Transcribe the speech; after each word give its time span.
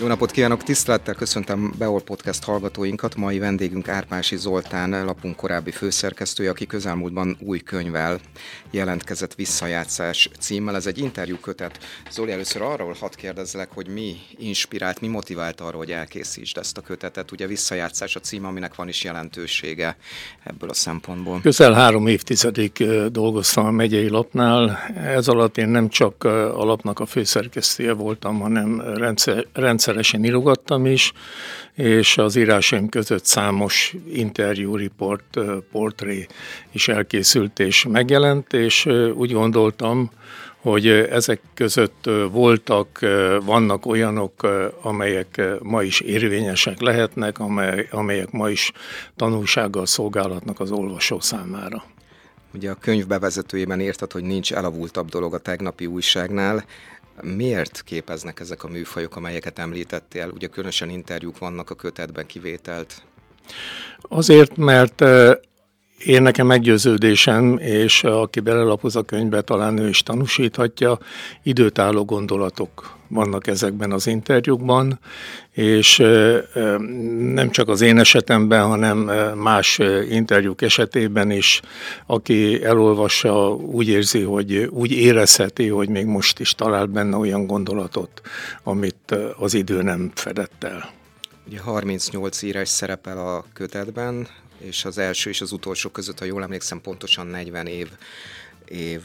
Jó 0.00 0.06
napot 0.06 0.30
kívánok, 0.30 0.62
tisztelettel 0.62 1.14
köszöntöm 1.14 1.74
Beol 1.78 2.00
Podcast 2.00 2.44
hallgatóinkat. 2.44 3.16
Mai 3.16 3.38
vendégünk 3.38 3.88
Árpási 3.88 4.36
Zoltán, 4.36 5.04
lapunk 5.04 5.36
korábbi 5.36 5.70
főszerkesztője, 5.70 6.50
aki 6.50 6.66
közelmúltban 6.66 7.36
új 7.40 7.58
könyvvel 7.58 8.20
jelentkezett 8.70 9.34
visszajátszás 9.34 10.30
címmel. 10.38 10.74
Ez 10.74 10.86
egy 10.86 10.98
interjú 10.98 11.36
kötet. 11.36 11.78
Zoli, 12.10 12.32
először 12.32 12.62
arról 12.62 12.96
hadd 13.00 13.16
kérdezlek, 13.16 13.70
hogy 13.74 13.88
mi 13.88 14.16
inspirált, 14.38 15.00
mi 15.00 15.06
motivált 15.06 15.60
arra, 15.60 15.76
hogy 15.76 15.90
elkészítsd 15.90 16.58
ezt 16.58 16.78
a 16.78 16.80
kötetet. 16.80 17.32
Ugye 17.32 17.46
visszajátszás 17.46 18.16
a 18.16 18.20
cím, 18.20 18.44
aminek 18.44 18.74
van 18.74 18.88
is 18.88 19.04
jelentősége 19.04 19.96
ebből 20.44 20.68
a 20.70 20.74
szempontból. 20.74 21.40
Közel 21.40 21.72
három 21.72 22.06
évtizedig 22.06 22.72
dolgoztam 23.12 23.66
a 23.66 23.70
megyei 23.70 24.08
lapnál. 24.08 24.78
Ez 24.96 25.28
alatt 25.28 25.58
én 25.58 25.68
nem 25.68 25.88
csak 25.88 26.24
a 26.24 26.64
lapnak 26.64 27.00
a 27.00 27.06
főszerkesztője 27.06 27.92
voltam, 27.92 28.40
hanem 28.40 28.80
rendszer, 28.80 29.46
rendszer 29.52 29.88
rendszeresen 29.92 30.24
írogattam 30.24 30.86
is, 30.86 31.12
és 31.74 32.18
az 32.18 32.36
írásaim 32.36 32.88
között 32.88 33.24
számos 33.24 33.94
interjú, 34.12 34.76
report, 34.76 35.38
portré 35.72 36.26
is 36.72 36.88
elkészült 36.88 37.58
és 37.58 37.86
megjelent, 37.88 38.52
és 38.52 38.86
úgy 39.14 39.32
gondoltam, 39.32 40.10
hogy 40.56 40.88
ezek 40.88 41.40
között 41.54 42.10
voltak, 42.30 42.98
vannak 43.44 43.86
olyanok, 43.86 44.48
amelyek 44.82 45.42
ma 45.62 45.82
is 45.82 46.00
érvényesek 46.00 46.80
lehetnek, 46.80 47.38
amely, 47.38 47.88
amelyek 47.90 48.30
ma 48.30 48.50
is 48.50 48.72
tanulsággal 49.16 49.86
szolgálatnak 49.86 50.60
az 50.60 50.70
olvasó 50.70 51.20
számára. 51.20 51.84
Ugye 52.54 52.70
a 52.70 52.74
könyv 52.74 53.06
bevezetőjében 53.06 53.80
írtad, 53.80 54.12
hogy 54.12 54.22
nincs 54.22 54.52
elavultabb 54.52 55.08
dolog 55.08 55.34
a 55.34 55.38
tegnapi 55.38 55.86
újságnál. 55.86 56.64
Miért 57.22 57.82
képeznek 57.82 58.40
ezek 58.40 58.64
a 58.64 58.68
műfajok, 58.68 59.16
amelyeket 59.16 59.58
említettél? 59.58 60.30
Ugye 60.34 60.46
különösen 60.46 60.90
interjúk 60.90 61.38
vannak 61.38 61.70
a 61.70 61.74
kötetben 61.74 62.26
kivételt. 62.26 63.02
Azért, 64.00 64.56
mert 64.56 65.04
én 66.04 66.22
nekem 66.22 66.46
meggyőződésem, 66.46 67.58
és 67.58 68.04
aki 68.04 68.40
belelapoz 68.40 68.96
a 68.96 69.02
könyvbe, 69.02 69.40
talán 69.40 69.78
ő 69.78 69.88
is 69.88 70.02
tanúsíthatja, 70.02 70.98
időtálló 71.42 72.04
gondolatok 72.04 72.98
vannak 73.10 73.46
ezekben 73.46 73.92
az 73.92 74.06
interjúkban, 74.06 75.00
és 75.52 75.96
nem 77.18 77.50
csak 77.50 77.68
az 77.68 77.80
én 77.80 77.98
esetemben, 77.98 78.66
hanem 78.66 78.98
más 79.36 79.78
interjúk 80.10 80.62
esetében 80.62 81.30
is, 81.30 81.60
aki 82.06 82.64
elolvassa, 82.64 83.48
úgy 83.54 83.88
érzi, 83.88 84.22
hogy 84.22 84.56
úgy 84.56 84.92
érezheti, 84.92 85.68
hogy 85.68 85.88
még 85.88 86.06
most 86.06 86.40
is 86.40 86.54
talál 86.54 86.86
benne 86.86 87.16
olyan 87.16 87.46
gondolatot, 87.46 88.20
amit 88.62 89.16
az 89.36 89.54
idő 89.54 89.82
nem 89.82 90.10
fedett 90.14 90.64
el. 90.64 90.90
Ugye 91.46 91.60
38 91.60 92.42
írás 92.42 92.68
szerepel 92.68 93.18
a 93.18 93.44
kötetben, 93.52 94.28
és 94.58 94.84
az 94.84 94.98
első 94.98 95.30
és 95.30 95.40
az 95.40 95.52
utolsó 95.52 95.90
között, 95.90 96.18
ha 96.18 96.24
jól 96.24 96.42
emlékszem, 96.42 96.80
pontosan 96.80 97.26
40 97.26 97.66
év 97.66 97.88
év 98.70 99.00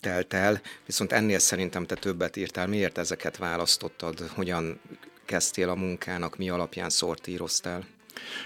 telt 0.00 0.32
el, 0.34 0.60
viszont 0.86 1.12
ennél 1.12 1.38
szerintem 1.38 1.86
te 1.86 1.94
többet 1.94 2.36
írtál. 2.36 2.66
Miért 2.66 2.98
ezeket 2.98 3.36
választottad? 3.36 4.18
Hogyan 4.34 4.80
kezdtél 5.24 5.68
a 5.68 5.74
munkának? 5.74 6.36
Mi 6.36 6.50
alapján 6.50 6.90
szortíroztál? 6.90 7.84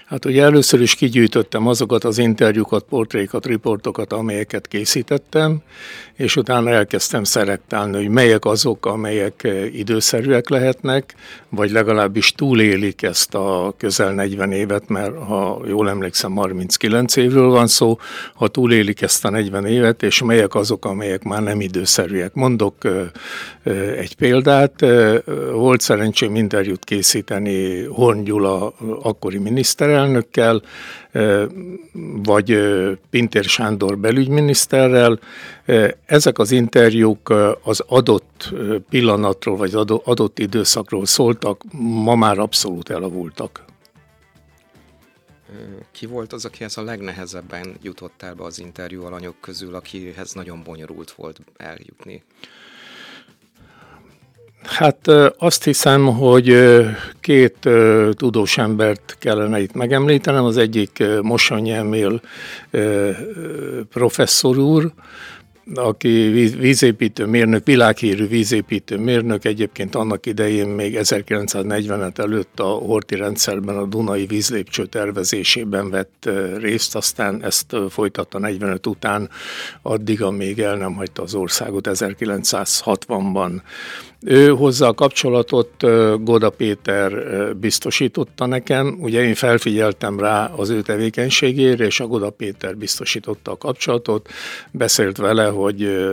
Hát 0.05 0.25
ugye 0.25 0.43
először 0.43 0.81
is 0.81 0.95
kigyűjtöttem 0.95 1.67
azokat 1.67 2.03
az 2.03 2.17
interjúkat, 2.17 2.83
portrékat, 2.83 3.45
riportokat, 3.45 4.13
amelyeket 4.13 4.67
készítettem, 4.67 5.61
és 6.13 6.35
utána 6.35 6.69
elkezdtem 6.69 7.23
szelektálni, 7.23 7.95
hogy 7.95 8.09
melyek 8.09 8.45
azok, 8.45 8.85
amelyek 8.85 9.47
időszerűek 9.73 10.49
lehetnek, 10.49 11.15
vagy 11.49 11.71
legalábbis 11.71 12.31
túlélik 12.31 13.01
ezt 13.01 13.35
a 13.35 13.73
közel 13.77 14.13
40 14.13 14.51
évet, 14.51 14.89
mert 14.89 15.17
ha 15.17 15.61
jól 15.67 15.89
emlékszem, 15.89 16.35
39 16.35 17.15
évről 17.15 17.49
van 17.49 17.67
szó, 17.67 17.97
ha 18.33 18.47
túlélik 18.47 19.01
ezt 19.01 19.25
a 19.25 19.29
40 19.29 19.65
évet, 19.65 20.03
és 20.03 20.21
melyek 20.21 20.55
azok, 20.55 20.85
amelyek 20.85 21.23
már 21.23 21.43
nem 21.43 21.61
időszerűek. 21.61 22.33
Mondok 22.33 22.75
egy 23.97 24.15
példát, 24.15 24.85
volt 25.51 25.81
szerencsém 25.81 26.35
interjút 26.35 26.83
készíteni 26.83 27.83
Horn 27.83 28.23
Gyula 28.23 28.73
akkori 29.01 29.37
miniszterelnökkel, 29.37 30.61
vagy 32.23 32.57
Pintér 33.09 33.43
Sándor 33.43 33.97
belügyminiszterrel. 33.97 35.19
Ezek 36.05 36.39
az 36.39 36.51
interjúk 36.51 37.33
az 37.63 37.83
adott 37.87 38.53
pillanatról, 38.89 39.57
vagy 39.57 39.73
adott 40.03 40.39
időszakról 40.39 41.05
szóltak, 41.05 41.63
ma 41.79 42.15
már 42.15 42.39
abszolút 42.39 42.89
elavultak. 42.89 43.65
Ki 45.91 46.05
volt 46.05 46.33
az, 46.33 46.45
akihez 46.45 46.77
a 46.77 46.83
legnehezebben 46.83 47.75
jutottál 47.81 48.33
be 48.33 48.43
az 48.43 48.59
interjú 48.59 49.03
alanyok 49.03 49.35
közül, 49.41 49.75
akihez 49.75 50.33
nagyon 50.33 50.63
bonyolult 50.63 51.11
volt 51.11 51.39
eljutni? 51.57 52.23
Hát 54.63 55.07
azt 55.37 55.63
hiszem, 55.63 56.05
hogy 56.05 56.57
két 57.19 57.69
tudós 58.11 58.57
embert 58.57 59.15
kellene 59.19 59.61
itt 59.61 59.73
megemlítenem. 59.73 60.43
Az 60.43 60.57
egyik 60.57 61.03
Mosonyi 61.21 61.71
Emil 61.71 62.21
professzor 63.89 64.57
úr, 64.57 64.91
aki 65.75 66.09
vízépítő 66.59 67.25
mérnök, 67.25 67.65
világhírű 67.65 68.27
vízépítő 68.27 68.97
mérnök, 68.97 69.45
egyébként 69.45 69.95
annak 69.95 70.25
idején 70.25 70.67
még 70.67 70.95
1940 70.95 72.11
előtt 72.15 72.59
a 72.59 72.63
Horti 72.63 73.15
rendszerben 73.15 73.77
a 73.77 73.85
Dunai 73.85 74.25
vízlépcső 74.25 74.85
tervezésében 74.85 75.89
vett 75.89 76.29
részt, 76.57 76.95
aztán 76.95 77.43
ezt 77.43 77.75
folytatta 77.89 78.39
45 78.39 78.87
után, 78.87 79.29
addig, 79.81 80.21
amíg 80.21 80.59
el 80.59 80.75
nem 80.75 80.93
hagyta 80.93 81.21
az 81.21 81.35
országot 81.35 81.87
1960-ban. 81.91 83.61
Ő 84.25 84.49
hozzá 84.49 84.87
a 84.87 84.93
kapcsolatot 84.93 85.71
Goda 86.23 86.49
Péter 86.49 87.11
biztosította 87.55 88.45
nekem, 88.45 88.97
ugye 88.99 89.23
én 89.23 89.33
felfigyeltem 89.33 90.19
rá 90.19 90.51
az 90.55 90.69
ő 90.69 90.81
tevékenységére, 90.81 91.85
és 91.85 91.99
a 91.99 92.07
Goda 92.07 92.29
Péter 92.29 92.77
biztosította 92.77 93.51
a 93.51 93.57
kapcsolatot, 93.57 94.29
beszélt 94.71 95.17
vele, 95.17 95.45
hogy 95.45 96.07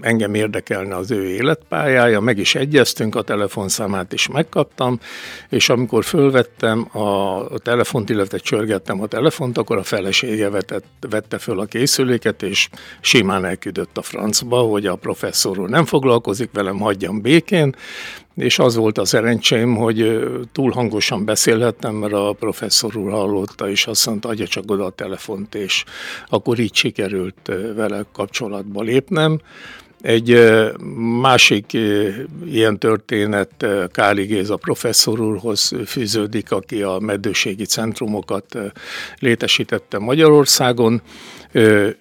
engem 0.00 0.34
érdekelne 0.34 0.96
az 0.96 1.10
ő 1.10 1.28
életpályája, 1.28 2.20
meg 2.20 2.38
is 2.38 2.54
egyeztünk, 2.54 3.14
a 3.14 3.22
telefonszámát 3.22 4.12
is 4.12 4.28
megkaptam, 4.28 5.00
és 5.48 5.68
amikor 5.68 6.04
fölvettem 6.04 6.88
a 6.92 7.58
telefont, 7.58 8.10
illetve 8.10 8.38
csörgettem 8.38 9.00
a 9.00 9.06
telefont, 9.06 9.58
akkor 9.58 9.76
a 9.76 9.82
felesége 9.82 10.50
vetett, 10.50 10.84
vette 11.10 11.38
föl 11.38 11.60
a 11.60 11.64
készüléket, 11.64 12.42
és 12.42 12.68
simán 13.00 13.44
elküldött 13.44 13.98
a 13.98 14.02
francba, 14.02 14.58
hogy 14.58 14.86
a 14.86 14.96
professzor 14.96 15.58
úr 15.58 15.68
nem 15.68 15.84
foglalkozik 15.84 16.50
velem, 16.52 16.78
hagyjam 16.78 17.20
békén, 17.20 17.42
és 18.34 18.58
az 18.58 18.76
volt 18.76 18.98
a 18.98 19.04
szerencsém, 19.04 19.76
hogy 19.76 20.20
túl 20.52 20.70
hangosan 20.70 21.24
beszélhettem, 21.24 21.94
mert 21.94 22.12
a 22.12 22.36
professzor 22.38 22.96
úr 22.96 23.10
hallotta, 23.10 23.70
és 23.70 23.86
azt 23.86 24.06
mondta, 24.06 24.28
adja 24.28 24.46
csak 24.46 24.70
oda 24.70 24.84
a 24.84 24.90
telefont, 24.90 25.54
és 25.54 25.84
akkor 26.28 26.58
így 26.58 26.74
sikerült 26.74 27.52
vele 27.74 28.04
kapcsolatba 28.12 28.82
lépnem. 28.82 29.40
Egy 30.00 30.52
másik 31.20 31.72
ilyen 32.46 32.78
történet 32.78 33.66
Káli 33.92 34.24
Géza 34.24 34.56
professzor 34.56 35.20
úrhoz 35.20 35.72
fűződik, 35.86 36.50
aki 36.52 36.82
a 36.82 36.98
meddőségi 36.98 37.64
centrumokat 37.64 38.58
létesítette 39.18 39.98
Magyarországon. 39.98 41.02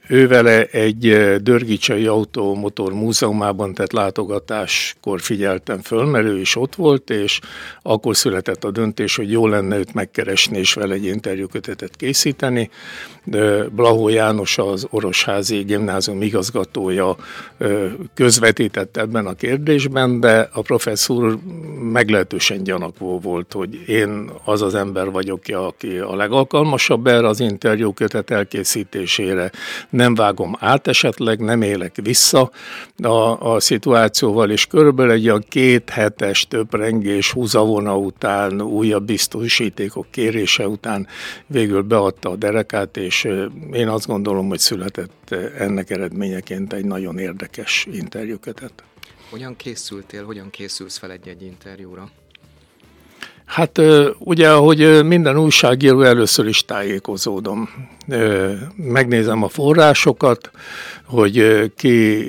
Ő 0.08 0.28
vele 0.28 0.66
egy 0.66 1.00
Dörgicsai 1.42 2.06
Automotor 2.06 2.94
Múzeumában 2.94 3.74
tett 3.74 3.92
látogatáskor 3.92 5.22
figyeltem 5.22 5.82
föl, 5.82 6.06
mert 6.06 6.26
ő 6.26 6.40
is 6.40 6.56
ott 6.56 6.76
volt, 6.76 7.10
és 7.10 7.40
akkor 7.82 8.16
született 8.16 8.64
a 8.64 8.72
döntés, 8.72 9.16
hogy 9.16 9.32
jó 9.32 9.48
lenne 9.48 9.78
őt 9.78 9.94
megkeresni 9.94 10.58
és 10.58 10.74
vele 10.74 10.94
egy 10.94 11.06
interjúkötetet 11.06 11.96
készíteni. 11.96 12.70
Blahó 13.72 14.10
János 14.10 14.58
az 14.58 14.88
Orosházi 14.90 15.58
Gimnázium 15.58 16.22
igazgatója 16.22 17.16
közvetített 18.14 18.98
ebben 18.98 19.26
a 19.26 19.34
kérdésben, 19.34 20.20
de 20.20 20.50
a 20.54 20.62
professzor 20.62 21.38
meglehetősen 21.92 22.64
gyanakvó 22.64 23.20
volt, 23.20 23.54
hogy 23.54 23.90
én 23.90 24.30
az 24.44 24.62
az 24.62 24.76
ember 24.76 25.12
vagyok, 25.12 25.42
aki 25.48 25.98
a 25.98 26.16
legalkalmasabb 26.16 27.08
erre 27.08 27.28
az 27.28 27.40
interjúkötet 27.40 28.32
elkészítésére, 28.32 29.52
nem 29.90 30.16
vágom 30.16 30.56
át 30.60 30.88
esetleg, 30.88 31.40
nem 31.40 31.62
élek 31.62 31.96
vissza 32.04 32.52
a, 33.04 33.54
a 33.54 33.60
szituációval, 33.60 34.50
és 34.50 34.66
körülbelül 34.66 35.12
egy 35.12 35.28
olyan 35.28 35.46
két 35.50 35.90
hetes 35.90 36.48
töprengés 36.48 37.32
húzavona 37.32 37.98
után, 37.98 38.62
újabb 38.62 39.06
biztosítékok 39.06 40.06
kérése 40.12 40.68
után 40.68 41.08
végül 41.48 41.82
beadta 41.82 42.30
a 42.30 42.36
derekát, 42.36 42.98
és 43.14 43.24
én 43.74 43.88
azt 43.88 44.08
gondolom, 44.08 44.48
hogy 44.48 44.60
született 44.60 45.32
ennek 45.58 45.90
eredményeként 45.90 46.74
egy 46.74 46.86
nagyon 46.86 47.18
érdekes 47.18 47.88
interjúkötet. 47.92 48.84
Hogyan 49.30 49.56
készültél, 49.56 50.26
hogyan 50.26 50.50
készülsz 50.50 50.98
fel 50.98 51.12
egy-egy 51.12 51.44
interjúra? 51.44 52.12
Hát 53.54 53.82
ugye, 54.20 54.52
ahogy 54.52 55.04
minden 55.06 55.38
újságíró, 55.38 56.02
először 56.02 56.48
is 56.48 56.66
tájékozódom. 56.66 57.70
Megnézem 58.76 59.44
a 59.44 59.48
forrásokat, 59.48 60.52
hogy 61.06 61.72
ki 61.76 62.26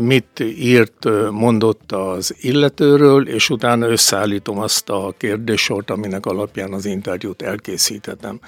mit 0.00 0.44
írt, 0.58 1.08
mondott 1.30 1.92
az 1.92 2.34
illetőről, 2.40 3.28
és 3.28 3.50
utána 3.50 3.88
összeállítom 3.88 4.58
azt 4.58 4.88
a 4.88 5.14
kérdéssort, 5.16 5.90
aminek 5.90 6.26
alapján 6.26 6.72
az 6.72 6.84
interjút 6.84 7.42
elkészítettem. 7.42 8.40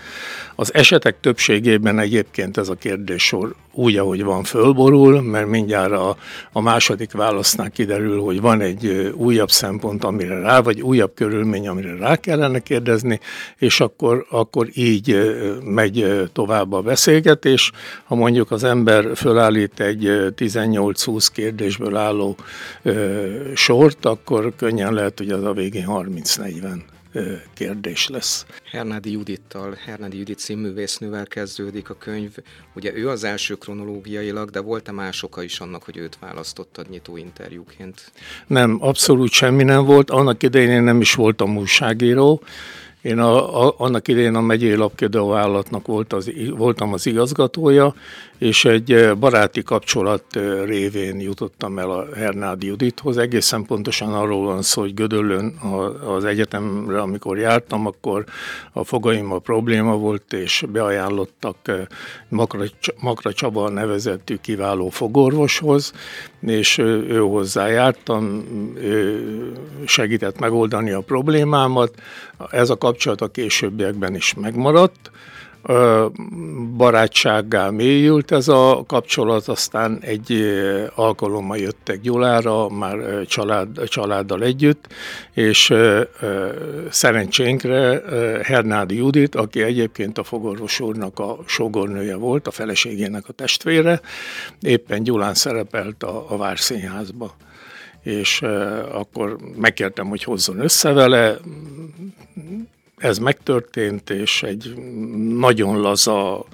Az 0.54 0.74
esetek 0.74 1.20
többségében 1.20 1.98
egyébként 1.98 2.56
ez 2.56 2.68
a 2.68 2.74
kérdéssor 2.74 3.54
úgy, 3.72 3.96
ahogy 3.96 4.24
van, 4.24 4.42
fölborul, 4.42 5.22
mert 5.22 5.46
mindjárt 5.46 5.92
a, 5.92 6.16
a 6.52 6.60
második 6.60 7.12
válasznál 7.12 7.70
kiderül, 7.70 8.20
hogy 8.20 8.40
van 8.40 8.60
egy 8.60 9.12
újabb 9.16 9.50
szempont, 9.50 10.04
amire 10.04 10.40
rá, 10.40 10.60
vagy 10.60 10.80
újabb 10.80 11.14
körülmény, 11.14 11.68
amire 11.68 11.91
rá 11.98 12.16
kellene 12.16 12.58
kérdezni, 12.58 13.20
és 13.58 13.80
akkor, 13.80 14.26
akkor 14.30 14.68
így 14.74 15.16
megy 15.64 16.28
tovább 16.32 16.72
a 16.72 16.80
beszélgetés. 16.80 17.72
Ha 18.04 18.14
mondjuk 18.14 18.50
az 18.50 18.64
ember 18.64 19.16
fölállít 19.16 19.80
egy 19.80 20.32
18-20 20.36 21.28
kérdésből 21.32 21.96
álló 21.96 22.36
sort, 23.54 24.04
akkor 24.04 24.52
könnyen 24.56 24.92
lehet, 24.92 25.18
hogy 25.18 25.30
az 25.30 25.44
a 25.44 25.52
végén 25.52 25.86
30-40 25.88 26.91
kérdés 27.54 28.08
lesz. 28.08 28.46
Hernádi 28.70 29.10
Judittal, 29.10 29.76
Hernádi 29.84 30.18
Judit 30.18 30.38
színművésznővel 30.38 31.26
kezdődik 31.26 31.90
a 31.90 31.94
könyv. 31.94 32.36
Ugye 32.74 32.94
ő 32.94 33.08
az 33.08 33.24
első 33.24 33.54
kronológiailag, 33.54 34.50
de 34.50 34.60
volt-e 34.60 34.92
más 34.92 35.22
oka 35.22 35.42
is 35.42 35.60
annak, 35.60 35.82
hogy 35.82 35.96
őt 35.96 36.18
választottad 36.20 36.88
nyitó 36.90 37.16
interjúként? 37.16 38.12
Nem, 38.46 38.76
abszolút 38.80 39.30
semmi 39.30 39.62
nem 39.62 39.84
volt. 39.84 40.10
Annak 40.10 40.42
idején 40.42 40.70
én 40.70 40.82
nem 40.82 41.00
is 41.00 41.14
voltam 41.14 41.56
újságíró, 41.56 42.42
én 43.02 43.18
a, 43.18 43.66
a, 43.66 43.74
annak 43.76 44.08
idején 44.08 44.34
a 44.34 44.40
megyei 44.40 44.74
lapkedő 44.74 45.18
állatnak 45.18 45.86
volt 45.86 46.12
az, 46.12 46.32
voltam 46.56 46.92
az 46.92 47.06
igazgatója, 47.06 47.94
és 48.38 48.64
egy 48.64 49.18
baráti 49.18 49.62
kapcsolat 49.62 50.24
révén 50.64 51.20
jutottam 51.20 51.78
el 51.78 51.90
a 51.90 52.06
Hernádi 52.14 52.66
Judithoz. 52.66 53.16
Egészen 53.16 53.64
pontosan 53.64 54.14
arról 54.14 54.44
van 54.44 54.62
szó, 54.62 54.80
hogy 54.80 54.94
Gödöllön 54.94 55.58
az 56.06 56.24
egyetemre, 56.24 57.00
amikor 57.00 57.38
jártam, 57.38 57.86
akkor 57.86 58.24
a 58.72 58.84
fogaim 58.84 59.32
a 59.32 59.38
probléma 59.38 59.96
volt, 59.96 60.32
és 60.32 60.64
beajánlottak 60.72 61.56
Makra, 62.28 62.64
Makra 63.00 63.32
Csaba 63.32 63.68
nevezettű 63.68 64.36
kiváló 64.36 64.88
fogorvoshoz, 64.88 65.92
és 66.46 66.78
ő 66.78 67.18
hozzá 67.18 67.66
jártam, 67.66 68.44
ő 68.76 69.52
segített 69.86 70.38
megoldani 70.38 70.90
a 70.90 71.00
problémámat. 71.00 71.94
Ez 72.50 72.70
a 72.70 72.78
kapcsolat 72.78 73.20
a 73.20 73.28
későbbiekben 73.28 74.14
is 74.14 74.34
megmaradt 74.34 75.10
barátsággá 76.76 77.70
mélyült 77.70 78.30
ez 78.30 78.48
a 78.48 78.84
kapcsolat, 78.86 79.48
aztán 79.48 79.98
egy 80.00 80.42
alkalommal 80.94 81.56
jöttek 81.56 82.00
Gyulára, 82.00 82.68
már 82.68 83.26
család, 83.26 83.88
családdal 83.88 84.42
együtt, 84.42 84.86
és 85.32 85.74
szerencsénkre 86.90 88.02
Hernádi 88.42 88.96
Judit, 88.96 89.34
aki 89.34 89.62
egyébként 89.62 90.18
a 90.18 90.24
fogorvos 90.24 90.80
úrnak 90.80 91.18
a 91.18 91.38
sogornője 91.46 92.16
volt, 92.16 92.46
a 92.46 92.50
feleségének 92.50 93.28
a 93.28 93.32
testvére, 93.32 94.00
éppen 94.60 95.02
Gyulán 95.02 95.34
szerepelt 95.34 96.02
a, 96.02 96.24
a 96.28 96.36
Várszínházba. 96.36 97.34
És 98.02 98.42
akkor 98.92 99.36
megkértem, 99.56 100.06
hogy 100.06 100.24
hozzon 100.24 100.60
össze 100.60 100.92
vele, 100.92 101.36
ez 103.02 103.18
megtörtént, 103.18 104.10
és 104.10 104.42
egy 104.42 104.74
nagyon 105.38 105.80
laza 105.80 106.46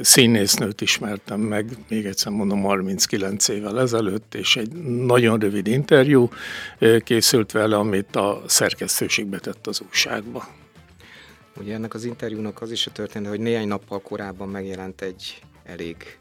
színésznőt 0.00 0.80
ismertem 0.80 1.40
meg, 1.40 1.76
még 1.88 2.06
egyszer 2.06 2.32
mondom, 2.32 2.62
39 2.62 3.48
évvel 3.48 3.80
ezelőtt, 3.80 4.34
és 4.34 4.56
egy 4.56 4.72
nagyon 5.06 5.38
rövid 5.38 5.66
interjú 5.66 6.28
készült 7.04 7.52
vele, 7.52 7.76
amit 7.76 8.16
a 8.16 8.42
szerkesztőség 8.46 9.26
betett 9.26 9.66
az 9.66 9.82
újságba. 9.88 10.48
Ugye 11.56 11.74
ennek 11.74 11.94
az 11.94 12.04
interjúnak 12.04 12.62
az 12.62 12.70
is 12.70 12.86
a 12.86 12.90
történet, 12.90 13.30
hogy 13.30 13.40
néhány 13.40 13.68
nappal 13.68 14.00
korábban 14.00 14.48
megjelent 14.48 15.00
egy 15.00 15.42
elég 15.64 16.18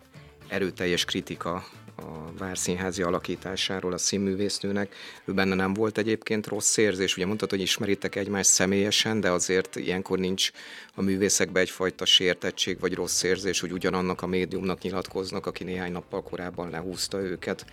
erőteljes 0.48 1.06
kritika 1.06 1.64
a 1.96 2.38
Várszínházi 2.38 3.02
alakításáról 3.02 3.94
a 3.94 3.98
színművésznőnek. 3.98 4.96
Ő 5.26 5.34
benne 5.34 5.56
nem 5.56 5.74
volt 5.74 5.98
egyébként 5.98 6.48
rossz 6.48 6.78
érzés. 6.78 7.16
Ugye 7.18 7.26
mondtad, 7.26 7.50
hogy 7.50 7.62
ismeritek 7.62 8.16
egymást 8.16 8.50
személyesen, 8.50 9.20
de 9.20 9.30
azért 9.30 9.76
ilyenkor 9.76 10.20
nincs 10.20 10.52
a 10.96 11.02
művészekben 11.02 11.62
egyfajta 11.62 12.06
sértettség 12.06 12.80
vagy 12.80 12.94
rossz 12.94 13.24
érzés, 13.24 13.60
hogy 13.60 13.72
ugyanannak 13.72 14.22
a 14.22 14.28
médiumnak 14.28 14.82
nyilatkoznak, 14.82 15.46
aki 15.46 15.64
néhány 15.64 15.92
nappal 15.92 16.24
korábban 16.24 16.70
lehúzta 16.70 17.20
őket. 17.20 17.66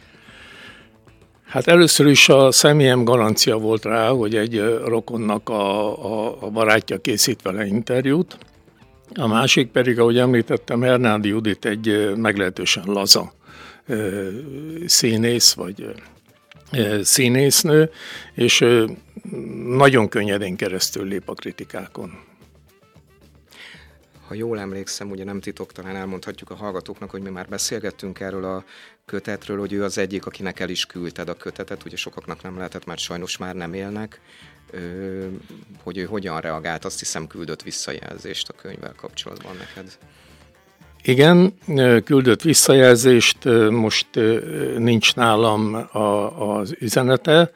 Hát 1.46 1.66
először 1.66 2.06
is 2.06 2.28
a 2.28 2.50
személyem 2.52 3.04
garancia 3.04 3.58
volt 3.58 3.84
rá, 3.84 4.08
hogy 4.08 4.36
egy 4.36 4.78
rokonnak 4.84 5.48
a, 5.48 6.04
a, 6.04 6.42
a 6.42 6.50
barátja 6.50 7.00
készít 7.00 7.42
vele 7.42 7.66
interjút. 7.66 8.38
A 9.14 9.26
másik 9.26 9.68
pedig, 9.70 9.98
ahogy 9.98 10.18
említettem, 10.18 10.82
Hernádi 10.82 11.28
Judit 11.28 11.64
egy 11.64 12.16
meglehetősen 12.16 12.84
laza 12.86 13.32
színész, 14.86 15.52
vagy 15.52 15.94
színésznő, 17.02 17.90
és 18.34 18.64
nagyon 19.66 20.08
könnyedén 20.08 20.56
keresztül 20.56 21.06
lép 21.06 21.28
a 21.28 21.34
kritikákon. 21.34 22.28
Ha 24.26 24.34
jól 24.34 24.60
emlékszem, 24.60 25.10
ugye 25.10 25.24
nem 25.24 25.40
titok, 25.40 25.72
talán 25.72 25.96
elmondhatjuk 25.96 26.50
a 26.50 26.54
hallgatóknak, 26.54 27.10
hogy 27.10 27.22
mi 27.22 27.30
már 27.30 27.48
beszélgettünk 27.48 28.20
erről 28.20 28.44
a 28.44 28.64
kötetről, 29.04 29.58
hogy 29.58 29.72
ő 29.72 29.84
az 29.84 29.98
egyik, 29.98 30.26
akinek 30.26 30.60
el 30.60 30.68
is 30.68 30.86
küldted 30.86 31.28
a 31.28 31.36
kötetet, 31.36 31.84
ugye 31.84 31.96
sokaknak 31.96 32.42
nem 32.42 32.56
lehetett, 32.56 32.84
mert 32.84 33.00
sajnos 33.00 33.36
már 33.36 33.54
nem 33.54 33.74
élnek, 33.74 34.20
hogy 35.82 35.98
ő 35.98 36.04
hogyan 36.04 36.40
reagált, 36.40 36.84
azt 36.84 36.98
hiszem 36.98 37.26
küldött 37.26 37.62
visszajelzést 37.62 38.48
a 38.48 38.52
könyvvel 38.52 38.94
kapcsolatban 38.96 39.56
neked. 39.56 39.98
Igen, 41.02 41.54
küldött 42.04 42.42
visszajelzést, 42.42 43.44
most 43.70 44.08
nincs 44.78 45.14
nálam 45.14 45.74
a, 45.92 46.58
az 46.58 46.74
üzenete, 46.78 47.50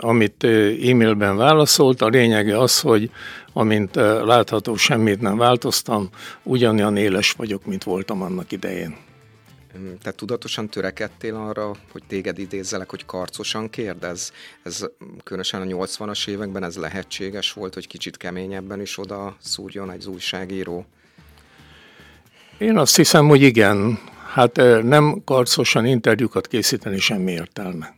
amit 0.00 0.44
e-mailben 0.44 1.36
válaszolt. 1.36 2.02
A 2.02 2.08
lényege 2.08 2.58
az, 2.58 2.80
hogy 2.80 3.10
amint 3.52 3.94
látható, 4.24 4.76
semmit 4.76 5.20
nem 5.20 5.36
változtam, 5.36 6.08
ugyanolyan 6.42 6.96
éles 6.96 7.32
vagyok, 7.32 7.64
mint 7.64 7.84
voltam 7.84 8.22
annak 8.22 8.52
idején. 8.52 8.96
Te 10.02 10.12
tudatosan 10.12 10.68
törekedtél 10.68 11.34
arra, 11.34 11.76
hogy 11.92 12.02
téged 12.08 12.38
idézzelek, 12.38 12.90
hogy 12.90 13.04
karcosan 13.04 13.70
kérdez? 13.70 14.32
Ez 14.62 14.84
különösen 15.24 15.60
a 15.60 15.64
80-as 15.64 16.28
években 16.28 16.62
ez 16.62 16.76
lehetséges 16.76 17.52
volt, 17.52 17.74
hogy 17.74 17.86
kicsit 17.86 18.16
keményebben 18.16 18.80
is 18.80 18.98
oda 18.98 19.36
szúrjon 19.40 19.90
egy 19.90 20.06
újságíró? 20.06 20.86
Én 22.60 22.76
azt 22.76 22.96
hiszem, 22.96 23.28
hogy 23.28 23.42
igen. 23.42 23.98
Hát 24.32 24.56
nem 24.82 25.22
karcosan 25.24 25.86
interjúkat 25.86 26.46
készíteni 26.46 26.98
semmi 26.98 27.32
értelme. 27.32 27.94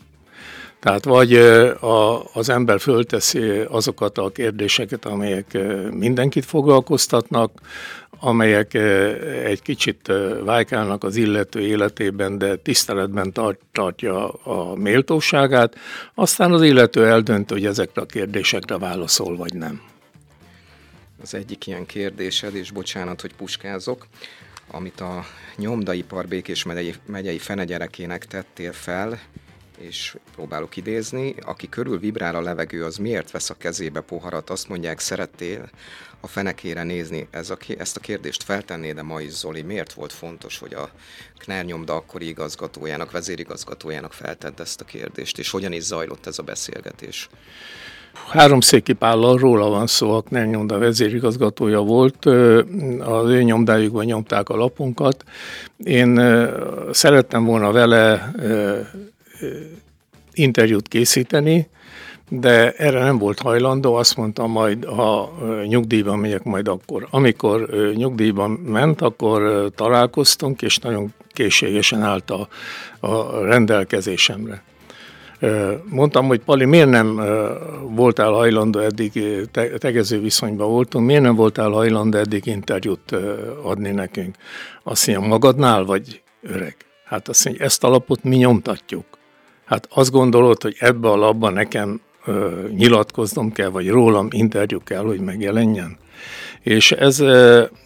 Tehát 0.81 1.05
vagy 1.05 1.35
a, 1.35 2.25
az 2.33 2.49
ember 2.49 2.81
fölteszi 2.81 3.41
azokat 3.69 4.19
a 4.19 4.31
kérdéseket, 4.31 5.05
amelyek 5.05 5.59
mindenkit 5.91 6.45
foglalkoztatnak, 6.45 7.61
amelyek 8.21 8.75
egy 9.45 9.63
kicsit 9.63 10.13
vájkálnak 10.45 11.05
az 11.05 11.17
illető 11.17 11.61
életében, 11.61 12.39
de 12.39 12.57
tiszteletben 12.57 13.33
tart, 13.33 13.59
tartja 13.73 14.29
a 14.29 14.75
méltóságát, 14.75 15.77
aztán 16.15 16.53
az 16.53 16.63
illető 16.63 17.07
eldönt, 17.07 17.51
hogy 17.51 17.67
ezekre 17.67 18.03
a 18.03 18.07
kérdésekre 18.07 18.79
válaszol, 18.79 19.37
vagy 19.37 19.55
nem. 19.55 19.81
Az 21.23 21.35
egyik 21.35 21.67
ilyen 21.67 21.87
kérdésed, 21.87 22.55
és 22.55 22.71
bocsánat, 22.71 23.21
hogy 23.21 23.35
puskázok, 23.35 24.07
amit 24.67 25.01
a 25.01 25.25
nyomdaipar 25.57 26.27
Békés 26.29 26.63
megyei, 26.63 26.95
megyei 27.07 27.39
fenegyerekének 27.39 28.27
tettél 28.27 28.73
fel, 28.73 29.21
és 29.79 30.17
próbálok 30.35 30.77
idézni, 30.77 31.35
aki 31.41 31.69
körül 31.69 31.99
vibrál 31.99 32.35
a 32.35 32.41
levegő, 32.41 32.85
az 32.85 32.97
miért 32.97 33.31
vesz 33.31 33.51
a 33.51 33.55
kezébe 33.55 34.01
poharat, 34.01 34.51
azt 34.51 34.69
mondják, 34.69 34.99
szerettél 34.99 35.71
a 36.21 36.27
fenekére 36.27 36.83
nézni. 36.83 37.29
Ez 37.31 37.51
a, 37.51 37.57
ezt 37.79 37.97
a 37.97 38.01
kérdést 38.01 38.43
feltenné, 38.43 38.93
de 38.93 39.03
ma 39.03 39.21
is 39.21 39.33
Zoli, 39.33 39.63
miért 39.63 39.93
volt 39.93 40.13
fontos, 40.13 40.59
hogy 40.59 40.75
a 40.75 40.91
Kner 41.39 41.65
nyomda 41.65 41.95
akkori 41.95 42.29
igazgatójának, 42.29 43.11
vezérigazgatójának 43.11 44.13
feltedd 44.13 44.61
ezt 44.61 44.81
a 44.81 44.85
kérdést, 44.85 45.39
és 45.39 45.51
hogyan 45.51 45.73
is 45.73 45.83
zajlott 45.83 46.27
ez 46.27 46.39
a 46.39 46.43
beszélgetés? 46.43 47.29
Háromszéki 48.29 48.93
Pállal 48.93 49.37
róla 49.37 49.69
van 49.69 49.87
szó, 49.87 50.13
a 50.17 50.21
Kner 50.23 50.47
nyomda 50.47 50.79
vezérigazgatója 50.79 51.81
volt, 51.81 52.25
az 52.99 53.29
ő 53.29 53.43
nyomdájukban 53.43 54.05
nyomták 54.05 54.49
a 54.49 54.57
lapunkat. 54.57 55.25
Én 55.85 56.21
szerettem 56.91 57.45
volna 57.45 57.73
vele 57.73 58.33
interjút 60.33 60.89
készíteni, 60.89 61.69
de 62.29 62.73
erre 62.73 63.01
nem 63.03 63.19
volt 63.19 63.39
hajlandó, 63.39 63.95
azt 63.95 64.17
mondta 64.17 64.47
majd, 64.47 64.85
ha 64.85 65.33
nyugdíjban 65.67 66.19
megyek 66.19 66.43
majd 66.43 66.69
akkor. 66.69 67.07
Amikor 67.11 67.69
nyugdíjban 67.95 68.51
ment, 68.51 69.01
akkor 69.01 69.71
találkoztunk, 69.75 70.63
és 70.63 70.79
nagyon 70.79 71.15
készségesen 71.29 72.03
állt 72.03 72.31
a, 72.31 72.49
a 73.01 73.45
rendelkezésemre. 73.45 74.63
Mondtam, 75.85 76.27
hogy 76.27 76.41
Pali, 76.41 76.65
miért 76.65 76.91
nem 76.91 77.21
voltál 77.95 78.31
hajlandó 78.31 78.79
eddig, 78.79 79.23
tegező 79.79 80.21
viszonyban 80.21 80.69
voltunk, 80.69 81.07
miért 81.07 81.23
nem 81.23 81.35
voltál 81.35 81.71
hajlandó 81.71 82.19
eddig 82.19 82.47
interjút 82.47 83.13
adni 83.63 83.91
nekünk? 83.91 84.37
Azt 84.83 85.07
mondja, 85.07 85.29
magadnál 85.29 85.85
vagy 85.85 86.23
öreg? 86.43 86.77
Hát 87.05 87.29
azt 87.29 87.45
mondja, 87.45 87.65
ezt 87.65 87.85
a 87.85 87.89
lapot 87.89 88.23
mi 88.23 88.37
nyomtatjuk. 88.37 89.05
Hát 89.65 89.89
azt 89.91 90.11
gondolod, 90.11 90.63
hogy 90.63 90.77
ebbe 90.79 91.09
a 91.09 91.17
labba 91.17 91.51
nekem 91.51 92.01
nyilatkoznom 92.77 93.53
kell, 93.53 93.69
vagy 93.69 93.89
rólam 93.89 94.29
interjú 94.31 94.79
kell, 94.85 95.05
hogy 95.05 95.21
megjelenjen. 95.21 95.97
És 96.61 96.93
ez 96.93 97.21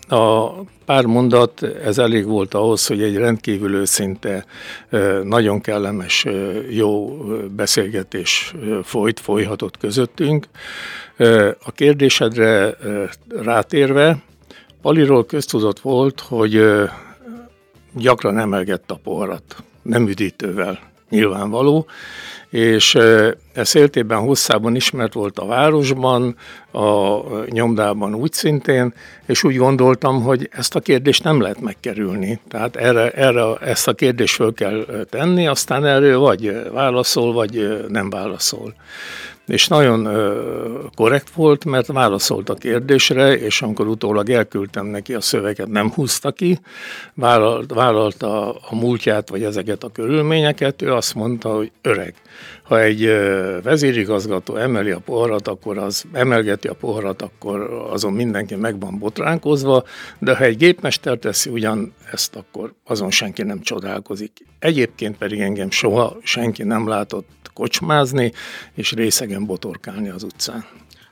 a 0.08 0.54
pár 0.84 1.04
mondat, 1.04 1.62
ez 1.62 1.98
elég 1.98 2.26
volt 2.26 2.54
ahhoz, 2.54 2.86
hogy 2.86 3.02
egy 3.02 3.16
rendkívül 3.16 3.74
őszinte, 3.74 4.44
nagyon 5.22 5.60
kellemes, 5.60 6.26
jó 6.70 7.16
beszélgetés 7.56 8.54
folyt, 8.82 9.20
folyhatott 9.20 9.78
közöttünk. 9.78 10.46
A 11.64 11.72
kérdésedre 11.74 12.76
rátérve, 13.28 14.18
Paliról 14.82 15.26
köztudott 15.26 15.80
volt, 15.80 16.20
hogy 16.20 16.64
gyakran 17.92 18.38
emelgett 18.38 18.90
a 18.90 19.00
poharat, 19.02 19.56
nem 19.82 20.08
üdítővel, 20.08 20.78
nyilvánvaló, 21.08 21.86
és 22.56 22.94
ez 23.52 23.68
széltében 23.68 24.18
hosszában 24.18 24.74
ismert 24.74 25.12
volt 25.12 25.38
a 25.38 25.46
városban, 25.46 26.36
a 26.72 27.18
nyomdában 27.50 28.14
úgy 28.14 28.32
szintén, 28.32 28.94
és 29.26 29.44
úgy 29.44 29.56
gondoltam, 29.56 30.22
hogy 30.22 30.48
ezt 30.52 30.74
a 30.74 30.80
kérdést 30.80 31.24
nem 31.24 31.40
lehet 31.40 31.60
megkerülni. 31.60 32.40
Tehát 32.48 32.76
erre, 32.76 33.10
erre 33.10 33.54
ezt 33.54 33.88
a 33.88 33.94
kérdést 33.94 34.34
föl 34.34 34.52
kell 34.54 35.06
tenni, 35.10 35.46
aztán 35.46 35.84
erről 35.84 36.18
vagy 36.18 36.70
válaszol, 36.72 37.32
vagy 37.32 37.84
nem 37.88 38.10
válaszol 38.10 38.74
és 39.46 39.68
nagyon 39.68 40.08
korrekt 40.94 41.30
volt, 41.30 41.64
mert 41.64 41.86
válaszolt 41.86 42.48
a 42.48 42.54
kérdésre, 42.54 43.36
és 43.36 43.62
amikor 43.62 43.86
utólag 43.86 44.30
elküldtem 44.30 44.86
neki 44.86 45.14
a 45.14 45.20
szöveget, 45.20 45.68
nem 45.68 45.90
húzta 45.90 46.32
ki, 46.32 46.58
vállalt, 47.14 47.72
vállalta 47.72 48.52
a 48.52 48.74
múltját, 48.74 49.28
vagy 49.28 49.42
ezeket 49.42 49.84
a 49.84 49.92
körülményeket, 49.92 50.82
ő 50.82 50.92
azt 50.92 51.14
mondta, 51.14 51.54
hogy 51.54 51.70
öreg, 51.82 52.14
ha 52.62 52.80
egy 52.80 53.04
vezérigazgató 53.62 54.56
emeli 54.56 54.90
a 54.90 54.98
poharat, 54.98 55.48
akkor 55.48 55.78
az 55.78 56.04
emelgeti 56.12 56.68
a 56.68 56.74
poharat, 56.74 57.22
akkor 57.22 57.86
azon 57.90 58.12
mindenki 58.12 58.54
meg 58.54 58.80
van 58.80 58.98
botránkozva, 58.98 59.84
de 60.18 60.36
ha 60.36 60.44
egy 60.44 60.56
gépmester 60.56 61.18
teszi 61.18 61.50
ugyan 61.50 61.94
ezt, 62.12 62.36
akkor 62.36 62.72
azon 62.84 63.10
senki 63.10 63.42
nem 63.42 63.60
csodálkozik. 63.60 64.32
Egyébként 64.58 65.16
pedig 65.16 65.40
engem 65.40 65.70
soha 65.70 66.16
senki 66.22 66.62
nem 66.62 66.88
látott 66.88 67.28
kocsmázni, 67.56 68.32
és 68.74 68.92
részegen 68.92 69.46
botorkálni 69.46 70.08
az 70.08 70.22
utcán. 70.22 70.64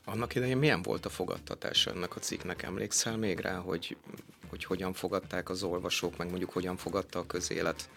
Annak 0.05 0.35
idején 0.35 0.57
milyen 0.57 0.83
volt 0.83 1.07
a 1.07 1.09
fogadtatás 1.09 1.87
ennek 1.87 2.17
a 2.17 2.19
cikknek? 2.19 2.63
Emlékszel 2.63 3.17
még 3.17 3.39
rá, 3.39 3.55
hogy, 3.55 3.97
hogy 4.51 4.65
hogyan 4.65 4.93
fogadták 4.93 5.51
az 5.51 5.63
olvasók, 5.63 6.17
meg 6.17 6.29
mondjuk 6.29 6.51
hogyan 6.51 6.77
fogadta 6.77 7.19
a 7.19 7.27
közélet? 7.27 7.89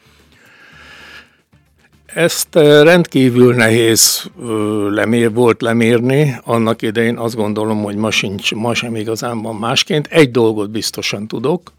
Ezt 2.05 2.55
rendkívül 2.55 3.55
nehéz 3.55 4.29
lemér, 4.89 5.33
volt 5.33 5.61
lemérni. 5.61 6.35
Annak 6.43 6.81
idején 6.81 7.17
azt 7.17 7.35
gondolom, 7.35 7.83
hogy 7.83 7.95
ma, 7.95 8.11
sincs, 8.11 8.53
ma 8.53 8.73
sem 8.73 8.95
igazán 8.95 9.41
van 9.41 9.55
másként. 9.55 10.07
Egy 10.07 10.31
dolgot 10.31 10.69
biztosan 10.69 11.27
tudok, 11.27 11.71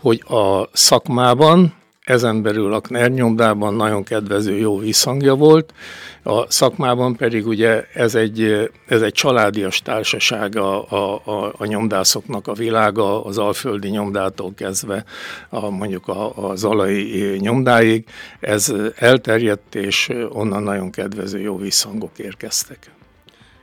hogy 0.00 0.22
a 0.26 0.68
szakmában 0.72 1.74
ezen 2.04 2.42
belül 2.42 2.72
a 2.74 3.06
nyomdában 3.06 3.74
nagyon 3.74 4.02
kedvező, 4.02 4.56
jó 4.56 4.78
visszhangja 4.78 5.34
volt, 5.34 5.74
a 6.22 6.50
szakmában 6.50 7.16
pedig 7.16 7.46
ugye 7.46 7.84
ez 7.94 8.14
egy, 8.14 8.70
ez 8.86 9.02
egy 9.02 9.12
családias 9.12 9.80
társaság 9.80 10.56
a, 10.56 10.90
a, 10.90 11.22
a, 11.24 11.54
a 11.56 11.64
nyomdászoknak 11.64 12.46
a 12.46 12.52
világa, 12.52 13.24
az 13.24 13.38
alföldi 13.38 13.88
nyomdától 13.88 14.54
kezdve 14.54 15.04
a, 15.48 15.70
mondjuk 15.70 16.08
a, 16.08 16.48
a 16.48 16.56
zalai 16.56 17.36
nyomdáig. 17.38 18.04
Ez 18.40 18.72
elterjedt, 18.96 19.74
és 19.74 20.08
onnan 20.28 20.62
nagyon 20.62 20.90
kedvező, 20.90 21.40
jó 21.40 21.56
visszhangok 21.56 22.18
érkeztek. 22.18 22.90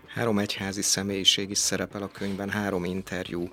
Három 0.08 0.40
egyházi 0.40 0.82
személyiség 0.82 1.50
is 1.50 1.58
szerepel 1.58 2.02
a 2.02 2.10
könyvben, 2.14 2.50
három 2.50 2.84
interjú. 2.84 3.50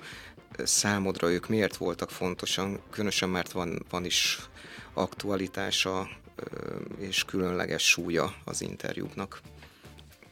Számodra 0.64 1.30
ők 1.30 1.48
miért 1.48 1.76
voltak 1.76 2.10
fontosan, 2.10 2.80
különösen 2.90 3.28
mert 3.28 3.52
van, 3.52 3.84
van 3.90 4.04
is 4.04 4.38
aktualitása 4.96 6.08
és 6.98 7.24
különleges 7.24 7.88
súlya 7.88 8.34
az 8.44 8.62
interjúknak. 8.62 9.40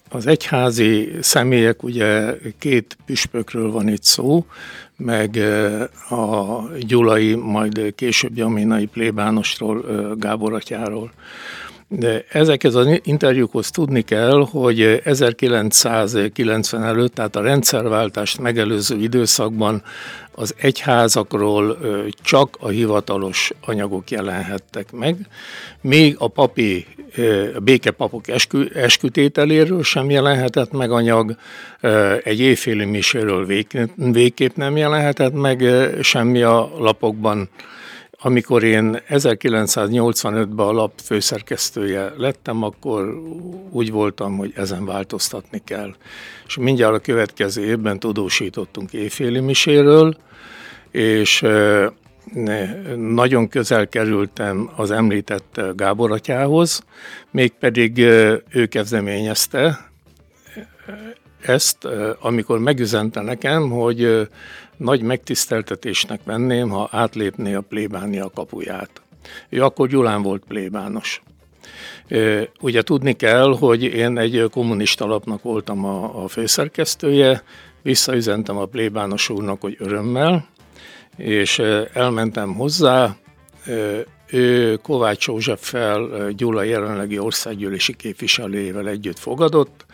Az 0.08 0.26
egyházi 0.26 1.12
személyek, 1.20 1.82
ugye 1.82 2.36
két 2.58 2.96
püspökről 3.06 3.70
van 3.70 3.88
itt 3.88 4.02
szó, 4.02 4.46
meg 4.96 5.36
a 6.08 6.62
Gyulai, 6.78 7.34
majd 7.34 7.94
később 7.94 8.36
Jaminai 8.36 8.86
plébánosról, 8.86 9.84
Gábor 10.18 10.54
atyáról. 10.54 11.12
De 11.98 12.24
ezekhez 12.28 12.74
az 12.74 13.00
interjúkhoz 13.02 13.70
tudni 13.70 14.02
kell, 14.02 14.46
hogy 14.50 15.00
1990 15.04 16.84
előtt, 16.84 17.14
tehát 17.14 17.36
a 17.36 17.42
rendszerváltást 17.42 18.40
megelőző 18.40 18.96
időszakban 18.96 19.82
az 20.32 20.54
egyházakról 20.56 21.78
csak 22.22 22.56
a 22.60 22.68
hivatalos 22.68 23.52
anyagok 23.60 24.10
jelenhettek 24.10 24.92
meg, 24.92 25.16
még 25.80 26.16
a 26.18 26.28
papi, 26.28 26.86
a 27.56 27.60
békepapok 27.60 28.28
eskü, 28.28 28.68
eskütételéről 28.74 29.82
sem 29.82 30.10
jelenhetett 30.10 30.72
meg 30.72 30.90
anyag, 30.90 31.36
egy 32.22 32.40
éjféli 32.40 32.84
miséről 32.84 33.46
végképp 33.96 34.56
nem 34.56 34.76
jelenhetett 34.76 35.32
meg 35.32 35.64
semmi 36.02 36.42
a 36.42 36.70
lapokban, 36.78 37.48
amikor 38.26 38.62
én 38.62 38.98
1985-ben 39.08 40.66
a 40.66 40.72
lap 40.72 40.92
főszerkesztője 41.04 42.12
lettem, 42.16 42.62
akkor 42.62 43.22
úgy 43.70 43.90
voltam, 43.90 44.36
hogy 44.36 44.52
ezen 44.56 44.84
változtatni 44.84 45.62
kell. 45.64 45.94
És 46.46 46.56
mindjárt 46.56 46.94
a 46.94 46.98
következő 46.98 47.64
évben 47.64 47.98
tudósítottunk 47.98 48.92
éjféli 48.92 49.40
miséről, 49.40 50.16
és 50.90 51.46
nagyon 52.96 53.48
közel 53.48 53.88
kerültem 53.88 54.70
az 54.76 54.90
említett 54.90 55.60
Gábor 55.76 56.12
atyához, 56.12 56.82
mégpedig 57.30 57.98
ő 58.48 58.66
kezdeményezte 58.68 59.90
ezt, 61.48 61.88
amikor 62.20 62.58
megüzente 62.58 63.20
nekem, 63.20 63.70
hogy 63.70 64.28
nagy 64.76 65.02
megtiszteltetésnek 65.02 66.20
venném, 66.24 66.68
ha 66.68 66.88
átlépné 66.90 67.54
a 67.54 67.60
plébánia 67.60 68.30
kapuját. 68.34 68.90
Ő 69.48 69.62
akkor 69.62 69.88
Gyulán 69.88 70.22
volt 70.22 70.42
plébános. 70.48 71.22
Ugye 72.60 72.82
tudni 72.82 73.12
kell, 73.12 73.56
hogy 73.58 73.82
én 73.82 74.18
egy 74.18 74.48
kommunista 74.50 75.06
lapnak 75.06 75.42
voltam 75.42 75.84
a, 75.84 76.22
a 76.24 76.28
főszerkesztője, 76.28 77.42
visszaüzentem 77.82 78.56
a 78.56 78.64
plébános 78.64 79.28
úrnak, 79.28 79.60
hogy 79.60 79.76
örömmel, 79.78 80.48
és 81.16 81.58
elmentem 81.92 82.54
hozzá, 82.54 83.16
ő 84.26 84.76
Kovács 84.76 85.26
Józseffel, 85.26 86.30
Gyula 86.30 86.62
jelenlegi 86.62 87.18
országgyűlési 87.18 87.96
képviselőjével 87.96 88.88
együtt 88.88 89.18
fogadott, 89.18 89.86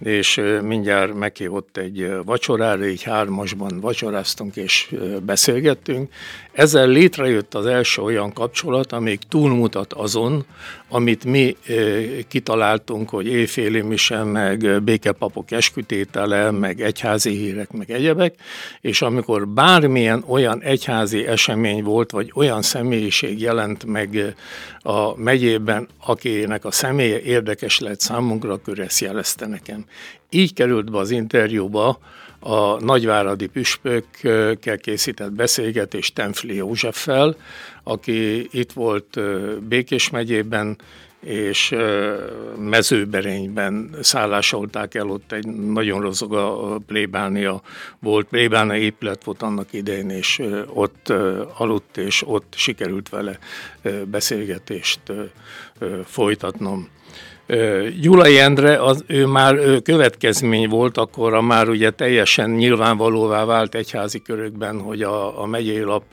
és 0.00 0.40
mindjárt 0.62 1.14
meghívott 1.14 1.76
egy 1.76 2.12
vacsorára, 2.24 2.86
így 2.86 3.02
hármasban 3.02 3.80
vacsoráztunk 3.80 4.56
és 4.56 4.94
beszélgettünk. 5.22 6.12
Ezzel 6.52 6.88
létrejött 6.88 7.54
az 7.54 7.66
első 7.66 8.02
olyan 8.02 8.32
kapcsolat, 8.32 8.92
amíg 8.92 9.18
túlmutat 9.28 9.92
azon, 9.92 10.44
amit 10.88 11.24
mi 11.24 11.56
kitaláltunk, 12.28 13.08
hogy 13.08 13.26
éjféli 13.26 13.80
mise, 13.80 14.22
meg 14.22 14.82
békepapok 14.82 15.50
eskütétele, 15.50 16.50
meg 16.50 16.80
egyházi 16.80 17.30
hírek, 17.30 17.72
meg 17.72 17.90
egyebek, 17.90 18.34
és 18.80 19.02
amikor 19.02 19.48
bármilyen 19.48 20.24
olyan 20.26 20.62
egyházi 20.62 21.26
esemény 21.26 21.82
volt, 21.82 22.10
vagy 22.10 22.32
olyan 22.34 22.62
személyiség 22.62 23.40
jelent 23.40 23.84
meg 23.84 24.34
a 24.78 25.16
megyében, 25.16 25.88
akinek 26.06 26.64
a 26.64 26.70
személye 26.70 27.20
érdekes 27.20 27.78
lett 27.78 28.00
számunkra, 28.00 28.52
akkor 28.52 28.78
ezt 28.78 29.00
jelezte 29.00 29.46
nekem. 29.46 29.84
Így 30.30 30.54
került 30.54 30.90
be 30.90 30.98
az 30.98 31.10
interjúba 31.10 31.98
a 32.40 32.84
nagyváradi 32.84 33.46
püspökkel 33.46 34.78
készített 34.78 35.32
beszélgetés 35.32 36.12
Temfli 36.12 36.54
Józseffel, 36.54 37.36
aki 37.82 38.48
itt 38.50 38.72
volt 38.72 39.20
Békés 39.68 40.10
megyében, 40.10 40.76
és 41.20 41.74
mezőberényben 42.58 43.96
szállásolták 44.00 44.94
el, 44.94 45.10
ott 45.10 45.32
egy 45.32 45.46
nagyon 45.46 46.00
rozog 46.00 46.34
a 46.34 46.78
plébánia 46.86 47.62
volt, 47.98 48.26
plébánia 48.26 48.76
épület 48.76 49.24
volt 49.24 49.42
annak 49.42 49.72
idején, 49.72 50.10
és 50.10 50.42
ott 50.66 51.12
aludt, 51.56 51.96
és 51.96 52.22
ott 52.26 52.52
sikerült 52.56 53.08
vele 53.08 53.38
beszélgetést 54.04 55.00
folytatnom. 56.04 56.88
Gyulai 58.00 58.38
Endre, 58.38 58.82
az, 58.82 59.04
ő 59.06 59.26
már 59.26 59.82
következmény 59.82 60.68
volt, 60.68 60.96
akkor 60.98 61.40
már 61.40 61.68
ugye 61.68 61.90
teljesen 61.90 62.50
nyilvánvalóvá 62.50 63.44
vált 63.44 63.74
egyházi 63.74 64.22
körökben, 64.22 64.80
hogy 64.80 65.02
a, 65.02 65.42
a 65.42 65.46
megyei 65.46 65.80
lap 65.80 66.04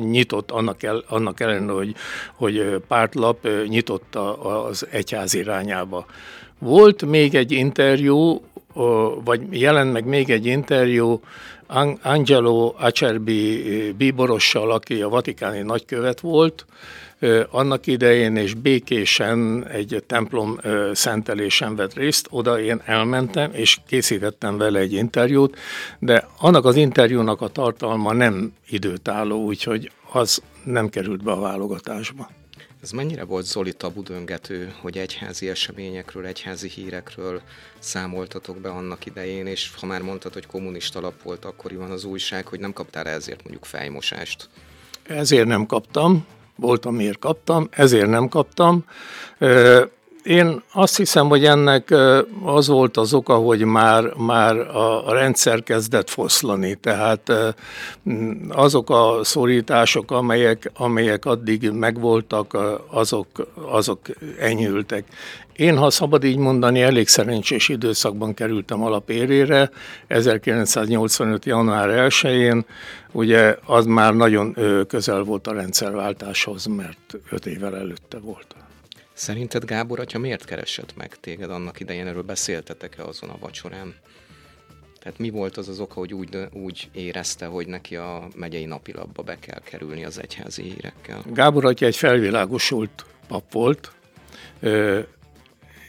nyitott, 0.00 0.50
annak, 0.50 0.82
el, 0.82 1.04
annak 1.08 1.40
ellenére, 1.40 1.72
hogy, 1.72 1.94
hogy 2.34 2.80
pártlap 2.88 3.48
nyitott 3.68 4.16
az 4.66 4.86
egyház 4.90 5.34
irányába. 5.34 6.06
Volt 6.58 7.04
még 7.04 7.34
egy 7.34 7.52
interjú, 7.52 8.42
vagy 9.24 9.40
jelent 9.50 9.92
meg 9.92 10.04
még 10.04 10.30
egy 10.30 10.46
interjú 10.46 11.20
Angelo 12.02 12.74
Acerbi 12.78 13.62
bíborossal, 13.96 14.70
aki 14.70 15.02
a 15.02 15.08
vatikáni 15.08 15.60
nagykövet 15.60 16.20
volt, 16.20 16.66
annak 17.50 17.86
idején, 17.86 18.36
és 18.36 18.54
békésen 18.54 19.66
egy 19.68 20.04
templom 20.06 20.60
szentelésen 20.92 21.76
vett 21.76 21.94
részt, 21.94 22.26
oda 22.30 22.60
én 22.60 22.82
elmentem, 22.84 23.50
és 23.52 23.78
készítettem 23.86 24.56
vele 24.56 24.78
egy 24.78 24.92
interjút, 24.92 25.58
de 25.98 26.28
annak 26.38 26.64
az 26.64 26.76
interjúnak 26.76 27.40
a 27.40 27.48
tartalma 27.48 28.12
nem 28.12 28.52
időtálló, 28.68 29.44
úgyhogy 29.44 29.90
az 30.12 30.42
nem 30.64 30.88
került 30.88 31.22
be 31.22 31.32
a 31.32 31.40
válogatásba. 31.40 32.30
Ez 32.82 32.90
mennyire 32.90 33.24
volt 33.24 33.44
Zoli 33.44 33.72
tabudöngető, 33.72 34.72
hogy 34.80 34.98
egyházi 34.98 35.48
eseményekről, 35.48 36.26
egyházi 36.26 36.68
hírekről 36.68 37.42
számoltatok 37.78 38.58
be 38.58 38.68
annak 38.68 39.06
idején, 39.06 39.46
és 39.46 39.70
ha 39.80 39.86
már 39.86 40.02
mondtad, 40.02 40.32
hogy 40.32 40.46
kommunista 40.46 41.00
lap 41.00 41.22
volt 41.22 41.44
akkoriban 41.44 41.90
az 41.90 42.04
újság, 42.04 42.46
hogy 42.46 42.60
nem 42.60 42.72
kaptál 42.72 43.06
ezért 43.06 43.42
mondjuk 43.42 43.64
fejmosást? 43.64 44.48
Ezért 45.02 45.46
nem 45.46 45.66
kaptam, 45.66 46.26
volt, 46.56 46.84
amiért 46.84 47.18
kaptam, 47.18 47.68
ezért 47.70 48.08
nem 48.08 48.28
kaptam. 48.28 48.84
Én 50.24 50.62
azt 50.72 50.96
hiszem, 50.96 51.28
hogy 51.28 51.44
ennek 51.44 51.94
az 52.44 52.68
volt 52.68 52.96
az 52.96 53.14
oka, 53.14 53.34
hogy 53.34 53.64
már, 53.64 54.14
már 54.16 54.56
a 54.76 55.12
rendszer 55.12 55.62
kezdett 55.62 56.10
foszlani, 56.10 56.74
tehát 56.74 57.32
azok 58.48 58.90
a 58.90 59.18
szorítások, 59.22 60.10
amelyek, 60.10 60.70
amelyek 60.74 61.24
addig 61.24 61.70
megvoltak, 61.70 62.56
azok, 62.90 63.26
azok 63.54 64.00
enyhültek. 64.38 65.04
Én, 65.56 65.76
ha 65.76 65.90
szabad 65.90 66.24
így 66.24 66.38
mondani, 66.38 66.82
elég 66.82 67.08
szerencsés 67.08 67.68
időszakban 67.68 68.34
kerültem 68.34 68.82
alapérére, 68.82 69.70
1985. 70.06 71.44
január 71.44 72.08
1-én, 72.10 72.64
ugye 73.12 73.56
az 73.66 73.86
már 73.86 74.14
nagyon 74.14 74.56
közel 74.88 75.22
volt 75.22 75.46
a 75.46 75.52
rendszerváltáshoz, 75.52 76.66
mert 76.66 77.18
öt 77.30 77.46
évvel 77.46 77.76
előtte 77.76 78.18
volt. 78.18 78.63
Szerinted 79.14 79.64
Gábor 79.64 80.00
atya 80.00 80.18
miért 80.18 80.44
keresett 80.44 80.96
meg 80.96 81.16
téged 81.20 81.50
annak 81.50 81.80
idején? 81.80 82.06
Erről 82.06 82.22
beszéltetek-e 82.22 83.04
azon 83.04 83.30
a 83.30 83.38
vacsorán? 83.38 83.94
Tehát 85.00 85.18
mi 85.18 85.30
volt 85.30 85.56
az 85.56 85.68
az 85.68 85.80
oka, 85.80 85.94
hogy 85.94 86.14
úgy, 86.14 86.38
úgy 86.52 86.88
érezte, 86.92 87.46
hogy 87.46 87.66
neki 87.66 87.96
a 87.96 88.28
megyei 88.36 88.64
napilapba 88.64 89.22
be 89.22 89.38
kell 89.38 89.60
kerülni 89.60 90.04
az 90.04 90.20
egyházi 90.20 90.62
hírekkel? 90.62 91.22
Gábor 91.32 91.64
atya 91.64 91.86
egy 91.86 91.96
felvilágosult 91.96 93.04
pap 93.26 93.52
volt, 93.52 93.92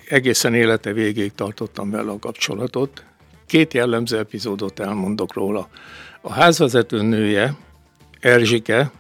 egészen 0.10 0.54
élete 0.54 0.94
végéig 0.94 1.34
tartottam 1.34 1.90
vele 1.90 2.12
a 2.12 2.20
kapcsolatot. 2.20 3.04
Két 3.46 3.74
jellemző 3.74 4.18
epizódot 4.18 4.80
elmondok 4.80 5.34
róla. 5.34 5.70
A 6.22 6.32
házvezető 6.32 7.02
nője, 7.02 7.56
Erzsike, 8.20 8.92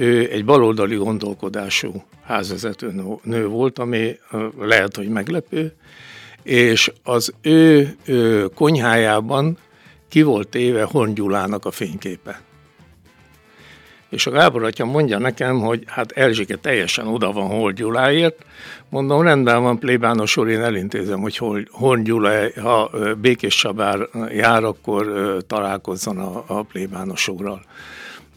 ő 0.00 0.30
egy 0.30 0.44
baloldali 0.44 0.96
gondolkodású 0.96 2.04
házvezető 2.24 2.92
nő 3.22 3.46
volt, 3.46 3.78
ami 3.78 4.18
lehet, 4.58 4.96
hogy 4.96 5.08
meglepő, 5.08 5.72
és 6.42 6.92
az 7.02 7.32
ő, 7.42 7.96
konyhájában 8.54 9.58
ki 10.08 10.22
volt 10.22 10.54
éve 10.54 10.82
Horn 10.82 11.14
Gyulának 11.14 11.64
a 11.64 11.70
fényképe. 11.70 12.40
És 14.08 14.26
a 14.26 14.30
Gábor 14.30 14.64
atya 14.64 14.84
mondja 14.84 15.18
nekem, 15.18 15.60
hogy 15.60 15.82
hát 15.86 16.10
Erzsike 16.10 16.56
teljesen 16.56 17.06
oda 17.06 17.32
van 17.32 17.48
Hol 17.48 17.72
Gyuláért. 17.72 18.44
Mondom, 18.88 19.22
rendben 19.22 19.62
van, 19.62 19.78
plébános 19.78 20.36
úr, 20.36 20.48
én 20.48 20.60
elintézem, 20.60 21.20
hogy 21.20 21.36
Hol, 21.36 21.62
Hol 21.70 21.98
Gyula, 21.98 22.60
ha 22.60 22.90
Békés 23.20 23.56
Csabár 23.56 24.08
jár, 24.32 24.64
akkor 24.64 25.36
találkozzon 25.46 26.18
a, 26.18 26.44
a 26.46 26.62
plébános 26.62 27.28
úrral. 27.28 27.62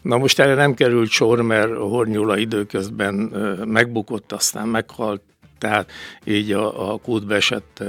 Na 0.04 0.18
most 0.18 0.38
erre 0.38 0.54
nem 0.54 0.74
került 0.74 1.10
sor, 1.10 1.42
mert 1.42 1.76
Hornyula 1.76 2.36
időközben 2.36 3.14
megbukott, 3.66 4.32
aztán 4.32 4.68
meghalt, 4.68 5.22
tehát 5.58 5.90
így 6.24 6.52
a, 6.52 6.92
a 6.92 6.98
kútbe 6.98 7.34
esett 7.34 7.84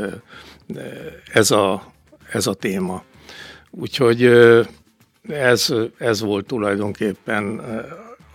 ez 1.33 1.51
a, 1.51 1.93
ez 2.31 2.47
a 2.47 2.53
téma. 2.53 3.03
Úgyhogy 3.71 4.23
ez, 5.27 5.73
ez 5.97 6.21
volt 6.21 6.45
tulajdonképpen 6.45 7.61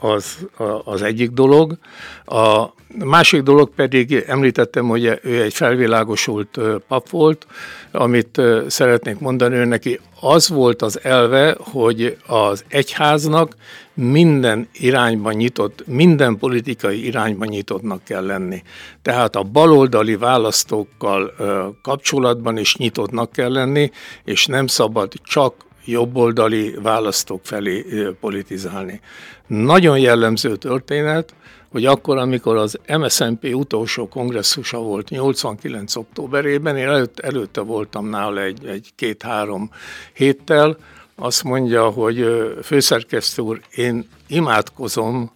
az, 0.01 0.47
az 0.85 1.03
egyik 1.03 1.31
dolog. 1.31 1.79
A 2.25 2.65
másik 3.05 3.43
dolog 3.43 3.71
pedig 3.75 4.25
említettem, 4.27 4.89
hogy 4.89 5.19
ő 5.23 5.43
egy 5.43 5.55
felvilágosult 5.55 6.61
pap 6.89 7.09
volt, 7.09 7.47
amit 7.93 8.41
szeretnék 8.67 9.19
mondani, 9.19 9.55
ő 9.55 9.65
neki 9.65 10.01
az 10.21 10.49
volt 10.49 10.83
az 10.83 11.01
elve, 11.03 11.57
hogy 11.59 12.17
az 12.27 12.65
egyháznak 12.69 13.57
minden 13.95 14.69
irányban 14.73 15.35
nyitott, 15.35 15.87
minden 15.87 16.37
politikai 16.39 17.07
irányban 17.07 17.49
nyitottnak 17.49 18.05
kell 18.05 18.27
lenni. 18.27 18.63
Tehát 19.03 19.37
a 19.37 19.43
baloldali 19.43 20.17
választókkal 20.17 21.35
kapcsolatban 21.83 22.57
is 22.57 22.77
nyitottnak 22.77 23.33
kell 23.33 23.53
lenni, 23.53 23.91
és 24.25 24.47
nem 24.47 24.67
szabad 24.67 25.13
csak 25.23 25.55
jobboldali 25.85 26.75
választók 26.83 27.41
felé 27.43 27.85
politizálni. 28.21 29.01
Nagyon 29.47 29.99
jellemző 29.99 30.57
történet, 30.57 31.35
hogy 31.71 31.87
akkor, 31.87 32.17
amikor 32.17 32.57
az 32.57 32.79
MSZNP 32.99 33.55
utolsó 33.55 34.09
kongresszusa 34.09 34.79
volt 34.79 35.09
89. 35.09 35.97
októberében, 35.97 36.77
én 36.77 36.89
előtt, 36.89 37.19
előtte 37.19 37.61
voltam 37.61 38.09
nála 38.09 38.41
egy, 38.43 38.93
két-három 38.97 39.71
héttel, 40.13 40.77
azt 41.17 41.45
mondja, 41.45 41.89
hogy 41.89 42.27
főszerkesztő 42.63 43.43
úr, 43.43 43.61
én 43.75 44.09
imádkozom 44.27 45.31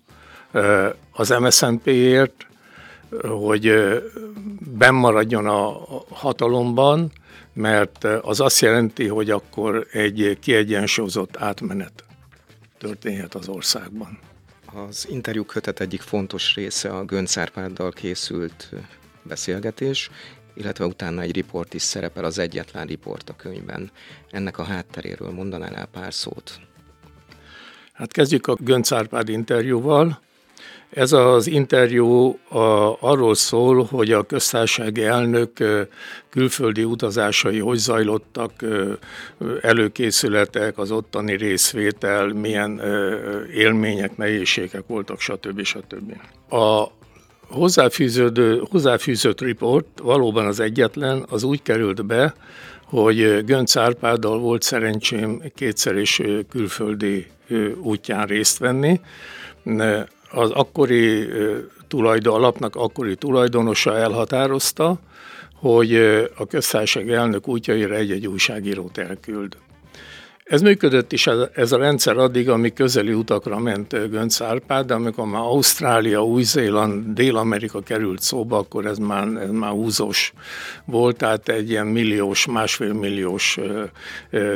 az 1.13 1.29
MSZNP-ért, 1.41 2.47
hogy 3.23 3.73
bennmaradjon 4.79 5.47
a 5.47 5.81
hatalomban, 6.11 7.13
mert 7.55 8.05
az 8.05 8.40
azt 8.40 8.61
jelenti, 8.61 9.07
hogy 9.07 9.31
akkor 9.31 9.87
egy 9.93 10.38
kiegyensúlyozott 10.40 11.37
átmenet 11.37 12.05
történhet 12.79 13.35
az 13.35 13.49
országban. 13.49 14.19
Az 14.75 15.07
interjú 15.11 15.45
kötet 15.45 15.81
egyik 15.81 16.01
fontos 16.01 16.55
része 16.55 16.90
a 16.90 17.05
Gönc 17.05 17.37
Árpáddal 17.37 17.90
készült 17.90 18.71
beszélgetés, 19.23 20.11
illetve 20.55 20.87
utána 20.87 21.21
egy 21.21 21.35
riport 21.35 21.75
is 21.75 21.83
szerepel, 21.83 22.25
az 22.25 22.38
egyetlen 22.38 22.87
riport 22.87 23.31
a 23.31 23.37
könyvben. 23.37 23.90
Ennek 24.31 24.59
a 24.59 24.62
hátteréről 24.62 25.31
mondanál 25.31 25.75
el 25.75 25.87
pár 25.87 26.14
szót? 26.14 26.61
Hát 27.93 28.12
kezdjük 28.12 28.47
a 28.47 28.57
Gönc 28.61 28.93
Árpád 28.93 29.29
interjúval. 29.29 30.21
Ez 30.95 31.13
az 31.13 31.47
interjú 31.47 32.39
a, 32.49 32.97
arról 33.01 33.35
szól, 33.35 33.85
hogy 33.85 34.13
a 34.13 34.23
köztársasági 34.23 35.05
elnök 35.05 35.51
külföldi 36.31 36.85
utazásai 36.85 37.59
hogy 37.59 37.79
zajlottak, 37.79 38.53
előkészületek, 39.61 40.79
az 40.79 40.91
ottani 40.91 41.37
részvétel, 41.37 42.27
milyen 42.27 42.81
élmények, 43.55 44.17
nehézségek 44.17 44.83
voltak, 44.87 45.21
stb. 45.21 45.63
stb. 45.63 46.13
A 46.53 46.87
hozzáfűződő, 47.49 48.63
hozzáfűzött 48.71 49.41
report 49.41 49.87
valóban 50.03 50.47
az 50.47 50.61
egyetlen, 50.61 51.27
az 51.31 51.43
úgy 51.43 51.63
került 51.63 52.07
be, 52.07 52.35
hogy 52.85 53.45
Gönc 53.45 53.77
Árpáddal 53.77 54.39
volt 54.39 54.63
szerencsém 54.63 55.43
kétszer 55.55 55.97
is 55.97 56.21
külföldi 56.49 57.27
útján 57.83 58.27
részt 58.27 58.59
venni 58.59 59.01
az 60.31 60.51
akkori 60.51 61.29
tulajdon, 61.89 62.35
alapnak 62.35 62.77
akkori 62.77 63.17
tulajdonosa 63.17 63.97
elhatározta, 63.97 64.99
hogy 65.55 65.95
a 66.37 66.47
köztársaság 66.47 67.11
elnök 67.11 67.49
útjaira 67.49 67.95
egy-egy 67.95 68.27
újságírót 68.27 68.99
elküld. 68.99 69.57
Ez 70.45 70.61
működött 70.61 71.13
is 71.13 71.27
ez 71.55 71.73
a 71.73 71.77
rendszer 71.77 72.17
addig, 72.17 72.49
amíg 72.49 72.73
közeli 72.73 73.13
utakra 73.13 73.59
ment 73.59 74.11
Gönc 74.11 74.41
Árpád, 74.41 74.87
de 74.87 74.95
amikor 74.95 75.27
már 75.27 75.41
Ausztrália, 75.41 76.25
Új-Zéland, 76.25 77.15
Dél-Amerika 77.15 77.81
került 77.81 78.21
szóba, 78.21 78.59
akkor 78.59 78.87
ez 78.87 78.99
már, 78.99 79.27
ez 79.27 79.51
már 79.51 79.71
húzós 79.71 80.33
volt, 80.85 81.17
tehát 81.17 81.49
egy 81.49 81.71
ilyen 81.71 81.87
milliós, 81.87 82.47
másfél 82.47 82.93
milliós 82.93 83.59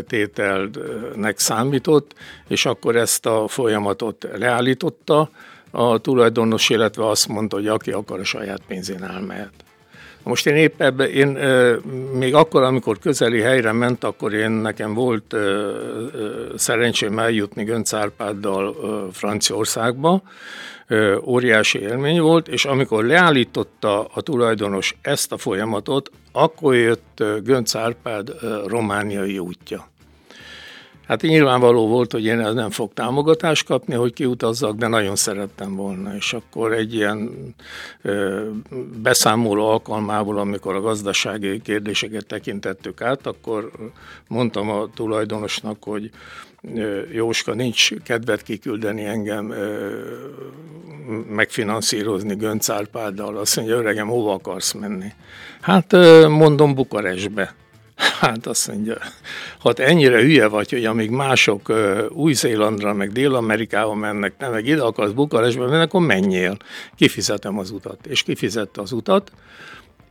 tételnek 0.06 1.38
számított, 1.38 2.14
és 2.48 2.66
akkor 2.66 2.96
ezt 2.96 3.26
a 3.26 3.48
folyamatot 3.48 4.28
leállította 4.38 5.30
a 5.70 5.98
tulajdonos, 5.98 6.68
illetve 6.68 7.08
azt 7.08 7.28
mondta, 7.28 7.56
hogy 7.56 7.66
aki 7.66 7.90
akar 7.90 8.20
a 8.20 8.24
saját 8.24 8.60
pénzén 8.66 9.04
elmehet. 9.04 9.52
Most 10.22 10.46
én 10.46 10.54
épp 10.54 10.80
ebbe, 10.80 11.10
én 11.10 11.28
még 12.12 12.34
akkor, 12.34 12.62
amikor 12.62 12.98
közeli 12.98 13.40
helyre 13.40 13.72
ment, 13.72 14.04
akkor 14.04 14.32
én 14.32 14.50
nekem 14.50 14.94
volt 14.94 15.36
szerencsém 16.56 17.18
eljutni 17.18 17.64
Gönc 17.64 17.92
Árpáddal 17.92 18.74
Franciaországba, 19.12 20.22
óriási 21.24 21.78
élmény 21.78 22.20
volt, 22.20 22.48
és 22.48 22.64
amikor 22.64 23.04
leállította 23.04 24.04
a 24.04 24.20
tulajdonos 24.20 24.96
ezt 25.02 25.32
a 25.32 25.36
folyamatot, 25.36 26.10
akkor 26.32 26.74
jött 26.74 27.22
Gönc 27.42 27.74
Árpád 27.74 28.32
romániai 28.66 29.38
útja. 29.38 29.88
Hát 31.08 31.22
nyilvánvaló 31.22 31.86
volt, 31.86 32.12
hogy 32.12 32.24
én 32.24 32.36
nem 32.36 32.70
fog 32.70 32.92
támogatást 32.94 33.66
kapni, 33.66 33.94
hogy 33.94 34.12
kiutazzak, 34.12 34.76
de 34.76 34.86
nagyon 34.86 35.16
szerettem 35.16 35.76
volna. 35.76 36.14
És 36.14 36.32
akkor 36.32 36.72
egy 36.72 36.94
ilyen 36.94 37.30
ö, 38.02 38.48
beszámoló 39.02 39.68
alkalmából, 39.68 40.38
amikor 40.38 40.74
a 40.74 40.80
gazdasági 40.80 41.60
kérdéseket 41.60 42.26
tekintettük 42.26 43.00
át, 43.00 43.26
akkor 43.26 43.70
mondtam 44.26 44.70
a 44.70 44.88
tulajdonosnak, 44.94 45.84
hogy 45.84 46.10
Jóska, 47.12 47.54
nincs 47.54 47.94
kedvet 47.94 48.42
kiküldeni 48.42 49.04
engem 49.04 49.54
megfinanszírozni 51.28 52.34
Gönc 52.34 52.68
Árpáddal. 52.68 53.36
Azt 53.36 53.56
mondja, 53.56 53.76
öregem, 53.76 54.06
hova 54.06 54.32
akarsz 54.32 54.72
menni? 54.72 55.12
Hát 55.60 55.92
mondom 56.28 56.74
Bukarestbe. 56.74 57.54
Hát 58.20 58.46
azt 58.46 58.68
mondja, 58.68 58.96
ha 59.58 59.72
ennyire 59.72 60.20
hülye 60.20 60.46
vagy, 60.46 60.70
hogy 60.70 60.84
amíg 60.84 61.10
mások 61.10 61.72
Új-Zélandra, 62.10 62.92
meg 62.92 63.12
Dél-Amerikába 63.12 63.94
mennek, 63.94 64.36
te 64.36 64.48
meg 64.48 64.66
ide 64.66 64.82
akarsz 64.82 65.12
Bukarestbe 65.12 65.66
menni, 65.66 65.82
akkor 65.82 66.00
menjél, 66.00 66.56
kifizetem 66.96 67.58
az 67.58 67.70
utat. 67.70 68.06
És 68.06 68.22
kifizette 68.22 68.80
az 68.80 68.92
utat, 68.92 69.32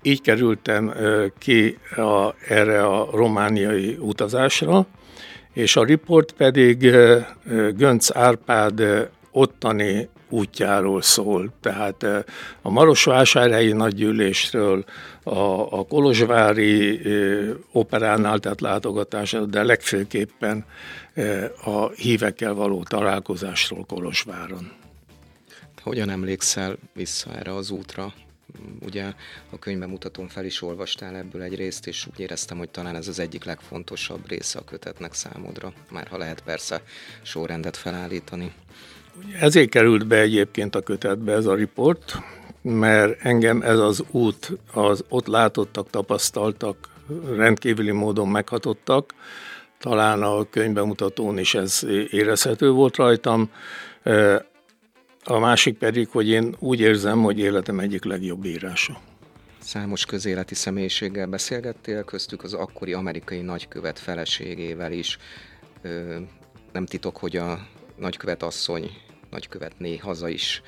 így 0.02 0.22
kerültem 0.22 0.94
ki 1.38 1.78
a, 1.96 2.34
erre 2.48 2.86
a 2.86 3.10
romániai 3.12 3.98
utazásra, 4.00 4.86
és 5.54 5.76
a 5.76 5.84
riport 5.84 6.32
pedig 6.32 6.78
Gönc 7.76 8.16
Árpád 8.16 8.84
ottani 9.32 10.10
útjáról 10.30 11.02
szól. 11.02 11.54
Tehát 11.62 12.04
a 12.62 12.70
Marosvásárhelyi 12.70 13.72
nagygyűlésről, 13.72 14.86
a, 15.24 15.80
a 15.80 15.84
Kolozsvári 15.84 17.02
operánál 17.72 18.40
tett 18.40 18.60
látogatásra, 18.60 19.46
de 19.46 19.64
legfőképpen 19.64 20.66
a 21.64 21.90
hívekkel 21.90 22.54
való 22.54 22.84
találkozásról 22.84 23.86
Kolozsváron. 23.86 24.72
Hogyan 25.82 26.10
emlékszel 26.10 26.78
vissza 26.94 27.36
erre 27.36 27.56
az 27.56 27.70
útra? 27.70 28.14
Ugye 28.86 29.14
a 29.50 29.60
könyvben 29.60 29.90
mutatón 29.90 30.28
fel 30.28 30.46
is 30.46 30.62
olvastál 30.62 31.16
ebből 31.16 31.42
egy 31.42 31.56
részt, 31.56 31.88
és 31.88 32.06
úgy 32.06 32.20
éreztem, 32.20 32.58
hogy 32.58 32.70
talán 32.70 32.96
ez 32.96 33.08
az 33.08 33.20
egyik 33.20 33.44
legfontosabb 33.44 34.28
része 34.30 34.60
a 34.60 34.64
kötetnek 34.64 35.14
számodra, 35.14 35.74
már 35.92 36.08
ha 36.08 36.18
lehet 36.18 36.42
persze 36.42 36.82
sorrendet 37.22 37.78
felállítani. 37.78 38.54
Ezért 39.40 39.70
került 39.70 40.08
be 40.08 40.20
egyébként 40.20 40.76
a 40.76 40.82
kötetbe 40.82 41.34
ez 41.34 41.46
a 41.46 41.56
riport, 41.56 42.18
mert 42.62 43.26
engem 43.26 43.62
ez 43.62 43.80
az 43.80 44.04
út, 44.12 44.58
az 44.74 45.04
ott 45.10 45.28
látottak, 45.28 45.90
tapasztaltak, 45.90 46.78
rendkívüli 47.36 47.92
módon 47.92 48.28
meghatottak. 48.28 49.14
Talán 49.80 50.22
a 50.22 50.50
könyvbemutatón 50.50 51.38
is 51.38 51.54
ez 51.54 51.86
érezhető 52.10 52.70
volt 52.70 52.96
rajtam. 52.96 53.52
A 55.24 55.40
másik 55.40 55.78
pedig, 55.78 56.08
hogy 56.08 56.28
én 56.28 56.56
úgy 56.60 56.80
érzem, 56.80 57.22
hogy 57.22 57.40
életem 57.40 57.80
egyik 57.80 58.04
legjobb 58.04 58.46
írása. 58.46 59.02
Számos 59.60 60.06
közéleti 60.06 60.56
személyiséggel 60.56 61.28
beszélgettél, 61.28 62.04
köztük 62.04 62.44
az 62.44 62.54
akkori 62.54 62.94
amerikai 62.94 63.42
nagykövet 63.42 64.00
feleségével 64.00 64.92
is. 64.92 65.18
Nem 66.72 66.86
titok, 66.86 67.18
hogy 67.18 67.36
a 67.38 67.60
nagykövet 67.96 68.44
asszony 68.44 68.92
nagykövetné 69.30 69.98
haza 69.98 70.28
is 70.28 70.62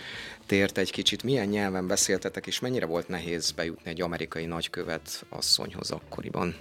tért 0.45 0.77
egy 0.77 0.91
kicsit. 0.91 1.23
Milyen 1.23 1.47
nyelven 1.47 1.87
beszéltetek, 1.87 2.47
és 2.47 2.59
mennyire 2.59 2.85
volt 2.85 3.07
nehéz 3.07 3.51
bejutni 3.51 3.89
egy 3.89 4.01
amerikai 4.01 4.45
nagykövet 4.45 5.25
asszonyhoz 5.29 5.91
akkoriban? 5.91 6.55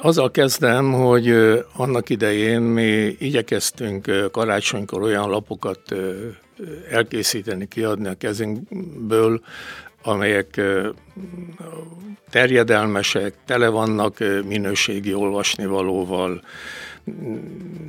Azzal 0.00 0.30
kezdem, 0.30 0.92
hogy 0.92 1.28
annak 1.76 2.08
idején 2.08 2.60
mi 2.60 3.16
igyekeztünk 3.18 4.30
karácsonykor 4.32 5.02
olyan 5.02 5.28
lapokat 5.28 5.94
elkészíteni, 6.90 7.68
kiadni 7.68 8.08
a 8.08 8.14
kezünkből, 8.14 9.40
amelyek 10.02 10.60
terjedelmesek, 12.30 13.34
tele 13.44 13.68
vannak 13.68 14.18
minőségi 14.44 15.14
olvasnivalóval, 15.14 16.42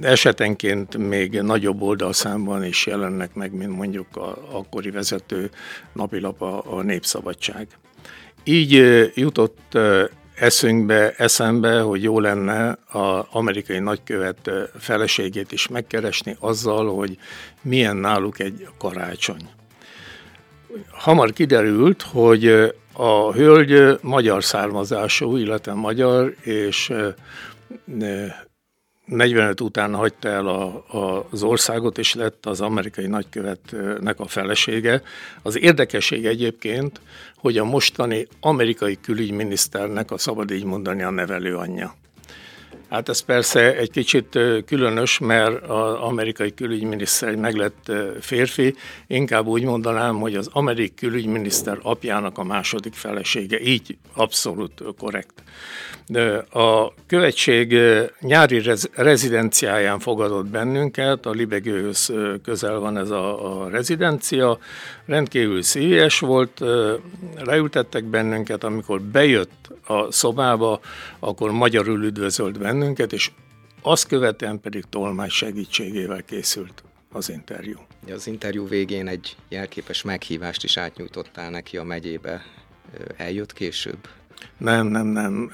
esetenként 0.01 0.97
még 0.97 1.41
nagyobb 1.41 1.81
oldalszámban 1.81 2.63
is 2.63 2.85
jelennek 2.85 3.33
meg, 3.33 3.53
mint 3.53 3.75
mondjuk 3.75 4.15
a 4.15 4.37
akkori 4.51 4.91
vezető 4.91 5.49
napilap 5.93 6.41
a, 6.41 6.77
a 6.77 6.81
Népszabadság. 6.81 7.67
Így 8.43 8.71
jutott 9.15 9.77
eszünkbe, 10.35 11.13
eszembe, 11.17 11.79
hogy 11.79 12.03
jó 12.03 12.19
lenne 12.19 12.77
az 12.91 13.25
amerikai 13.31 13.79
nagykövet 13.79 14.51
feleségét 14.77 15.51
is 15.51 15.67
megkeresni 15.67 16.35
azzal, 16.39 16.95
hogy 16.95 17.17
milyen 17.61 17.95
náluk 17.95 18.39
egy 18.39 18.67
karácsony. 18.77 19.49
Hamar 20.91 21.33
kiderült, 21.33 22.01
hogy 22.01 22.47
a 22.93 23.33
hölgy 23.33 23.99
magyar 24.01 24.43
származású, 24.43 25.37
illetve 25.37 25.73
magyar, 25.73 26.35
és 26.41 26.93
45 29.09 29.61
után 29.61 29.95
hagyta 29.95 30.27
el 30.27 30.47
a, 30.47 30.83
a, 30.87 31.27
az 31.31 31.43
országot, 31.43 31.97
és 31.97 32.13
lett 32.13 32.45
az 32.45 32.61
amerikai 32.61 33.07
nagykövetnek 33.07 34.19
a 34.19 34.25
felesége. 34.27 35.01
Az 35.41 35.59
érdekesség 35.59 36.25
egyébként, 36.25 37.01
hogy 37.35 37.57
a 37.57 37.63
mostani 37.63 38.27
amerikai 38.39 38.97
külügyminiszternek 39.01 40.11
a 40.11 40.17
szabad 40.17 40.51
így 40.51 40.63
mondani 40.63 41.03
a 41.03 41.09
nevelő 41.09 41.55
anyja. 41.55 41.95
Hát 42.89 43.09
ez 43.09 43.19
persze 43.19 43.77
egy 43.77 43.91
kicsit 43.91 44.39
különös, 44.65 45.17
mert 45.17 45.63
az 45.63 45.93
amerikai 45.93 46.53
külügyminiszter 46.53 47.35
meglett 47.35 47.91
férfi. 48.19 48.75
Inkább 49.07 49.45
úgy 49.45 49.63
mondanám, 49.63 50.19
hogy 50.19 50.35
az 50.35 50.49
amerikai 50.51 50.93
külügyminiszter 50.93 51.77
apjának 51.81 52.37
a 52.37 52.43
második 52.43 52.93
felesége. 52.93 53.59
Így 53.59 53.97
abszolút 54.13 54.83
korrekt. 54.97 55.43
A 56.49 56.93
követség 57.07 57.75
nyári 58.19 58.61
rez- 58.61 58.89
rezidenciáján 58.93 59.99
fogadott 59.99 60.45
bennünket, 60.45 61.25
a 61.25 61.31
Libegőhöz 61.31 62.13
közel 62.43 62.79
van 62.79 62.97
ez 62.97 63.09
a, 63.09 63.63
a 63.63 63.69
rezidencia, 63.69 64.59
rendkívül 65.05 65.61
szíves 65.61 66.19
volt, 66.19 66.59
leültettek 67.43 68.03
bennünket, 68.03 68.63
amikor 68.63 69.01
bejött 69.01 69.69
a 69.85 70.11
szobába, 70.11 70.79
akkor 71.19 71.51
magyarul 71.51 72.03
üdvözölt 72.03 72.59
bennünket, 72.59 73.13
és 73.13 73.31
azt 73.81 74.07
követően 74.07 74.59
pedig 74.59 74.83
tolmács 74.89 75.31
segítségével 75.31 76.23
készült 76.23 76.83
az 77.11 77.29
interjú. 77.29 77.77
Az 78.13 78.27
interjú 78.27 78.67
végén 78.67 79.07
egy 79.07 79.35
jelképes 79.49 80.01
meghívást 80.01 80.63
is 80.63 80.77
átnyújtottál 80.77 81.49
neki 81.49 81.77
a 81.77 81.83
megyébe. 81.83 82.45
Eljött 83.17 83.53
később? 83.53 83.97
Nem, 84.57 84.87
nem, 84.87 85.07
nem. 85.07 85.51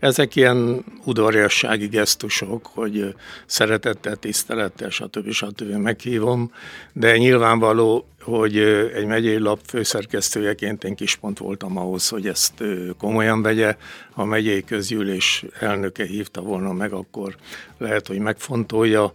Ezek 0.00 0.36
ilyen 0.36 0.84
udvariassági 1.04 1.86
gesztusok, 1.86 2.66
hogy 2.66 3.14
szeretettel, 3.46 4.16
tisztelettel, 4.16 4.90
stb. 4.90 5.30
stb. 5.30 5.70
meghívom, 5.70 6.52
de 6.92 7.16
nyilvánvaló, 7.16 8.06
hogy 8.20 8.58
egy 8.94 9.06
megyei 9.06 9.38
lap 9.38 9.60
főszerkesztőjeként 9.66 10.84
én 10.84 10.94
kispont 10.94 11.38
voltam 11.38 11.76
ahhoz, 11.76 12.08
hogy 12.08 12.26
ezt 12.26 12.64
komolyan 12.98 13.42
vegye. 13.42 13.76
Ha 14.10 14.22
a 14.22 14.24
megyei 14.24 14.64
közgyűlés 14.64 15.44
elnöke 15.58 16.04
hívta 16.04 16.40
volna 16.40 16.72
meg, 16.72 16.92
akkor 16.92 17.36
lehet, 17.78 18.06
hogy 18.06 18.18
megfontolja, 18.18 19.12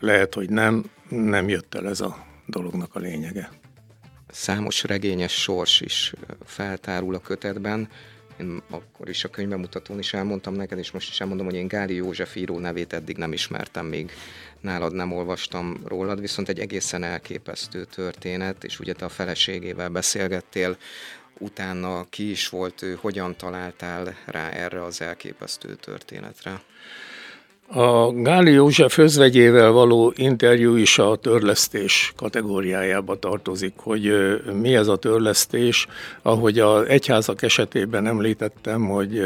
lehet, 0.00 0.34
hogy 0.34 0.50
nem, 0.50 0.84
nem 1.08 1.48
jött 1.48 1.74
el 1.74 1.88
ez 1.88 2.00
a 2.00 2.26
dolognak 2.46 2.94
a 2.94 2.98
lényege. 2.98 3.50
Számos 4.30 4.82
regényes 4.82 5.32
sors 5.32 5.80
is 5.80 6.12
feltárul 6.44 7.14
a 7.14 7.18
kötetben 7.18 7.88
én 8.40 8.62
akkor 8.70 9.08
is 9.08 9.24
a 9.24 9.28
könyvemutatón 9.28 9.98
is 9.98 10.14
elmondtam 10.14 10.54
neked, 10.54 10.78
és 10.78 10.90
most 10.90 11.10
is 11.10 11.20
elmondom, 11.20 11.46
hogy 11.46 11.54
én 11.54 11.68
Gáli 11.68 11.94
József 11.94 12.36
író 12.36 12.58
nevét 12.58 12.92
eddig 12.92 13.16
nem 13.16 13.32
ismertem 13.32 13.86
még 13.86 14.12
nálad 14.60 14.94
nem 14.94 15.12
olvastam 15.12 15.80
rólad, 15.84 16.20
viszont 16.20 16.48
egy 16.48 16.58
egészen 16.58 17.02
elképesztő 17.02 17.84
történet, 17.84 18.64
és 18.64 18.78
ugye 18.78 18.92
te 18.92 19.04
a 19.04 19.08
feleségével 19.08 19.88
beszélgettél, 19.88 20.76
utána 21.38 22.06
ki 22.10 22.30
is 22.30 22.48
volt 22.48 22.82
ő, 22.82 22.98
hogyan 23.00 23.36
találtál 23.36 24.16
rá 24.26 24.48
erre 24.48 24.84
az 24.84 25.00
elképesztő 25.00 25.74
történetre? 25.74 26.62
A 27.70 28.12
Gáli 28.12 28.50
József 28.50 28.98
özvegyével 28.98 29.70
való 29.70 30.12
interjú 30.16 30.76
is 30.76 30.98
a 30.98 31.16
törlesztés 31.16 32.12
kategóriájába 32.16 33.18
tartozik, 33.18 33.72
hogy 33.76 34.12
mi 34.60 34.74
ez 34.74 34.88
a 34.88 34.96
törlesztés. 34.96 35.86
Ahogy 36.22 36.58
az 36.58 36.86
egyházak 36.86 37.42
esetében 37.42 38.06
említettem, 38.06 38.88
hogy 38.88 39.22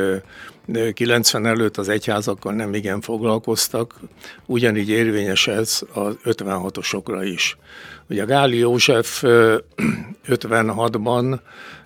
90 0.93 1.47
előtt 1.47 1.77
az 1.77 1.89
egyházakkal 1.89 2.53
nem 2.53 2.75
igen 2.75 3.01
foglalkoztak, 3.01 3.95
ugyanígy 4.47 4.89
érvényes 4.89 5.47
ez 5.47 5.81
az 5.93 6.17
56-osokra 6.25 7.21
is. 7.25 7.57
Ugye 8.09 8.23
a 8.23 8.27
Gáli 8.27 8.59
József 8.59 9.23
56-ban 10.29 11.39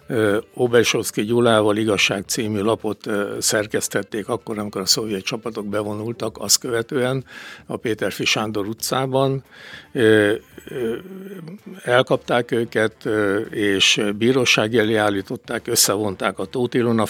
Obersovszki 0.55 1.25
Gyulával 1.25 1.77
igazság 1.77 2.25
című 2.27 2.61
lapot 2.61 3.11
szerkesztették 3.38 4.29
akkor, 4.29 4.59
amikor 4.59 4.81
a 4.81 4.87
szovjet 4.87 5.23
csapatok 5.23 5.66
bevonultak, 5.66 6.38
azt 6.38 6.61
követően 6.61 7.25
a 7.66 7.77
Péterfi 7.77 8.25
Sándor 8.25 8.66
utcában. 8.66 9.45
Elkapták 11.83 12.51
őket, 12.51 13.09
és 13.51 14.03
bíróság 14.19 14.75
elé 14.75 14.95
állították, 14.95 15.66
összevonták 15.66 16.38
a 16.38 16.45
Tóth 16.45 16.77
Ilona 16.77 17.07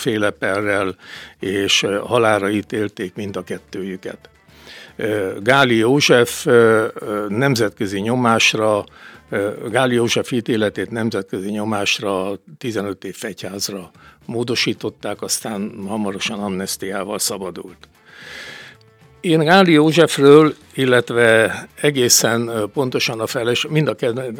és 1.39 1.87
halára 2.05 2.51
ítélték 2.51 3.15
mind 3.15 3.37
a 3.37 3.43
kettőjüket. 3.43 4.29
Gáli 5.43 5.77
József 5.77 6.47
nemzetközi 7.29 8.01
nyomásra 8.01 8.85
Gáli 9.71 9.95
József 9.95 10.33
ítéletét 10.33 10.91
nemzetközi 10.91 11.51
nyomásra 11.51 12.33
15 12.59 13.05
év 13.05 13.15
fegyházra 13.15 13.91
módosították, 14.27 15.23
aztán 15.23 15.73
hamarosan 15.89 16.41
amnestiával 16.41 17.19
szabadult. 17.19 17.89
Én 19.21 19.39
Gáli 19.39 19.73
Józsefről, 19.73 20.55
illetve 20.75 21.55
egészen 21.81 22.51
pontosan 22.73 23.21
a 23.21 23.27
feles, 23.27 23.67
mind 23.67 23.89
a 23.89 23.95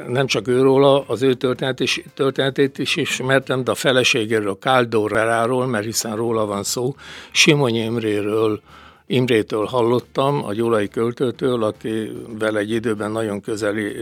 nem 0.09 0.27
csak 0.27 0.49
őróla, 0.49 1.05
az 1.07 1.23
ő 1.23 1.35
történet 1.35 1.81
is, 1.81 2.03
történetét 2.15 2.79
is 2.79 2.97
ismertem, 2.97 3.65
de 3.65 3.71
a 3.71 3.75
feleségéről, 3.75 4.59
Káldor 4.59 5.11
Veráról, 5.11 5.67
mert 5.67 5.85
hiszen 5.85 6.17
róla 6.17 6.47
van 6.47 6.63
szó, 6.63 6.95
Simonyi 7.31 7.79
Imréről, 7.79 8.61
Imrétől 9.09 9.65
hallottam, 9.65 10.45
a 10.45 10.53
gyulai 10.53 10.89
költőtől, 10.89 11.63
akivel 11.63 12.59
egy 12.59 12.71
időben 12.71 13.11
nagyon 13.11 13.41
közeli 13.41 13.97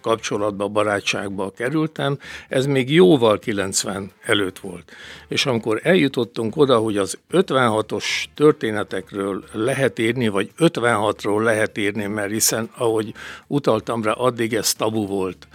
kapcsolatba, 0.00 0.68
barátságba 0.68 1.50
kerültem. 1.50 2.18
Ez 2.48 2.66
még 2.66 2.92
jóval 2.92 3.38
90 3.38 4.10
előtt 4.22 4.58
volt. 4.58 4.92
És 5.28 5.46
amikor 5.46 5.80
eljutottunk 5.82 6.56
oda, 6.56 6.78
hogy 6.78 6.96
az 6.96 7.18
56-os 7.30 8.04
történetekről 8.34 9.44
lehet 9.52 9.98
írni, 9.98 10.28
vagy 10.28 10.50
56-ról 10.58 11.42
lehet 11.42 11.78
írni, 11.78 12.06
mert 12.06 12.30
hiszen, 12.30 12.70
ahogy 12.76 13.14
utaltam 13.46 14.02
rá, 14.02 14.12
addig 14.12 14.54
ez 14.54 14.74
tabu 14.74 15.06
volt 15.06 15.46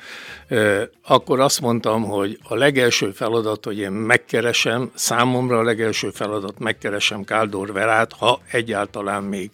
akkor 1.03 1.39
azt 1.39 1.61
mondtam, 1.61 2.03
hogy 2.03 2.39
a 2.43 2.55
legelső 2.55 3.11
feladat, 3.11 3.65
hogy 3.65 3.77
én 3.77 3.91
megkeresem, 3.91 4.91
számomra 4.93 5.57
a 5.57 5.63
legelső 5.63 6.09
feladat, 6.09 6.59
megkeresem 6.59 7.23
Káldor 7.23 7.73
Verát, 7.73 8.13
ha 8.13 8.41
egyáltalán 8.51 9.23
még, 9.23 9.51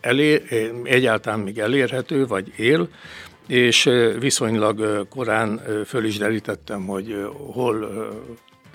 elér, 0.00 0.42
egyáltalán 0.84 1.40
még 1.40 1.58
elérhető, 1.58 2.26
vagy 2.26 2.52
él, 2.56 2.88
és 3.46 3.90
viszonylag 4.18 5.08
korán 5.08 5.60
föl 5.86 6.04
is 6.04 6.18
derítettem, 6.18 6.86
hogy 6.86 7.26
hol 7.52 7.88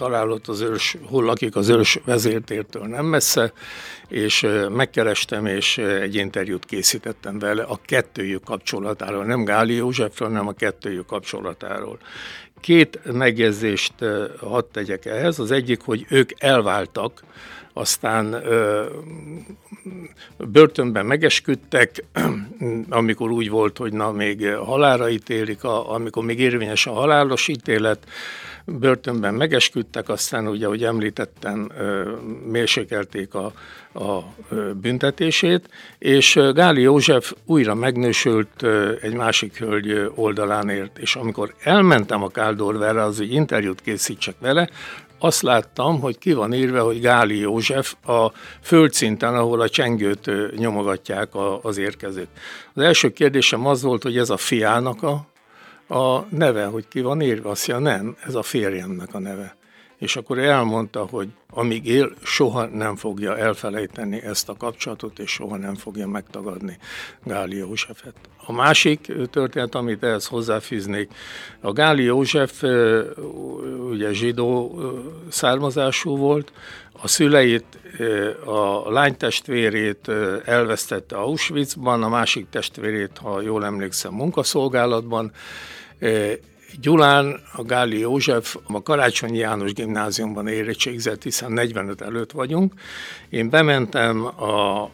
találott 0.02 0.48
az 0.48 0.62
ős, 0.62 0.98
hol 1.04 1.24
lakik 1.24 1.56
az 1.56 1.70
ős 1.70 2.00
vezértértől 2.06 2.84
nem 2.84 3.06
messze, 3.06 3.54
és 4.08 4.48
megkerestem, 4.70 5.46
és 5.46 5.78
egy 5.78 6.16
interjút 6.16 6.66
készítettem 6.66 7.40
vele 7.40 7.64
a 7.64 7.80
kettőjük 7.86 8.44
kapcsolatáról, 8.44 9.26
nem 9.26 9.44
Gáli 9.44 9.74
Józsefről, 9.74 10.28
hanem 10.28 10.48
a 10.48 10.52
kettőjük 10.52 11.06
kapcsolatáról. 11.06 11.98
Két 12.60 13.00
megjegyzést 13.14 13.94
hadd 14.40 14.64
tegyek 14.72 15.06
ehhez. 15.06 15.40
Az 15.40 15.52
egyik, 15.52 15.82
hogy 15.82 16.06
ők 16.10 16.30
elváltak, 16.38 17.24
aztán 17.74 18.34
ö, 18.34 18.86
börtönben 20.38 21.06
megesküdtek, 21.06 22.04
amikor 22.90 23.32
úgy 23.32 23.50
volt, 23.50 23.78
hogy 23.78 23.94
na 23.94 24.12
még 24.12 24.48
halára 24.48 25.10
ítélik, 25.10 25.64
a, 25.64 25.94
amikor 25.94 26.24
még 26.24 26.40
érvényes 26.40 26.88
a 26.88 26.92
halálos 26.92 27.48
ítélet, 27.48 28.08
börtönben 28.66 29.34
megesküdtek, 29.34 30.10
aztán 30.10 30.48
ugye, 30.48 30.66
ahogy 30.66 30.84
említettem, 30.84 31.72
mérsékelték 32.46 33.34
a, 33.34 33.54
a 33.94 34.24
büntetését, 34.82 35.70
és 35.98 36.40
Gáli 36.54 36.82
József 36.82 37.34
újra 37.46 37.76
megnősült 37.76 38.64
egy 39.02 39.14
másik 39.14 39.58
hölgy 39.58 40.12
oldalán 40.16 40.70
ért, 40.70 40.98
és 40.98 41.16
amikor 41.16 41.54
elmentem 41.64 42.24
a 42.24 42.30
Káldorverre, 42.30 43.04
az, 43.04 43.18
hogy 43.18 43.34
interjút 43.34 43.82
készítsek 43.82 44.36
vele, 44.40 44.70
azt 45.24 45.42
láttam, 45.42 46.00
hogy 46.00 46.18
ki 46.18 46.34
van 46.34 46.54
írva, 46.54 46.84
hogy 46.84 47.02
Gáli 47.02 47.40
József 47.40 47.96
a 48.06 48.32
földszinten, 48.62 49.36
ahol 49.36 49.62
a 49.62 49.70
csengőt 49.70 50.32
nyomogatják 50.58 51.30
az 51.62 51.78
érkezők. 51.78 52.28
Az 52.74 52.82
első 52.82 53.12
kérdésem 53.12 53.68
az 53.68 53.82
volt, 53.82 54.04
hogy 54.04 54.18
ez 54.18 54.30
a 54.30 54.38
fiának 54.38 55.04
a 55.04 55.31
a 55.92 56.26
neve, 56.30 56.66
hogy 56.66 56.88
ki 56.88 57.02
van 57.02 57.22
írva, 57.22 57.50
azt 57.50 57.68
mondja, 57.68 57.92
nem, 57.92 58.18
ez 58.26 58.36
a 58.36 58.42
férjemnek 58.42 59.14
a 59.14 59.20
neve. 59.20 59.56
És 59.98 60.16
akkor 60.16 60.40
elmondta, 60.40 61.08
hogy 61.10 61.30
amíg 61.50 61.86
él, 61.86 62.12
soha 62.24 62.66
nem 62.66 62.96
fogja 62.96 63.38
elfelejteni 63.38 64.22
ezt 64.22 64.50
a 64.50 64.56
kapcsolatot, 64.58 65.20
és 65.20 65.32
soha 65.32 65.58
nem 65.58 65.76
fogja 65.76 66.08
megtagadni 66.08 66.78
Gáli 67.24 67.58
Józsefet. 67.58 68.14
A 68.46 68.52
másik 68.52 69.12
történet, 69.32 69.76
amit 69.76 70.04
ehhez 70.04 70.28
hozzáfűznék, 70.28 71.10
a 71.62 71.72
Gáli 71.72 72.04
József 72.04 72.64
ugye 73.90 74.14
zsidó 74.14 74.82
származású 75.30 76.18
volt, 76.18 76.52
a 77.02 77.08
szüleit, 77.08 77.66
a 78.46 78.92
lánytestvérét 78.92 80.12
elvesztette 80.46 81.16
Auschwitzban, 81.16 82.04
a 82.04 82.10
másik 82.10 82.50
testvérét, 82.50 83.18
ha 83.18 83.42
jól 83.42 83.66
emlékszem, 83.66 84.14
munkaszolgálatban, 84.14 85.32
Gyulán 86.82 87.40
a 87.54 87.64
Gáli 87.64 88.00
József 88.00 88.56
a 88.68 88.84
Karácsonyi 88.84 89.38
János 89.38 89.74
gimnáziumban 89.74 90.48
érettségzett, 90.48 91.24
hiszen 91.24 91.52
45 91.52 92.02
előtt 92.02 92.32
vagyunk. 92.32 92.74
Én 93.30 93.50
bementem 93.50 94.26
a 94.26 94.90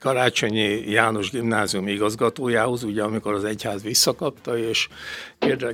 Karácsonyi 0.00 0.90
János 0.90 1.30
gimnázium 1.30 1.88
igazgatójához, 1.88 2.82
ugye 2.82 3.02
amikor 3.02 3.34
az 3.34 3.44
egyház 3.44 3.82
visszakapta, 3.82 4.58
és 4.58 4.88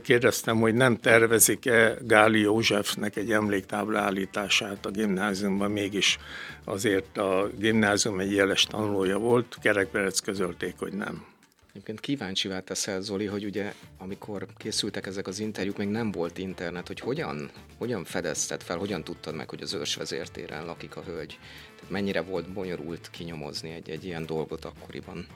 kérdeztem, 0.03 0.61
hogy 0.61 0.75
nem 0.75 0.97
tervezik-e 0.97 1.97
Gáli 2.07 2.41
Józsefnek 2.41 3.17
egy 3.17 3.33
emléktábla 3.33 3.99
állítását 3.99 4.87
a 4.87 4.91
gimnáziumban, 4.91 5.71
mégis 5.71 6.19
azért 6.65 7.19
a 7.19 7.49
gimnázium 7.59 8.21
egy 8.21 8.33
jeles 8.33 8.65
tanulója 8.65 9.19
volt, 9.19 9.57
Kerekperec 9.63 10.21
közölték, 10.21 10.75
hogy 10.79 10.93
nem. 10.93 11.34
Egyébként 11.75 12.01
kíváncsivá 12.01 12.61
teszel, 12.61 13.01
Zoli, 13.01 13.27
hogy 13.27 13.45
ugye 13.45 13.73
amikor 13.99 14.47
készültek 14.57 15.07
ezek 15.07 15.27
az 15.27 15.39
interjúk, 15.39 15.77
még 15.77 15.89
nem 15.89 16.11
volt 16.11 16.39
internet, 16.39 16.87
hogy 16.87 17.01
hogyan, 17.01 17.51
hogyan 17.79 18.05
fedezted 18.05 18.63
fel, 18.63 18.77
hogyan 18.77 19.05
tudtad 19.05 19.35
meg, 19.35 19.51
hogy 19.51 19.63
az 19.63 19.75
őrsvezértéren 19.75 20.65
lakik 20.65 20.97
a 20.97 21.03
hölgy? 21.07 21.39
Tehát 21.75 21.91
mennyire 21.91 22.21
volt 22.21 22.53
bonyolult 22.53 23.11
kinyomozni 23.11 23.71
egy, 23.71 23.91
egy 23.91 24.05
ilyen 24.05 24.27
dolgot 24.27 24.65
akkoriban? 24.65 25.27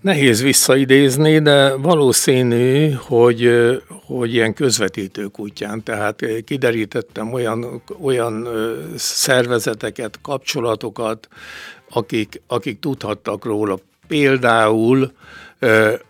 Nehéz 0.00 0.42
visszaidézni, 0.42 1.38
de 1.38 1.74
valószínű, 1.74 2.90
hogy, 2.90 3.50
hogy 4.04 4.34
ilyen 4.34 4.54
közvetítők 4.54 5.38
útján, 5.38 5.82
tehát 5.82 6.44
kiderítettem 6.44 7.32
olyan, 7.32 7.82
olyan 8.00 8.48
szervezeteket, 8.96 10.18
kapcsolatokat, 10.22 11.28
akik, 11.88 12.42
akik 12.46 12.78
tudhattak 12.78 13.44
róla 13.44 13.78
például 14.06 15.12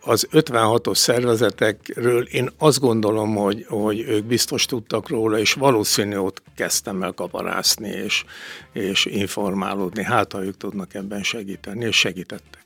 az 0.00 0.28
56-os 0.32 0.94
szervezetekről 0.94 2.22
én 2.22 2.50
azt 2.58 2.80
gondolom, 2.80 3.34
hogy, 3.34 3.64
hogy 3.68 4.00
ők 4.00 4.24
biztos 4.24 4.66
tudtak 4.66 5.08
róla, 5.08 5.38
és 5.38 5.52
valószínű 5.52 6.16
ott 6.16 6.42
kezdtem 6.56 7.02
el 7.02 7.12
kaparászni 7.12 7.88
és, 7.88 8.24
és 8.72 9.04
informálódni. 9.04 10.02
Hát, 10.02 10.32
ha 10.32 10.44
ők 10.44 10.56
tudnak 10.56 10.94
ebben 10.94 11.22
segíteni, 11.22 11.84
és 11.84 11.96
segítettek. 11.96 12.64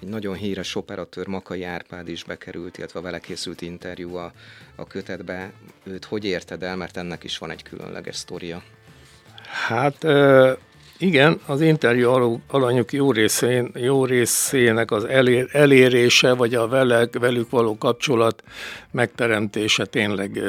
egy 0.00 0.08
nagyon 0.08 0.34
híres 0.34 0.74
operatőr, 0.74 1.26
Makai 1.26 1.64
Árpád 1.64 2.08
is 2.08 2.24
bekerült, 2.24 2.78
illetve 2.78 2.98
a 2.98 3.02
vele 3.02 3.18
készült 3.18 3.62
interjú 3.62 4.14
a, 4.14 4.32
a 4.76 4.86
kötetbe. 4.86 5.52
Őt 5.84 6.04
hogy 6.04 6.24
érted 6.24 6.62
el, 6.62 6.76
mert 6.76 6.96
ennek 6.96 7.24
is 7.24 7.38
van 7.38 7.50
egy 7.50 7.62
különleges 7.62 8.16
sztoria? 8.16 8.62
Hát 9.66 10.04
igen, 11.02 11.40
az 11.46 11.60
interjú 11.60 12.38
alanyok 12.48 12.92
jó, 12.92 13.12
részén, 13.12 13.70
jó 13.74 14.04
részének 14.04 14.90
az 14.90 15.04
elér, 15.04 15.48
elérése, 15.52 16.34
vagy 16.34 16.54
a 16.54 16.68
velek, 16.68 17.18
velük 17.18 17.50
való 17.50 17.78
kapcsolat 17.78 18.42
megteremtése 18.90 19.84
tényleg 19.84 20.40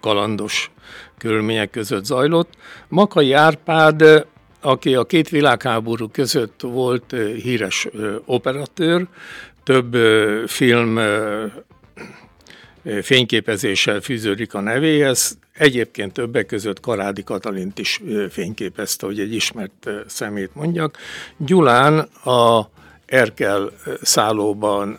kalandos 0.00 0.70
körülmények 1.18 1.70
között 1.70 2.04
zajlott. 2.04 2.48
Makai 2.88 3.32
Árpád, 3.32 4.26
aki 4.60 4.94
a 4.94 5.04
két 5.04 5.28
világháború 5.28 6.08
között 6.08 6.60
volt 6.60 7.14
híres 7.42 7.88
operatőr, 8.24 9.06
több 9.64 9.96
film 10.46 10.98
fényképezéssel 13.02 14.00
fűződik 14.00 14.54
a 14.54 14.60
nevéhez. 14.60 15.38
Egyébként 15.58 16.12
többek 16.12 16.46
között 16.46 16.80
Karádi 16.80 17.24
Katalint 17.24 17.78
is 17.78 18.02
fényképezte, 18.30 19.06
hogy 19.06 19.20
egy 19.20 19.34
ismert 19.34 19.90
szemét 20.06 20.54
mondjak. 20.54 20.96
Gyulán 21.36 21.98
a 22.24 22.70
Erkel 23.06 23.70
szállóban 24.02 24.98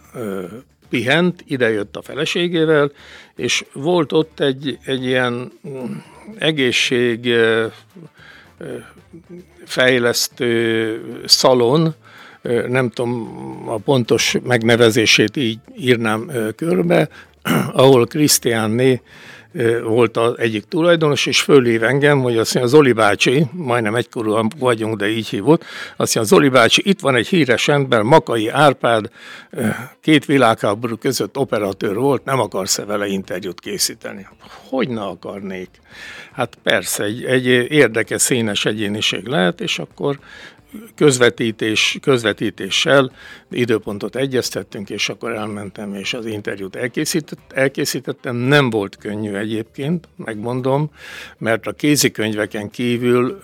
pihent, 0.89 1.43
idejött 1.47 1.95
a 1.95 2.01
feleségével, 2.01 2.91
és 3.35 3.65
volt 3.73 4.11
ott 4.11 4.39
egy, 4.39 4.77
egy 4.85 5.05
ilyen 5.05 5.51
mm, 5.67 5.83
egészség 6.37 7.33
fejlesztő 9.65 11.21
szalon, 11.25 11.95
nem 12.67 12.89
tudom 12.89 13.63
a 13.67 13.77
pontos 13.77 14.35
megnevezését 14.43 15.37
így 15.37 15.59
írnám 15.77 16.31
körbe, 16.55 17.09
ahol 17.73 18.05
Krisztiánné 18.05 19.01
volt 19.83 20.17
az 20.17 20.33
egyik 20.37 20.63
tulajdonos, 20.63 21.25
és 21.25 21.41
fölhív 21.41 21.83
engem, 21.83 22.21
hogy 22.21 22.37
azt 22.37 22.53
mondja, 22.53 22.77
Zoli 22.77 22.91
bácsi, 22.91 23.45
majdnem 23.51 23.95
egykorúan 23.95 24.51
vagyunk, 24.59 24.97
de 24.97 25.07
így 25.07 25.27
hívott, 25.27 25.63
azt 25.97 26.15
mondja, 26.15 26.35
Zoli 26.35 26.49
bácsi, 26.49 26.81
itt 26.85 26.99
van 26.99 27.15
egy 27.15 27.27
híres 27.27 27.67
ember, 27.67 28.01
Makai 28.01 28.49
Árpád, 28.49 29.09
két 30.01 30.25
világháború 30.25 30.95
között 30.95 31.37
operatőr 31.37 31.95
volt, 31.95 32.25
nem 32.25 32.39
akarsz-e 32.39 32.85
vele 32.85 33.07
interjút 33.07 33.59
készíteni? 33.59 34.27
Hogy 34.69 34.89
ne 34.89 35.01
akarnék? 35.01 35.69
Hát 36.31 36.57
persze, 36.63 37.03
egy, 37.03 37.23
egy 37.23 37.45
érdekes, 37.71 38.21
színes 38.21 38.65
egyéniség 38.65 39.25
lehet, 39.25 39.61
és 39.61 39.79
akkor 39.79 40.19
közvetítés, 40.95 41.97
közvetítéssel 42.01 43.11
időpontot 43.51 44.15
egyeztettünk, 44.15 44.89
és 44.89 45.09
akkor 45.09 45.31
elmentem, 45.31 45.93
és 45.93 46.13
az 46.13 46.25
interjút 46.25 46.75
elkészített, 46.75 47.51
elkészítettem. 47.53 48.35
Nem 48.35 48.69
volt 48.69 48.97
könnyű 48.97 49.33
egyébként, 49.33 50.07
megmondom, 50.15 50.91
mert 51.37 51.67
a 51.67 51.71
kézikönyveken 51.71 52.69
kívül, 52.69 53.41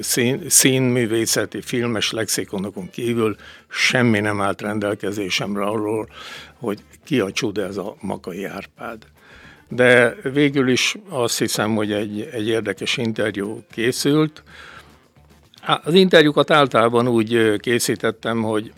szín, 0.00 0.42
színművészeti, 0.48 1.60
filmes 1.60 2.12
lexikonokon 2.12 2.90
kívül 2.90 3.36
semmi 3.68 4.20
nem 4.20 4.40
állt 4.40 4.60
rendelkezésemre 4.60 5.62
arról, 5.62 6.08
hogy 6.54 6.78
ki 7.04 7.20
a 7.20 7.32
csuda 7.32 7.62
ez 7.62 7.76
a 7.76 7.96
Makai 8.00 8.44
Árpád. 8.44 9.06
De 9.68 10.16
végül 10.22 10.68
is 10.68 10.96
azt 11.08 11.38
hiszem, 11.38 11.74
hogy 11.74 11.92
egy, 11.92 12.28
egy 12.32 12.48
érdekes 12.48 12.96
interjú 12.96 13.62
készült, 13.70 14.42
az 15.68 15.94
interjúkat 15.94 16.50
általában 16.50 17.08
úgy 17.08 17.56
készítettem, 17.58 18.42
hogy 18.42 18.72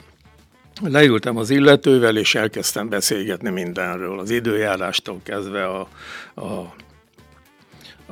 leültem 0.83 1.37
az 1.37 1.51
illetővel, 1.51 2.17
és 2.17 2.35
elkezdtem 2.35 2.89
beszélgetni 2.89 3.51
mindenről, 3.51 4.19
az 4.19 4.31
időjárástól 4.31 5.21
kezdve 5.23 5.65
a, 5.67 5.89
a 6.35 6.75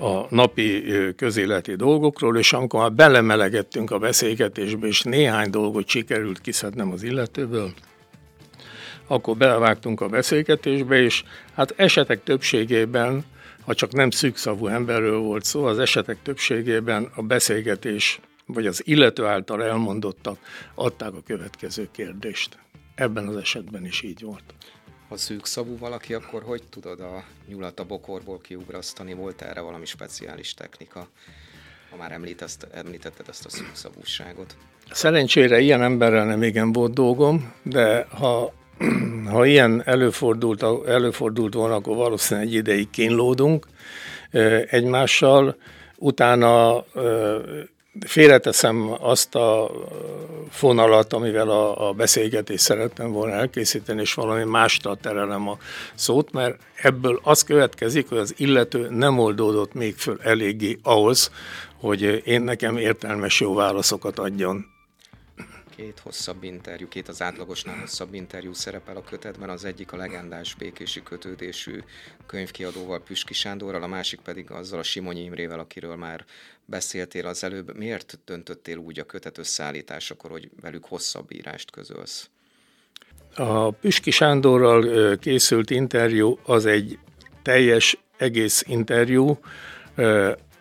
a 0.00 0.26
napi 0.34 0.84
közéleti 1.16 1.74
dolgokról, 1.74 2.38
és 2.38 2.52
amikor 2.52 2.80
már 2.80 2.92
belemelegettünk 2.92 3.90
a 3.90 3.98
beszélgetésbe, 3.98 4.86
és 4.86 5.02
néhány 5.02 5.50
dolgot 5.50 5.88
sikerült 5.88 6.40
kiszednem 6.40 6.92
az 6.92 7.02
illetőből, 7.02 7.72
akkor 9.06 9.36
belevágtunk 9.36 10.00
a 10.00 10.08
beszélgetésbe, 10.08 11.02
és 11.02 11.24
hát 11.54 11.74
esetek 11.76 12.22
többségében, 12.22 13.24
ha 13.64 13.74
csak 13.74 13.92
nem 13.92 14.10
szűkszavú 14.10 14.66
emberről 14.66 15.18
volt 15.18 15.44
szó, 15.44 15.64
az 15.64 15.78
esetek 15.78 16.18
többségében 16.22 17.08
a 17.14 17.22
beszélgetés 17.22 18.20
vagy 18.48 18.66
az 18.66 18.82
illető 18.86 19.24
által 19.24 19.64
elmondottak 19.64 20.38
adták 20.74 21.14
a 21.14 21.22
következő 21.26 21.88
kérdést. 21.92 22.58
Ebben 22.94 23.28
az 23.28 23.36
esetben 23.36 23.84
is 23.84 24.02
így 24.02 24.22
volt. 24.22 24.54
Ha 25.08 25.16
szűkszavú 25.16 25.78
valaki, 25.78 26.14
akkor 26.14 26.42
hogy 26.42 26.62
tudod 26.70 27.00
a 27.00 27.24
nyulat 27.48 27.80
a 27.80 27.84
bokorból 27.84 28.40
kiugrasztani? 28.40 29.14
Volt 29.14 29.42
erre 29.42 29.60
valami 29.60 29.84
speciális 29.84 30.54
technika? 30.54 31.08
Ha 31.90 31.96
már 31.96 32.12
említett, 32.12 32.66
említetted 32.72 33.28
ezt 33.28 33.44
a 33.44 33.48
szűkszavúságot. 33.48 34.56
Szerencsére 34.90 35.60
ilyen 35.60 35.82
emberrel 35.82 36.26
nem 36.26 36.42
igen 36.42 36.72
volt 36.72 36.92
dolgom, 36.92 37.52
de 37.62 38.06
ha, 38.10 38.52
ha 39.32 39.46
ilyen 39.46 39.82
előfordult, 39.84 40.62
előfordult 40.86 41.54
volna, 41.54 41.74
akkor 41.74 41.96
valószínűleg 41.96 42.48
egy 42.48 42.54
ideig 42.54 42.90
kínlódunk 42.90 43.66
egymással. 44.70 45.56
Utána 45.96 46.84
félreteszem 48.06 48.94
azt 49.00 49.34
a 49.34 49.70
fonalat, 50.50 51.12
amivel 51.12 51.50
a, 51.50 51.88
a 51.88 51.92
beszélgetést 51.92 52.62
szerettem 52.62 53.12
volna 53.12 53.34
elkészíteni, 53.34 54.00
és 54.00 54.14
valami 54.14 54.44
másra 54.44 54.94
terelem 54.94 55.48
a 55.48 55.58
szót, 55.94 56.32
mert 56.32 56.58
ebből 56.82 57.20
az 57.22 57.42
következik, 57.42 58.08
hogy 58.08 58.18
az 58.18 58.34
illető 58.36 58.88
nem 58.90 59.18
oldódott 59.18 59.74
még 59.74 59.96
föl 59.96 60.18
eléggé 60.22 60.78
ahhoz, 60.82 61.30
hogy 61.80 62.22
én 62.24 62.42
nekem 62.42 62.76
értelmes 62.76 63.40
jó 63.40 63.54
válaszokat 63.54 64.18
adjon 64.18 64.77
két 65.78 65.98
hosszabb 65.98 66.42
interjú, 66.42 66.88
két 66.88 67.08
az 67.08 67.22
átlagosnál 67.22 67.78
hosszabb 67.78 68.14
interjú 68.14 68.52
szerepel 68.52 68.96
a 68.96 69.02
kötetben, 69.02 69.48
az 69.48 69.64
egyik 69.64 69.92
a 69.92 69.96
legendás 69.96 70.54
békési 70.54 71.02
kötődésű 71.02 71.80
könyvkiadóval, 72.26 73.02
Püski 73.02 73.32
Sándorral, 73.32 73.82
a 73.82 73.86
másik 73.86 74.20
pedig 74.20 74.50
azzal 74.50 74.78
a 74.78 74.82
Simonyi 74.82 75.22
Imrével, 75.22 75.58
akiről 75.58 75.96
már 75.96 76.24
beszéltél 76.64 77.26
az 77.26 77.44
előbb. 77.44 77.76
Miért 77.76 78.18
döntöttél 78.24 78.76
úgy 78.76 78.98
a 78.98 79.04
kötet 79.04 79.38
összeállításakor, 79.38 80.30
hogy 80.30 80.50
velük 80.60 80.84
hosszabb 80.84 81.32
írást 81.32 81.70
közölsz? 81.70 82.30
A 83.34 83.70
Püski 83.70 84.10
Sándorral 84.10 85.16
készült 85.16 85.70
interjú 85.70 86.38
az 86.44 86.66
egy 86.66 86.98
teljes, 87.42 87.98
egész 88.16 88.64
interjú, 88.66 89.38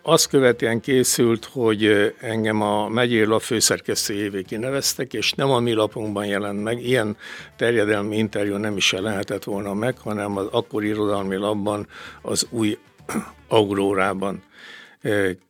azt 0.02 0.28
követően 0.28 0.80
készült, 0.80 1.44
hogy 1.44 2.14
engem 2.20 2.62
a 2.62 2.88
megyér 2.88 3.26
lap 3.26 3.40
főszerkesztőjévé 3.40 4.42
kineveztek, 4.42 5.12
és 5.12 5.32
nem 5.32 5.50
a 5.50 5.60
mi 5.60 5.72
lapunkban 5.72 6.26
jelent 6.26 6.62
meg. 6.62 6.86
Ilyen 6.86 7.16
terjedelmi 7.56 8.16
interjú 8.16 8.56
nem 8.56 8.76
is 8.76 8.92
lehetett 8.92 9.44
volna 9.44 9.74
meg, 9.74 9.98
hanem 9.98 10.36
az 10.36 10.46
akkori 10.50 10.86
irodalmi 10.88 11.36
labban, 11.36 11.86
az 12.22 12.46
új 12.50 12.78
Aurórában. 13.48 14.42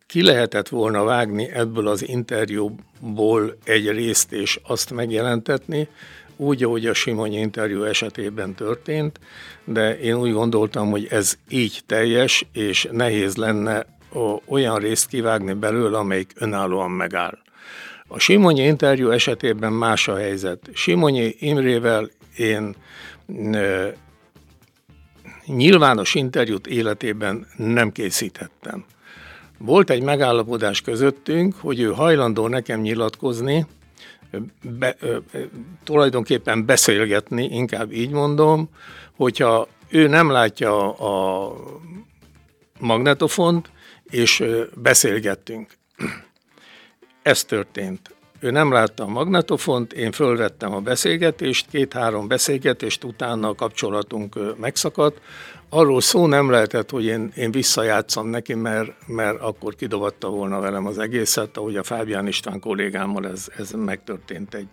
Ki 0.06 0.22
lehetett 0.22 0.68
volna 0.68 1.04
vágni 1.04 1.50
ebből 1.52 1.88
az 1.88 2.08
interjúból 2.08 3.56
egy 3.64 3.88
részt 3.90 4.32
és 4.32 4.60
azt 4.62 4.92
megjelentetni, 4.92 5.88
úgy, 6.40 6.62
ahogy 6.62 6.86
a 6.86 6.94
Simony 6.94 7.34
interjú 7.34 7.82
esetében 7.82 8.54
történt, 8.54 9.20
de 9.64 9.98
én 9.98 10.14
úgy 10.14 10.32
gondoltam, 10.32 10.90
hogy 10.90 11.06
ez 11.10 11.38
így 11.48 11.80
teljes, 11.86 12.46
és 12.52 12.88
nehéz 12.90 13.36
lenne 13.36 13.97
olyan 14.46 14.78
részt 14.78 15.06
kivágni 15.06 15.52
belőle, 15.52 15.98
amelyik 15.98 16.32
önállóan 16.34 16.90
megáll. 16.90 17.38
A 18.08 18.18
Simonyi 18.18 18.62
interjú 18.62 19.10
esetében 19.10 19.72
más 19.72 20.08
a 20.08 20.16
helyzet. 20.16 20.70
Simonyi 20.72 21.34
Imrével 21.38 22.10
én 22.36 22.74
e, 23.52 23.94
nyilvános 25.46 26.14
interjút 26.14 26.66
életében 26.66 27.46
nem 27.56 27.92
készítettem. 27.92 28.84
Volt 29.58 29.90
egy 29.90 30.02
megállapodás 30.02 30.80
közöttünk, 30.80 31.54
hogy 31.60 31.80
ő 31.80 31.92
hajlandó 31.92 32.48
nekem 32.48 32.80
nyilatkozni, 32.80 33.66
be, 34.78 34.96
e, 35.00 35.06
tulajdonképpen 35.84 36.66
beszélgetni, 36.66 37.44
inkább 37.44 37.92
így 37.92 38.10
mondom, 38.10 38.68
hogyha 39.16 39.68
ő 39.88 40.06
nem 40.06 40.30
látja 40.30 40.92
a 40.92 41.52
magnetofont, 42.78 43.70
és 44.10 44.44
beszélgettünk. 44.74 45.76
Ez 47.22 47.44
történt. 47.44 48.16
ő 48.40 48.50
nem 48.50 48.72
látta 48.72 49.04
a 49.04 49.08
magnetofont, 49.08 49.92
én 49.92 50.12
fölvettem 50.12 50.72
a 50.72 50.80
beszélgetést, 50.80 51.66
két-három 51.70 52.28
beszélgetést, 52.28 53.04
utána 53.04 53.48
a 53.48 53.54
kapcsolatunk 53.54 54.58
megszakadt. 54.58 55.20
Arról 55.70 56.00
szó 56.00 56.26
nem 56.26 56.50
lehetett, 56.50 56.90
hogy 56.90 57.04
én, 57.04 57.32
én 57.36 57.50
visszajátszom 57.50 58.26
neki, 58.26 58.54
mert, 58.54 58.90
mert 59.06 59.40
akkor 59.40 59.74
kidobatta 59.74 60.28
volna 60.28 60.60
velem 60.60 60.86
az 60.86 60.98
egészet, 60.98 61.56
ahogy 61.56 61.76
a 61.76 61.82
Fábián 61.82 62.26
István 62.26 62.60
kollégámmal 62.60 63.26
ez, 63.26 63.46
ez 63.56 63.70
megtörtént 63.70 64.54
egy, 64.54 64.68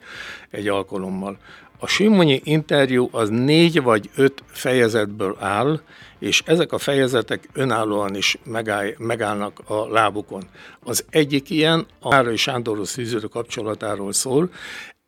egy 0.49 0.67
alkalommal. 0.67 1.37
A 1.79 1.87
Simonyi 1.87 2.41
interjú 2.43 3.09
az 3.11 3.29
négy 3.29 3.81
vagy 3.81 4.09
öt 4.15 4.43
fejezetből 4.47 5.37
áll, 5.39 5.79
és 6.19 6.43
ezek 6.45 6.71
a 6.71 6.77
fejezetek 6.77 7.49
önállóan 7.53 8.15
is 8.15 8.37
megáll, 8.43 8.93
megállnak 8.97 9.61
a 9.65 9.87
lábukon. 9.87 10.43
Az 10.83 11.05
egyik 11.09 11.49
ilyen 11.49 11.85
a 11.99 12.09
Márai 12.09 12.35
Sándorhoz 12.35 12.91
fűződő 12.91 13.27
kapcsolatáról 13.27 14.13
szól. 14.13 14.49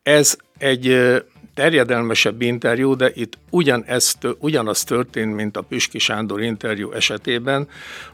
Ez 0.02 0.36
egy 0.58 1.16
terjedelmesebb 1.54 2.42
interjú, 2.42 2.96
de 2.96 3.10
itt 3.14 3.38
ugyanezt, 3.50 4.26
ugyanaz 4.38 4.84
történt, 4.84 5.34
mint 5.34 5.56
a 5.56 5.62
Püski 5.62 5.98
Sándor 5.98 6.42
interjú 6.42 6.90
esetében, 6.90 7.68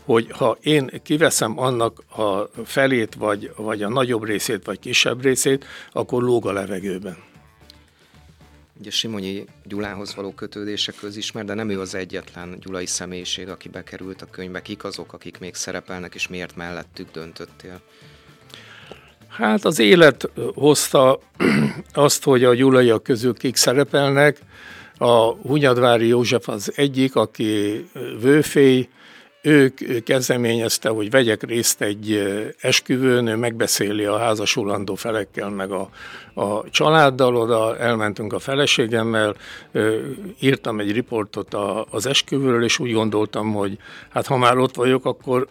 hogy 0.05 0.27
ha 0.31 0.59
én 0.63 0.91
kiveszem 1.03 1.59
annak 1.59 2.03
a 2.17 2.51
felét, 2.65 3.15
vagy, 3.15 3.51
vagy 3.57 3.83
a 3.83 3.89
nagyobb 3.89 4.25
részét, 4.25 4.65
vagy 4.65 4.79
kisebb 4.79 5.23
részét, 5.23 5.65
akkor 5.93 6.23
lóg 6.23 6.47
a 6.47 6.53
levegőben. 6.53 7.17
Ugye 8.79 8.91
Simonyi 8.91 9.45
Gyulához 9.64 10.14
való 10.14 10.33
kötődése 10.33 10.93
közismer, 11.01 11.45
de 11.45 11.55
nem 11.55 11.70
ő 11.70 11.81
az 11.81 11.95
egyetlen 11.95 12.59
gyulai 12.61 12.87
személyiség, 12.87 13.49
aki 13.49 13.68
bekerült 13.68 14.22
a 14.22 14.31
könyvbe. 14.31 14.62
Kik 14.62 14.85
azok, 14.85 15.12
akik 15.12 15.39
még 15.39 15.55
szerepelnek, 15.55 16.14
és 16.14 16.29
miért 16.29 16.57
mellettük 16.57 17.11
döntöttél? 17.11 17.81
Hát 19.29 19.64
az 19.64 19.79
élet 19.79 20.31
hozta 20.55 21.20
azt, 21.93 22.25
hogy 22.25 22.45
a 22.45 22.55
gyulaiak 22.55 23.03
közül 23.03 23.35
kik 23.35 23.57
szerepelnek. 23.57 24.39
A 24.99 25.33
Hunyadvári 25.33 26.07
József 26.07 26.49
az 26.49 26.72
egyik, 26.77 27.16
aki 27.16 27.85
vőfély, 28.20 28.89
ők 29.47 30.05
kezdeményezte, 30.05 30.88
hogy 30.88 31.11
vegyek 31.11 31.42
részt 31.42 31.80
egy 31.80 32.32
esküvőn, 32.61 33.26
ő 33.26 33.36
megbeszéli 33.36 34.05
a 34.05 34.18
házasulandó 34.18 34.95
felekkel, 34.95 35.51
meg 35.51 35.70
a, 35.70 35.88
a 36.34 36.70
családdal, 36.70 37.36
oda 37.36 37.78
elmentünk 37.78 38.32
a 38.32 38.38
feleségemmel, 38.38 39.34
írtam 40.40 40.80
egy 40.80 40.92
riportot 40.92 41.57
az 41.90 42.07
esküvőről, 42.07 42.64
és 42.64 42.78
úgy 42.78 42.92
gondoltam, 42.92 43.53
hogy 43.53 43.78
hát 44.09 44.26
ha 44.26 44.36
már 44.36 44.59
ott 44.59 44.74
vagyok, 44.74 45.05
akkor 45.05 45.47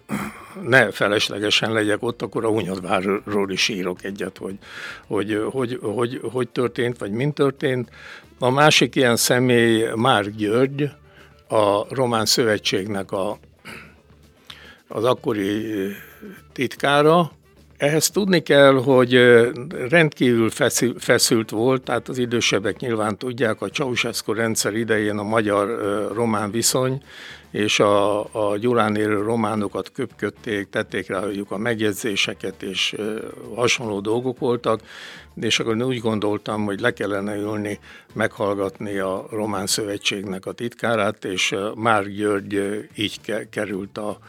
ne 0.61 0.91
feleslegesen 0.91 1.71
legyek 1.71 2.03
ott, 2.03 2.21
akkor 2.21 2.45
a 2.45 2.49
Hunyadvárról 2.49 3.51
is 3.51 3.69
írok 3.69 4.03
egyet, 4.03 4.37
hogy 4.37 4.57
hogy, 5.07 5.43
hogy, 5.51 5.79
hogy 5.81 6.19
hogy 6.31 6.49
történt, 6.49 6.97
vagy 6.97 7.11
mint 7.11 7.33
történt. 7.33 7.89
A 8.39 8.49
másik 8.49 8.95
ilyen 8.95 9.15
személy 9.15 9.85
Már 9.95 10.29
György, 10.29 10.89
a 11.47 11.95
Román 11.95 12.25
Szövetségnek 12.25 13.11
a 13.11 13.37
az 14.93 15.03
akkori 15.03 15.65
titkára. 16.51 17.31
Ehhez 17.77 18.09
tudni 18.09 18.39
kell, 18.39 18.73
hogy 18.73 19.13
rendkívül 19.89 20.49
feszült 20.97 21.49
volt, 21.49 21.83
tehát 21.83 22.09
az 22.09 22.17
idősebbek 22.17 22.79
nyilván 22.79 23.17
tudják, 23.17 23.61
a 23.61 23.67
Ceausescu 23.67 24.33
rendszer 24.33 24.73
idején 24.73 25.17
a 25.17 25.23
magyar-román 25.23 26.51
viszony, 26.51 27.03
és 27.53 27.79
a, 27.79 28.19
a 28.51 28.57
Gyulán 28.57 28.95
élő 28.95 29.21
románokat 29.21 29.91
köpködték, 29.91 30.69
tették 30.69 31.07
rá 31.07 31.23
a 31.49 31.57
megjegyzéseket, 31.57 32.63
és 32.63 32.95
hasonló 33.55 33.99
dolgok 33.99 34.39
voltak, 34.39 34.81
és 35.35 35.59
akkor 35.59 35.81
úgy 35.81 35.99
gondoltam, 35.99 36.65
hogy 36.65 36.79
le 36.79 36.93
kellene 36.93 37.35
ülni, 37.35 37.79
meghallgatni 38.13 38.97
a 38.97 39.25
Román 39.31 39.67
Szövetségnek 39.67 40.45
a 40.45 40.51
titkárát, 40.51 41.25
és 41.25 41.55
Már 41.75 42.07
György 42.07 42.87
így 42.95 43.19
került 43.49 43.97
a, 43.97 44.19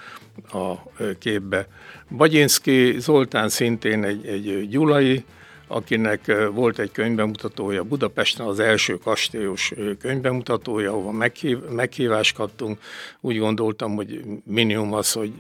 a 0.59 0.91
képbe. 1.19 1.69
Bagyinszki 2.17 2.95
Zoltán 2.99 3.49
szintén 3.49 4.05
egy, 4.05 4.27
egy 4.27 4.69
gyulai, 4.69 5.25
akinek 5.67 6.51
volt 6.53 6.79
egy 6.79 6.93
könyvbemutatója 6.93 7.83
Budapesten, 7.83 8.47
az 8.47 8.61
első 8.61 8.99
kastélyos 8.99 9.73
könyvbemutatója, 10.01 10.91
ahova 10.91 11.11
meghív, 11.11 11.59
meghívást 11.71 12.37
kaptunk. 12.37 12.79
Úgy 13.21 13.39
gondoltam, 13.39 13.95
hogy 13.95 14.21
minimum 14.45 14.93
az, 14.93 15.13
hogy 15.13 15.33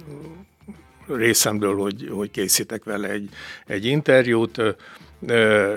részemről, 1.06 1.76
hogy, 1.76 2.08
hogy 2.10 2.30
készítek 2.30 2.84
vele 2.84 3.08
egy, 3.08 3.28
egy 3.66 3.84
interjút. 3.84 4.62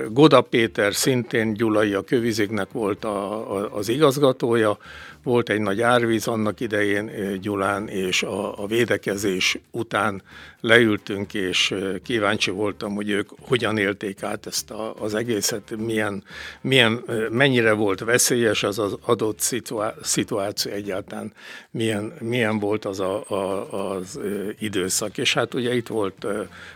Goda 0.09 0.41
Péter 0.41 0.93
szintén 0.93 1.53
Gyulai 1.53 1.93
a 1.93 2.01
köviziknek 2.01 2.71
volt 2.71 3.03
a, 3.03 3.51
a, 3.55 3.75
az 3.75 3.89
igazgatója, 3.89 4.77
volt 5.27 5.49
egy 5.49 5.61
nagy 5.61 5.81
árvíz 5.81 6.27
annak 6.27 6.59
idején 6.59 7.11
Gyulán, 7.41 7.87
és 7.87 8.23
a, 8.23 8.63
a 8.63 8.67
védekezés 8.67 9.59
után 9.71 10.21
leültünk, 10.61 11.33
és 11.33 11.75
kíváncsi 12.03 12.51
voltam, 12.51 12.95
hogy 12.95 13.09
ők 13.09 13.29
hogyan 13.39 13.77
élték 13.77 14.23
át 14.23 14.45
ezt 14.45 14.71
a, 14.71 14.93
az 14.99 15.13
egészet, 15.13 15.75
milyen, 15.77 16.23
milyen, 16.61 17.03
mennyire 17.31 17.73
volt 17.73 17.99
veszélyes 17.99 18.63
az 18.63 18.79
az 18.79 18.97
adott 19.01 19.39
szituáció 20.01 20.71
egyáltalán, 20.71 21.33
milyen, 21.71 22.13
milyen 22.19 22.59
volt 22.59 22.85
az 22.85 22.99
a, 22.99 23.29
a, 23.29 23.71
az 23.95 24.19
időszak. 24.59 25.17
És 25.17 25.33
hát 25.33 25.53
ugye 25.53 25.75
itt 25.75 25.87
volt 25.87 26.25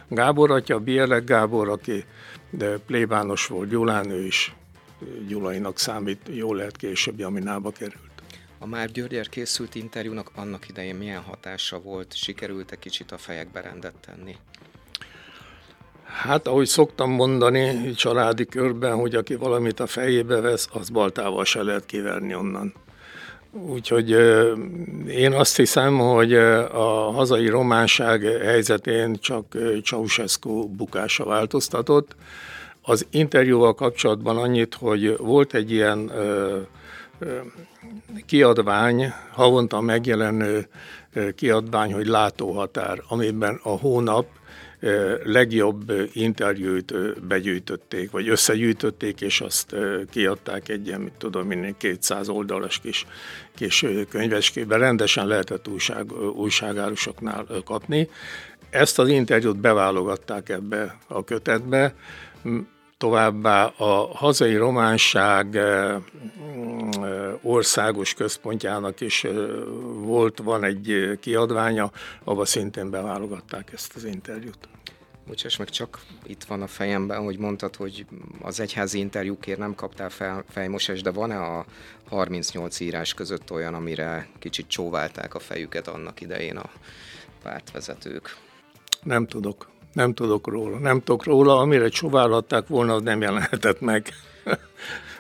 Gábor 0.08 0.52
atya, 0.52 0.80
Bierek 0.80 1.24
Gábor, 1.24 1.70
aki 1.70 2.06
de 2.50 2.78
plébános 2.78 3.48
volt 3.48 3.70
Gyulán, 3.70 4.10
ő 4.10 4.26
is 4.26 4.56
Gyulainak 5.28 5.80
számít, 5.80 6.20
jól 6.34 6.56
lehet 6.56 6.78
később 6.78 7.20
Jaminába 7.20 7.72
került. 7.72 8.11
A 8.64 8.68
Már 8.68 8.92
Györgyel 8.92 9.26
készült 9.30 9.76
interjúnak 9.76 10.32
annak 10.36 10.70
idején 10.70 10.96
milyen 10.96 11.22
hatása 11.22 11.80
volt? 11.80 12.16
Sikerült-e 12.16 12.76
kicsit 12.76 13.12
a 13.12 13.18
fejekbe 13.18 13.62
rendet 13.62 13.94
tenni? 14.06 14.36
Hát, 16.04 16.48
ahogy 16.48 16.66
szoktam 16.66 17.12
mondani 17.12 17.94
családi 17.94 18.46
körben, 18.46 18.96
hogy 18.96 19.16
aki 19.16 19.36
valamit 19.36 19.80
a 19.80 19.88
fejébe 19.88 20.40
vesz, 20.40 20.70
az 20.74 20.90
baltával 20.90 21.46
se 21.46 21.64
lehet 21.64 21.86
kiverni 21.86 22.36
onnan. 22.36 22.74
Úgyhogy 23.52 24.10
én 25.08 25.34
azt 25.34 25.56
hiszem, 25.56 25.98
hogy 25.98 26.34
a 26.34 27.12
hazai 27.12 27.48
románság 27.48 28.22
helyzetén 28.22 29.16
csak 29.20 29.58
Ceausescu 29.84 30.68
bukása 30.68 31.26
változtatott. 31.26 32.16
Az 32.82 33.06
interjúval 33.10 33.74
kapcsolatban 33.74 34.38
annyit, 34.38 34.74
hogy 34.74 35.18
volt 35.18 35.54
egy 35.54 35.72
ilyen 35.72 36.12
kiadvány, 38.26 39.14
havonta 39.32 39.82
megjelenő 39.82 40.68
kiadvány, 41.36 41.94
hogy 41.94 42.08
látóhatár, 42.08 43.02
amiben 43.08 43.60
a 43.64 43.70
hónap 43.70 44.26
legjobb 45.24 45.92
interjút 46.14 46.94
begyűjtötték, 47.28 48.12
vagy 48.12 48.30
összegyűjtötték, 48.30 49.22
és 49.22 49.42
azt 49.42 49.76
kiadták 50.10 50.70
egy 50.70 50.88
ilyen, 50.88 51.02
mit 51.02 51.14
tudom, 51.18 51.48
minden 51.48 51.78
200 51.78 52.30
oldalas 52.30 52.80
kis, 52.80 53.06
kis 53.56 53.86
könyveskébe, 54.10 54.78
rendesen 54.78 55.28
lehetett 55.28 55.68
újság, 55.68 56.12
újságárusoknál 56.36 57.46
kapni. 57.66 58.10
Ezt 58.70 59.00
az 59.00 59.08
interjút 59.08 59.58
beválogatták 59.58 60.50
ebbe 60.50 60.98
a 61.08 61.24
kötetbe, 61.24 61.96
Továbbá 63.02 63.66
a 63.66 64.16
hazai 64.16 64.56
románság 64.56 65.58
országos 67.42 68.14
központjának 68.14 69.02
is 69.02 69.26
volt, 69.94 70.40
van 70.40 70.64
egy 70.64 71.18
kiadványa, 71.20 71.92
ahol 72.24 72.46
szintén 72.46 72.90
beválogatták 72.90 73.74
ezt 73.74 73.96
az 73.96 74.04
interjút. 74.04 74.70
Bocsáss 75.28 75.58
meg, 75.58 75.70
csak 75.70 76.00
itt 76.24 76.44
van 76.44 76.62
a 76.62 76.68
fejemben, 76.68 77.24
hogy 77.24 77.38
mondtad, 77.38 77.76
hogy 77.76 78.06
az 78.42 78.60
egyházi 78.60 79.00
interjúkért 79.00 79.60
nem 79.60 79.76
kaptál 79.76 80.10
fel, 80.10 80.44
fejmosás, 80.50 81.02
de 81.02 81.12
van-e 81.12 81.40
a 81.40 81.66
38 82.10 82.80
írás 82.80 83.14
között 83.14 83.52
olyan, 83.52 83.74
amire 83.74 84.28
kicsit 84.40 84.68
csóválták 84.68 85.36
a 85.36 85.40
fejüket 85.40 85.88
annak 85.88 86.22
idején 86.22 86.58
a 86.58 86.70
pártvezetők? 87.44 88.38
Nem 89.04 89.28
tudok. 89.28 89.70
Nem 89.94 90.14
tudok 90.14 90.48
róla. 90.48 90.78
Nem 90.78 91.00
tudok 91.00 91.24
róla, 91.24 91.58
amire 91.58 91.90
csóválhatták 91.90 92.68
volna, 92.68 92.94
az 92.94 93.02
nem 93.02 93.22
jelenhetett 93.22 93.80
meg. 93.80 94.08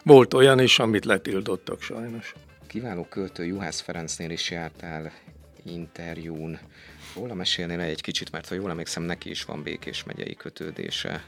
Volt 0.03 0.33
olyan 0.33 0.59
is, 0.59 0.79
amit 0.79 1.05
letiltottak 1.05 1.81
sajnos. 1.81 2.33
Kiváló 2.67 3.05
költő 3.09 3.45
Juhász 3.45 3.79
Ferencnél 3.79 4.29
is 4.29 4.51
jártál 4.51 5.11
interjún. 5.65 6.59
Róla 7.15 7.33
mesélnél 7.33 7.79
egy 7.79 8.01
kicsit, 8.01 8.31
mert 8.31 8.47
ha 8.47 8.55
jól 8.55 8.69
emlékszem, 8.69 9.03
neki 9.03 9.29
is 9.29 9.43
van 9.43 9.63
Békés 9.63 10.03
megyei 10.03 10.35
kötődése, 10.35 11.23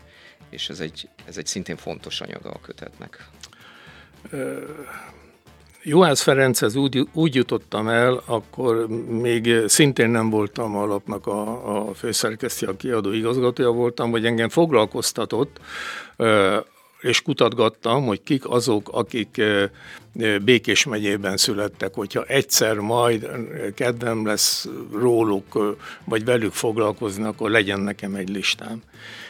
és 0.49 0.69
ez 0.69 0.79
egy, 0.79 1.09
ez 1.25 1.37
egy 1.37 1.45
szintén 1.45 1.77
fontos 1.77 2.21
anyaga 2.21 2.49
a 2.49 2.59
kötetnek. 2.59 3.27
Juhász 5.85 6.21
Ferenchez 6.21 6.75
úgy, 6.75 7.07
úgy 7.13 7.35
jutottam 7.35 7.87
el, 7.87 8.21
akkor 8.25 8.87
még 9.09 9.53
szintén 9.67 10.09
nem 10.09 10.29
voltam 10.29 10.75
a 10.75 10.85
lapnak 10.85 11.27
a, 11.27 11.87
a 11.87 11.93
főszerkesztő, 11.93 12.67
a 12.67 12.75
kiadó 12.75 13.11
igazgatója 13.11 13.69
voltam, 13.69 14.11
hogy 14.11 14.25
engem 14.25 14.49
foglalkoztatott, 14.49 15.59
és 17.03 17.21
kutatgattam, 17.21 18.05
hogy 18.05 18.23
kik 18.23 18.49
azok, 18.49 18.89
akik 18.91 19.41
Békés 20.43 20.85
megyében 20.85 21.37
születtek, 21.37 21.93
hogyha 21.93 22.23
egyszer 22.23 22.77
majd 22.77 23.29
kedvem 23.75 24.25
lesz 24.25 24.67
róluk, 24.91 25.77
vagy 26.05 26.25
velük 26.25 26.53
foglalkozni, 26.53 27.23
akkor 27.23 27.49
legyen 27.49 27.79
nekem 27.79 28.15
egy 28.15 28.29
listám. 28.29 28.81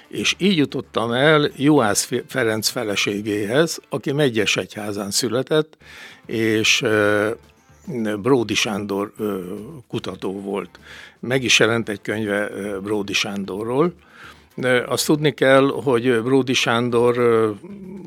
És 0.08 0.36
így 0.38 0.58
jutottam 0.58 1.12
el 1.12 1.50
Juhász 1.56 2.10
Ferenc 2.28 2.68
feleségéhez, 2.68 3.80
aki 3.90 4.12
Megyes 4.12 4.58
egyházán 4.58 5.12
született, 5.12 5.78
és 6.26 6.86
Bródi 8.22 8.54
Sándor 8.54 9.14
kutató 9.88 10.42
volt. 10.42 10.80
Meg 11.20 11.44
is 11.44 11.60
jelent 11.60 11.90
egy 11.90 12.02
könyve 12.02 12.50
Bródi 12.84 13.14
Sándorról. 13.14 13.94
Azt 14.86 15.06
tudni 15.06 15.34
kell, 15.34 15.68
hogy 15.84 16.22
Bródi 16.22 16.54
Sándor 16.54 17.18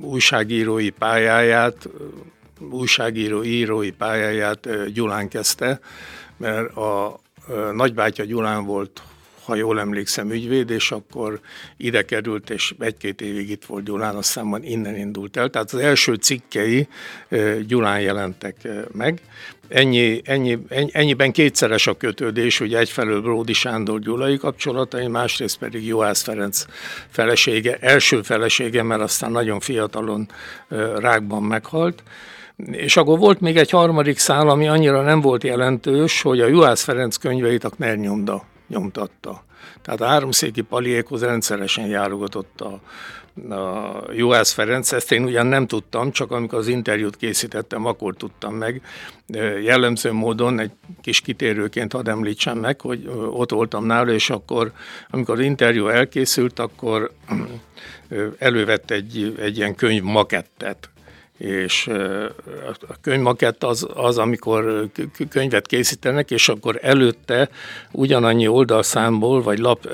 újságírói 0.01 0.91
pályáját, 0.91 1.89
újságíró 2.71 3.43
írói 3.43 3.91
pályáját 3.91 4.93
Gyulán 4.93 5.29
kezdte, 5.29 5.81
mert 6.37 6.77
a 6.77 7.21
nagybátyja 7.73 8.25
Gyulán 8.25 8.65
volt 8.65 9.03
ha 9.47 9.55
jól 9.55 9.81
emlékszem, 9.81 10.31
ügyvéd, 10.31 10.71
és 10.71 10.91
akkor 10.91 11.41
ide 11.77 12.03
került, 12.03 12.51
és 12.51 12.75
egy-két 12.79 13.21
évig 13.21 13.51
itt 13.51 13.65
volt 13.65 13.85
Gyulán, 13.85 14.15
aztán 14.15 14.45
majd 14.45 14.65
innen 14.65 14.97
indult 14.97 15.37
el. 15.37 15.49
Tehát 15.51 15.73
az 15.73 15.79
első 15.81 16.15
cikkei 16.15 16.89
Gyulán 17.67 18.01
jelentek 18.01 18.69
meg. 18.93 19.21
Ennyi, 19.69 20.21
ennyi, 20.25 20.59
ennyiben 20.93 21.33
kétszeres 21.33 21.87
a 21.87 21.97
kötődés, 21.97 22.59
hogy 22.59 22.75
egyfelől 22.75 23.21
Bródi 23.21 23.53
Sándor 23.53 24.01
gyulai 24.01 24.37
kapcsolatai, 24.37 25.07
másrészt 25.07 25.59
pedig 25.59 25.87
Juhász 25.87 26.23
Ferenc 26.23 26.64
felesége, 27.09 27.77
első 27.81 28.23
felesége, 28.23 28.83
mert 28.83 29.01
aztán 29.01 29.31
nagyon 29.31 29.61
fiatalon 29.61 30.29
rákban 30.99 31.43
meghalt. 31.43 32.03
És 32.71 32.97
akkor 32.97 33.19
volt 33.19 33.41
még 33.41 33.57
egy 33.57 33.71
harmadik 33.71 34.19
szál, 34.19 34.49
ami 34.49 34.69
annyira 34.69 35.03
nem 35.03 35.21
volt 35.21 35.45
jelentős, 35.45 36.23
hogy 36.23 36.41
a 36.41 36.47
Juhász 36.47 36.83
Ferenc 36.83 37.17
könyveit 37.17 37.64
a 37.64 37.69
Kner 37.69 37.97
nyomda 37.97 38.45
nyomtatta. 38.69 39.45
Tehát 39.83 40.01
a 40.01 40.07
háromszéki 40.07 40.61
paliékhoz 40.61 41.23
rendszeresen 41.23 41.87
járogatott 41.87 42.61
a, 42.61 42.81
a 43.51 44.03
Juhász 44.12 44.53
Ferenc, 44.53 44.93
ezt 44.93 45.12
én 45.12 45.24
ugyan 45.24 45.47
nem 45.47 45.66
tudtam, 45.66 46.11
csak 46.11 46.30
amikor 46.30 46.59
az 46.59 46.68
interjút 46.68 47.16
készítettem, 47.16 47.87
akkor 47.87 48.14
tudtam 48.14 48.55
meg. 48.55 48.82
Jellemző 49.62 50.12
módon 50.12 50.59
egy 50.59 50.70
kis 51.03 51.20
kitérőként 51.20 51.93
hadd 51.93 52.09
említsem 52.09 52.59
meg, 52.59 52.80
hogy 52.80 53.11
ott 53.30 53.51
voltam 53.51 53.87
nála, 53.87 54.12
és 54.12 54.30
akkor, 54.30 54.72
amikor 55.11 55.34
az 55.34 55.45
interjú 55.45 55.87
elkészült, 55.87 56.59
akkor 56.59 57.12
elővett 58.39 58.91
egy, 58.91 59.37
egy 59.41 59.57
ilyen 59.57 59.74
könyv 59.74 60.03
makettet, 60.03 60.91
és 61.37 61.87
a 62.89 63.01
könyvmakett 63.01 63.64
az, 63.64 63.87
az, 63.95 64.18
amikor 64.18 64.89
könyvet 65.28 65.66
készítenek, 65.66 66.30
és 66.30 66.49
akkor 66.49 66.78
előtte 66.82 67.49
ugyanannyi 67.93 68.49
oldalszámból, 68.49 69.43
vagy 69.43 69.59
lap, 69.59 69.89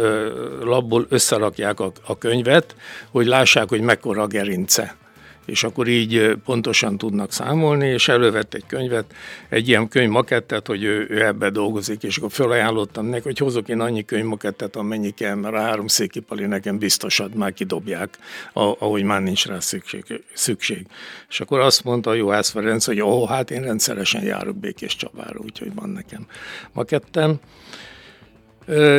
lapból 0.61 1.07
összerakják 1.09 1.80
a, 1.80 1.93
a 2.07 2.18
könyvet, 2.18 2.76
hogy 3.11 3.26
lássák, 3.26 3.68
hogy 3.68 3.80
mekkora 3.80 4.22
a 4.22 4.26
gerince 4.26 4.97
és 5.45 5.64
akkor 5.64 5.88
így 5.88 6.36
pontosan 6.45 6.99
tudnak 6.99 7.32
számolni, 7.32 7.86
és 7.86 8.09
elővett 8.09 8.55
egy 8.55 8.64
könyvet, 8.66 9.14
egy 9.49 9.68
ilyen 9.68 9.88
könyvmakettet, 9.88 10.66
hogy 10.66 10.84
ő, 10.84 11.07
ő 11.11 11.24
ebbe 11.24 11.51
dolgozik, 11.51 12.03
és 12.03 12.16
akkor 12.16 12.30
felajánlottam 12.32 13.07
neki, 13.07 13.22
hogy 13.22 13.38
hozok 13.38 13.68
én 13.68 13.80
annyi 13.80 14.05
könyvmakettet, 14.05 14.76
amennyi 14.76 15.11
kell, 15.11 15.34
mert 15.34 15.55
a 15.55 15.61
három 15.61 15.86
székipali 15.86 16.47
nekem 16.47 16.78
biztosat 16.78 17.34
már 17.34 17.53
kidobják, 17.53 18.18
ahogy 18.53 19.03
már 19.03 19.22
nincs 19.22 19.47
rá 19.47 19.61
szükség. 19.61 20.05
szükség. 20.34 20.86
És 21.28 21.40
akkor 21.40 21.61
azt 21.61 21.84
mondta 21.84 22.11
a 22.11 22.14
Juhász 22.14 22.51
Ferenc, 22.51 22.84
hogy 22.84 23.01
ó, 23.01 23.26
hát 23.26 23.51
én 23.51 23.62
rendszeresen 23.62 24.22
járok 24.22 24.57
Békés 24.57 24.97
Csabára, 24.97 25.38
úgyhogy 25.38 25.74
van 25.74 25.88
nekem 25.88 26.26
makettem. 26.72 27.40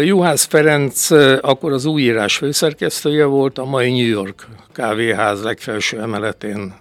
Juhász 0.01 0.45
Ferenc 0.45 1.11
akkor 1.41 1.72
az 1.72 1.86
újírás 1.86 2.38
főszerkesztője 2.38 3.26
volt, 3.26 3.57
a 3.57 3.66
mai 3.66 3.91
New 3.91 4.09
York 4.09 4.47
kávéház 4.74 5.43
legfelső 5.43 6.01
emeletén 6.01 6.74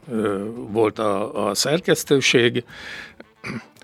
volt 0.72 0.98
a, 0.98 1.46
a 1.46 1.54
szerkesztőség. 1.54 2.64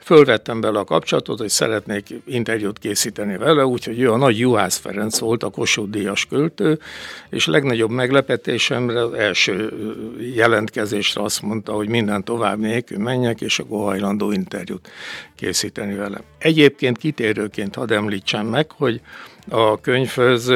Fölvettem 0.09 0.61
bele 0.61 0.79
a 0.79 0.85
kapcsolatot, 0.85 1.39
hogy 1.39 1.49
szeretnék 1.49 2.07
interjút 2.25 2.79
készíteni 2.79 3.37
vele, 3.37 3.67
úgyhogy 3.67 4.01
ő 4.01 4.13
a 4.13 4.17
nagy 4.17 4.39
Juhász 4.39 4.77
Ferenc 4.77 5.19
volt, 5.19 5.43
a 5.43 5.51
Kossuth 5.51 5.91
Díjas 5.91 6.27
költő, 6.27 6.79
és 7.31 7.47
legnagyobb 7.47 7.91
meglepetésemre 7.91 9.05
az 9.05 9.13
első 9.13 9.73
jelentkezésre 10.35 11.23
azt 11.23 11.43
mondta, 11.43 11.73
hogy 11.73 11.89
minden 11.89 12.25
tovább 12.25 12.59
nélkül 12.59 12.99
menjek, 12.99 13.41
és 13.41 13.59
akkor 13.59 13.85
hajlandó 13.85 14.33
interjút 14.33 14.89
készíteni 15.37 15.95
vele. 15.95 16.21
Egyébként 16.39 16.99
kitérőként 16.99 17.75
hadd 17.75 17.93
említsem 17.93 18.47
meg, 18.47 18.71
hogy 18.71 19.01
a 19.49 19.81
könyvhöz 19.81 20.53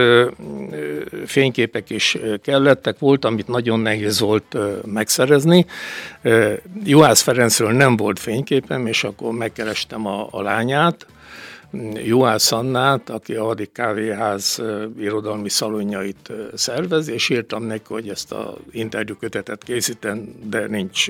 fényképek 1.26 1.90
is 1.90 2.18
kellettek, 2.42 2.98
volt, 2.98 3.24
amit 3.24 3.48
nagyon 3.48 3.80
nehéz 3.80 4.20
volt 4.20 4.56
megszerezni. 4.84 5.66
Juhász 6.84 7.20
Ferencről 7.20 7.72
nem 7.72 7.96
volt 7.96 8.18
fényképem, 8.18 8.86
és 8.86 9.04
akkor 9.04 9.32
megkerestem 9.32 10.06
a, 10.06 10.28
a 10.30 10.42
lányát, 10.42 11.06
Juhász 12.04 12.52
Annát, 12.52 13.10
aki 13.10 13.34
a 13.34 13.44
Hadik 13.44 13.72
Kávéház 13.72 14.62
irodalmi 14.98 15.48
szalonjait 15.48 16.32
szervez, 16.54 17.08
és 17.08 17.28
írtam 17.28 17.64
neki, 17.64 17.84
hogy 17.86 18.08
ezt 18.08 18.32
az 18.32 18.54
interjú 18.70 19.14
kötetet 19.14 19.64
készítem, 19.64 20.34
de 20.44 20.66
nincs 20.66 21.06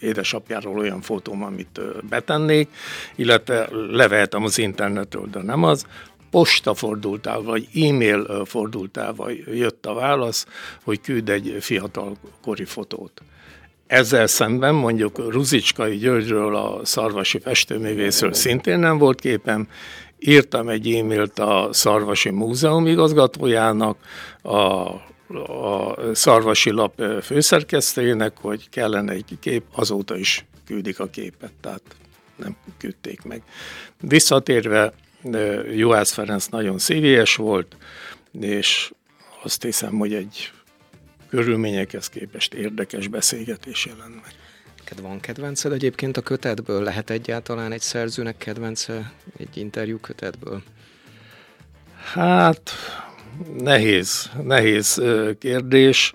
édesapjáról 0.00 0.78
olyan 0.78 1.00
fotóm, 1.00 1.42
amit 1.42 1.80
betennék, 2.08 2.68
illetve 3.14 3.68
levehetem 3.90 4.44
az 4.44 4.58
internetről, 4.58 5.28
de 5.32 5.42
nem 5.42 5.62
az 5.62 5.86
posta 6.30 6.74
fordultál, 6.74 7.40
vagy 7.40 7.68
e-mail 7.74 8.44
fordultával 8.44 9.32
jött 9.32 9.86
a 9.86 9.94
válasz, 9.94 10.46
hogy 10.84 11.00
küld 11.00 11.28
egy 11.28 11.56
fiatal 11.60 12.16
kori 12.42 12.64
fotót. 12.64 13.22
Ezzel 13.86 14.26
szemben 14.26 14.74
mondjuk 14.74 15.18
Ruzicskai 15.32 15.96
Györgyről, 15.96 16.56
a 16.56 16.80
szarvasi 16.84 17.38
festőművészről 17.38 18.32
szintén 18.32 18.78
nem 18.78 18.98
volt 18.98 19.20
képem, 19.20 19.68
írtam 20.18 20.68
egy 20.68 20.92
e-mailt 20.92 21.38
a 21.38 21.68
Szarvasi 21.72 22.30
Múzeum 22.30 22.86
igazgatójának, 22.86 23.98
a, 24.42 24.50
a 24.52 25.96
Szarvasi 26.12 26.70
Lap 26.70 27.02
főszerkesztőjének, 27.22 28.32
hogy 28.40 28.68
kellene 28.68 29.12
egy 29.12 29.38
kép, 29.40 29.62
azóta 29.72 30.16
is 30.16 30.44
küldik 30.66 31.00
a 31.00 31.06
képet, 31.06 31.52
tehát 31.60 31.82
nem 32.36 32.56
küldték 32.78 33.22
meg. 33.22 33.42
Visszatérve 34.00 34.92
Juhász 35.76 36.12
Ferenc 36.12 36.46
nagyon 36.46 36.78
szívélyes 36.78 37.36
volt, 37.36 37.76
és 38.40 38.92
azt 39.42 39.62
hiszem, 39.62 39.98
hogy 39.98 40.14
egy 40.14 40.50
körülményekhez 41.28 42.08
képest 42.08 42.54
érdekes 42.54 43.08
beszélgetés 43.08 43.86
jelent 43.86 44.14
meg. 44.14 44.34
Neked 44.78 45.00
van 45.00 45.20
kedvenced 45.20 45.72
egyébként 45.72 46.16
a 46.16 46.20
kötetből? 46.20 46.82
Lehet 46.82 47.10
egyáltalán 47.10 47.72
egy 47.72 47.80
szerzőnek 47.80 48.36
kedvence 48.36 49.12
egy 49.38 49.56
interjú 49.56 49.98
kötetből? 49.98 50.62
Hát 52.12 52.70
nehéz, 53.58 54.30
nehéz 54.42 55.02
kérdés. 55.38 56.12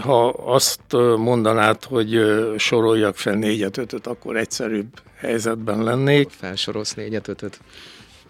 Ha 0.00 0.28
azt 0.28 0.80
mondanád, 1.16 1.84
hogy 1.84 2.20
soroljak 2.58 3.16
fel 3.16 3.34
négyet, 3.34 3.76
ötöt, 3.76 4.06
akkor 4.06 4.36
egyszerűbb 4.36 5.00
helyzetben 5.16 5.82
lennék. 5.82 6.30
Felsorolsz 6.30 6.94
négyet, 6.94 7.28
ötöt? 7.28 7.60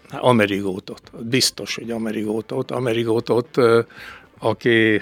Amerigótot. 0.09 1.11
Biztos, 1.19 1.75
hogy 1.75 1.91
Amerigótot. 1.91 2.71
Amerigótot, 2.71 3.57
akinek 4.39 5.01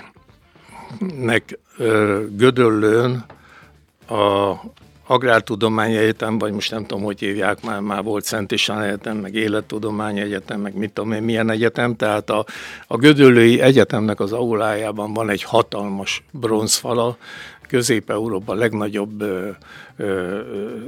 Gödöllőn 2.38 3.26
a 4.08 4.54
Agrártudomány 5.08 5.96
Egyetem, 5.96 6.38
vagy 6.38 6.52
most 6.52 6.72
nem 6.72 6.86
tudom, 6.86 7.04
hogy 7.04 7.20
hívják, 7.20 7.64
már, 7.64 7.80
már 7.80 8.04
volt 8.04 8.24
Szent 8.24 8.52
István 8.52 8.82
Egyetem, 8.82 9.18
meg 9.18 9.36
Élettudomány 9.36 10.20
Egyetem, 10.20 10.62
meg 10.62 10.76
mit 10.76 10.92
tudom 10.94 11.12
én, 11.12 11.24
milyen 11.24 11.50
egyetem, 11.50 11.96
tehát 11.96 12.30
a, 12.30 12.46
a 12.88 12.98
Gödöllői 12.98 13.62
Egyetemnek 13.62 14.20
az 14.20 14.34
aulájában 14.34 15.14
van 15.14 15.30
egy 15.30 15.44
hatalmas 15.44 16.24
bronzfala, 16.32 17.18
Közép-Európa 17.68 18.54
legnagyobb 18.54 19.22
ö, 19.22 19.50
ö, 19.98 20.40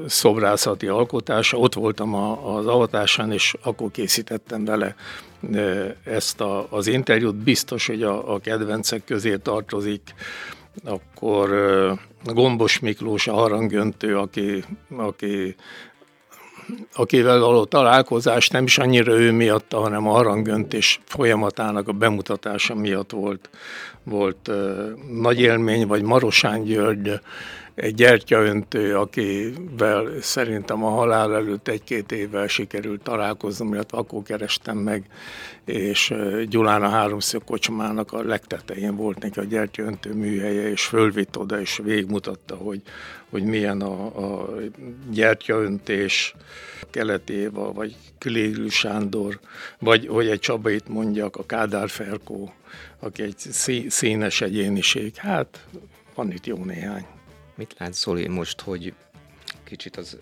szobrászati 0.07 0.88
alkotása. 0.88 1.57
Ott 1.57 1.73
voltam 1.73 2.13
a, 2.13 2.55
az 2.55 2.67
avatásán, 2.67 3.32
és 3.32 3.55
akkor 3.63 3.91
készítettem 3.91 4.65
vele 4.65 4.95
ö, 5.53 5.86
ezt 6.03 6.41
a, 6.41 6.67
az 6.69 6.88
interjút. 6.88 7.36
Biztos, 7.36 7.88
hogy 7.88 8.03
a, 8.03 8.34
a 8.34 8.39
kedvencek 8.39 9.03
közé 9.05 9.38
tartozik 9.38 10.13
akkor 10.84 11.49
Gombos 12.23 12.80
Miklós 12.80 13.28
a 13.28 13.34
harangöntő, 13.34 14.17
aki, 14.17 14.63
aki 14.95 15.55
akivel 16.93 17.39
való 17.39 17.65
találkozás 17.65 18.47
nem 18.47 18.63
is 18.63 18.78
annyira 18.78 19.11
ő 19.11 19.32
miatt, 19.32 19.72
hanem 19.72 20.07
a 20.07 20.11
harangöntés 20.11 20.99
folyamatának 21.05 21.88
a 21.88 21.91
bemutatása 21.91 22.76
miatt 22.76 23.11
volt, 23.11 23.49
volt 24.03 24.51
nagy 25.11 25.39
élmény, 25.39 25.88
vagy 25.88 26.01
Marosán 26.01 26.63
György, 26.63 27.20
egy 27.78 27.93
gyertyaöntő, 27.95 28.95
akivel 28.95 30.21
szerintem 30.21 30.84
a 30.84 30.89
halál 30.89 31.36
előtt 31.36 31.67
egy-két 31.67 32.11
évvel 32.11 32.47
sikerült 32.47 33.01
találkoznom, 33.01 33.73
illetve 33.73 33.97
akkor 33.97 34.23
kerestem 34.23 34.78
meg, 34.78 35.05
és 35.65 36.13
Gyulán 36.49 36.84
a 36.84 36.89
háromszög 36.89 37.43
kocsmának 37.43 38.13
a 38.13 38.23
legtetején 38.23 38.95
volt 38.95 39.19
neki 39.19 39.39
a 39.39 39.43
gyertyaöntő 39.43 40.13
műhelye, 40.13 40.69
és 40.69 40.86
fölvitt 40.86 41.38
oda, 41.38 41.59
és 41.59 41.80
végigmutatta, 41.84 42.55
hogy, 42.55 42.82
hogy 43.30 43.43
milyen 43.43 43.82
a, 43.82 44.05
a 44.05 44.49
gyertyaöntés 45.11 46.36
Keletéva, 46.89 47.71
vagy 47.71 47.95
Külégű 48.17 48.67
Sándor, 48.67 49.39
vagy 49.80 50.07
hogy 50.07 50.28
egy 50.28 50.39
Csabait 50.39 50.88
mondjak, 50.88 51.36
a 51.36 51.45
Kádár 51.45 51.89
Ferkó, 51.89 52.53
aki 52.99 53.23
egy 53.23 53.38
színes 53.89 54.41
egyéniség. 54.41 55.15
Hát 55.15 55.65
van 56.15 56.32
itt 56.32 56.45
jó 56.45 56.63
néhány. 56.63 57.05
Mit 57.58 57.76
lát 57.78 57.93
Zoli 57.93 58.28
most, 58.28 58.62
hogy 58.62 58.93
kicsit 59.64 59.97
az, 59.97 60.18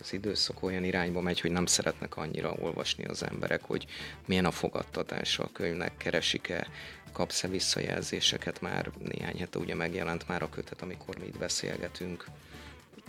az 0.00 0.12
időszak 0.12 0.62
olyan 0.62 0.84
irányba 0.84 1.20
megy, 1.20 1.40
hogy 1.40 1.50
nem 1.50 1.66
szeretnek 1.66 2.16
annyira 2.16 2.54
olvasni 2.60 3.04
az 3.04 3.22
emberek, 3.22 3.62
hogy 3.62 3.86
milyen 4.26 4.44
a 4.44 4.50
fogadtatása 4.50 5.42
a 5.42 5.50
könyvnek, 5.52 5.96
keresik-e, 5.96 6.66
kapsz-e 7.12 7.48
visszajelzéseket? 7.48 8.60
Már 8.60 8.90
néhány 8.98 9.38
hete 9.38 9.58
ugye 9.58 9.74
megjelent 9.74 10.28
már 10.28 10.42
a 10.42 10.48
kötet, 10.48 10.82
amikor 10.82 11.18
mi 11.18 11.26
itt 11.26 11.38
beszélgetünk, 11.38 12.24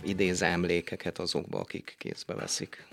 idéz 0.02 0.42
emlékeket 0.42 1.18
azokba, 1.18 1.58
akik 1.58 1.94
kézbe 1.98 2.34
veszik. 2.34 2.86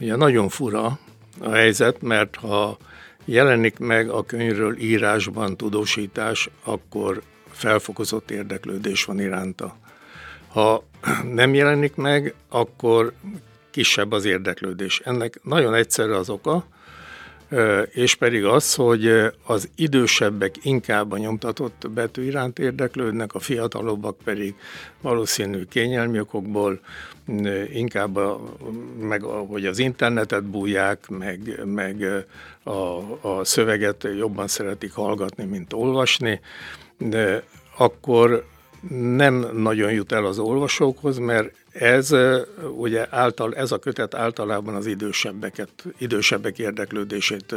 Ugye 0.00 0.16
nagyon 0.16 0.48
fura 0.48 0.98
a 1.40 1.50
helyzet, 1.50 2.02
mert 2.02 2.36
ha 2.36 2.78
jelenik 3.24 3.78
meg 3.78 4.08
a 4.08 4.24
könyvről 4.24 4.78
írásban 4.78 5.56
tudósítás, 5.56 6.50
akkor 6.64 7.22
felfokozott 7.60 8.30
érdeklődés 8.30 9.04
van 9.04 9.20
iránta. 9.20 9.76
Ha 10.48 10.84
nem 11.32 11.54
jelenik 11.54 11.94
meg, 11.94 12.34
akkor 12.48 13.12
kisebb 13.70 14.12
az 14.12 14.24
érdeklődés. 14.24 15.00
Ennek 15.04 15.40
nagyon 15.42 15.74
egyszerű 15.74 16.10
az 16.10 16.30
oka, 16.30 16.66
és 17.90 18.14
pedig 18.14 18.44
az, 18.44 18.74
hogy 18.74 19.12
az 19.44 19.68
idősebbek 19.74 20.54
inkább 20.62 21.12
a 21.12 21.18
nyomtatott 21.18 21.90
betű 21.90 22.22
iránt 22.22 22.58
érdeklődnek, 22.58 23.34
a 23.34 23.38
fiatalobbak 23.38 24.16
pedig 24.24 24.54
valószínű 25.00 25.64
kényelmi 25.64 26.20
okokból 26.20 26.80
inkább 27.72 28.16
a, 28.16 28.40
meg 29.00 29.24
a, 29.24 29.38
hogy 29.38 29.66
az 29.66 29.78
internetet 29.78 30.44
bújják, 30.44 31.08
meg, 31.08 31.60
meg 31.64 32.24
a, 32.62 32.70
a 33.28 33.44
szöveget 33.44 34.08
jobban 34.16 34.48
szeretik 34.48 34.92
hallgatni, 34.92 35.44
mint 35.44 35.72
olvasni, 35.72 36.40
de 37.00 37.44
akkor 37.76 38.44
nem 39.14 39.46
nagyon 39.52 39.92
jut 39.92 40.12
el 40.12 40.24
az 40.24 40.38
olvasókhoz, 40.38 41.18
mert 41.18 41.54
ez 41.72 42.14
ugye 42.76 43.06
által, 43.10 43.54
ez 43.54 43.72
a 43.72 43.78
kötet 43.78 44.14
általában 44.14 44.74
az 44.74 44.86
idősebbeket, 44.86 45.70
idősebbek 45.98 46.58
érdeklődését 46.58 47.54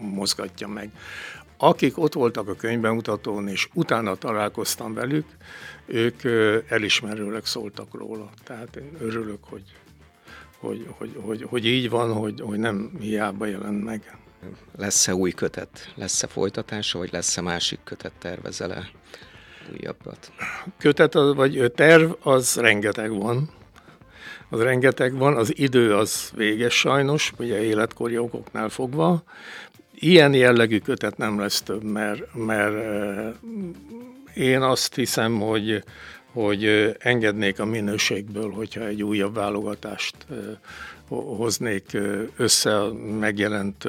mozgatja 0.00 0.68
meg. 0.68 0.90
Akik 1.56 1.98
ott 1.98 2.12
voltak 2.12 2.48
a 2.48 2.54
könyvbemutatón, 2.54 3.48
és 3.48 3.68
utána 3.72 4.14
találkoztam 4.14 4.94
velük, 4.94 5.26
ők 5.86 6.22
elismerőleg 6.68 7.44
szóltak 7.44 7.94
róla. 7.94 8.30
Tehát 8.44 8.76
én 8.76 8.96
örülök, 9.00 9.38
hogy, 9.40 9.62
hogy, 10.58 10.86
hogy, 10.98 11.16
hogy, 11.20 11.42
hogy 11.48 11.66
így 11.66 11.90
van, 11.90 12.12
hogy, 12.12 12.40
hogy 12.40 12.58
nem 12.58 12.90
hiába 13.00 13.46
jelent 13.46 13.84
meg. 13.84 14.16
Lesz-e 14.76 15.14
új 15.14 15.30
kötet? 15.30 15.92
Lesz-e 15.94 16.26
folytatása, 16.26 16.98
vagy 16.98 17.12
lesz-e 17.12 17.40
másik 17.40 17.78
kötet 17.84 18.12
tervezele? 18.18 18.90
újabbat? 19.72 20.32
Kötet 20.78 21.12
vagy 21.12 21.72
terv, 21.74 22.10
az 22.22 22.56
rengeteg 22.56 23.10
van. 23.18 23.50
Az 24.48 24.60
rengeteg 24.60 25.16
van, 25.16 25.36
az 25.36 25.58
idő 25.58 25.94
az 25.94 26.30
véges 26.34 26.74
sajnos, 26.74 27.32
ugye 27.38 27.62
életkori 27.62 28.18
okoknál 28.18 28.68
fogva. 28.68 29.22
Ilyen 29.94 30.34
jellegű 30.34 30.78
kötet 30.78 31.16
nem 31.16 31.38
lesz 31.38 31.62
több, 31.62 31.82
mert, 31.82 32.34
mert 32.34 32.74
én 34.34 34.62
azt 34.62 34.94
hiszem, 34.94 35.40
hogy, 35.40 35.84
hogy 36.32 36.94
engednék 36.98 37.60
a 37.60 37.64
minőségből, 37.64 38.50
hogyha 38.50 38.86
egy 38.86 39.02
újabb 39.02 39.34
válogatást 39.34 40.16
hoznék 41.08 41.98
össze 42.36 42.80
a 42.80 42.92
megjelent 42.94 43.88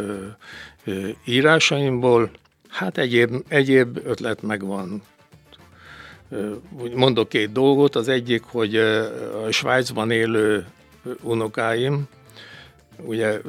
írásaimból. 1.26 2.30
Hát 2.70 2.98
egyéb, 2.98 3.44
egyéb 3.48 4.00
ötlet 4.04 4.42
megvan 4.42 5.02
mondok 6.96 7.30
két 7.30 7.52
dolgot. 7.52 7.96
Az 7.96 8.08
egyik, 8.08 8.44
hogy 8.44 8.76
a 9.46 9.52
Svájcban 9.52 10.12
élő 10.12 10.66
unokáim, 11.22 12.08
ugye 13.04 13.42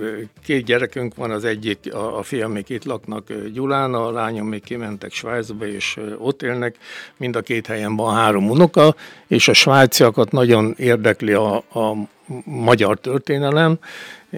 két 0.44 0.64
gyerekünk 0.64 1.14
van, 1.14 1.30
az 1.30 1.44
egyik, 1.44 1.94
a, 1.94 2.18
a 2.18 2.22
fiam 2.22 2.53
még 2.53 2.64
itt 2.68 2.84
laknak 2.84 3.32
Gyulán, 3.53 3.94
a 3.94 4.11
lányom 4.11 4.49
még 4.49 4.62
kimentek 4.62 5.12
Svájcba, 5.12 5.66
és 5.66 6.01
ott 6.18 6.42
élnek. 6.42 6.76
Mind 7.16 7.36
a 7.36 7.40
két 7.40 7.66
helyen 7.66 7.97
van 7.97 8.14
három 8.14 8.51
unoka, 8.51 8.94
és 9.26 9.49
a 9.49 9.53
svájciakat 9.53 10.32
nagyon 10.32 10.74
érdekli 10.76 11.32
a, 11.32 11.57
a 11.57 12.09
magyar 12.44 12.99
történelem, 12.99 13.78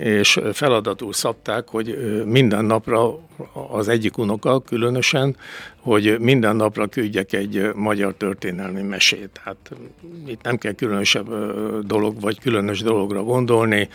és 0.01 0.41
feladatul 0.53 1.13
szabták, 1.13 1.69
hogy 1.69 1.99
minden 2.25 2.65
napra 2.65 3.19
az 3.71 3.89
egyik 3.89 4.19
unoka 4.19 4.61
különösen, 4.61 5.37
hogy 5.81 6.19
minden 6.19 6.57
napra 6.57 6.87
küldjek 6.87 7.33
egy 7.33 7.71
magyar 7.75 8.15
történelmi 8.15 8.83
mesét. 8.83 9.41
Hát 9.45 9.71
itt 10.27 10.43
nem 10.43 10.59
kell 10.59 10.73
különösebb 10.73 11.29
dolog, 11.87 12.21
vagy 12.21 12.41
különös 12.41 12.83
dologra 12.83 13.23
gondolni, 13.23 13.89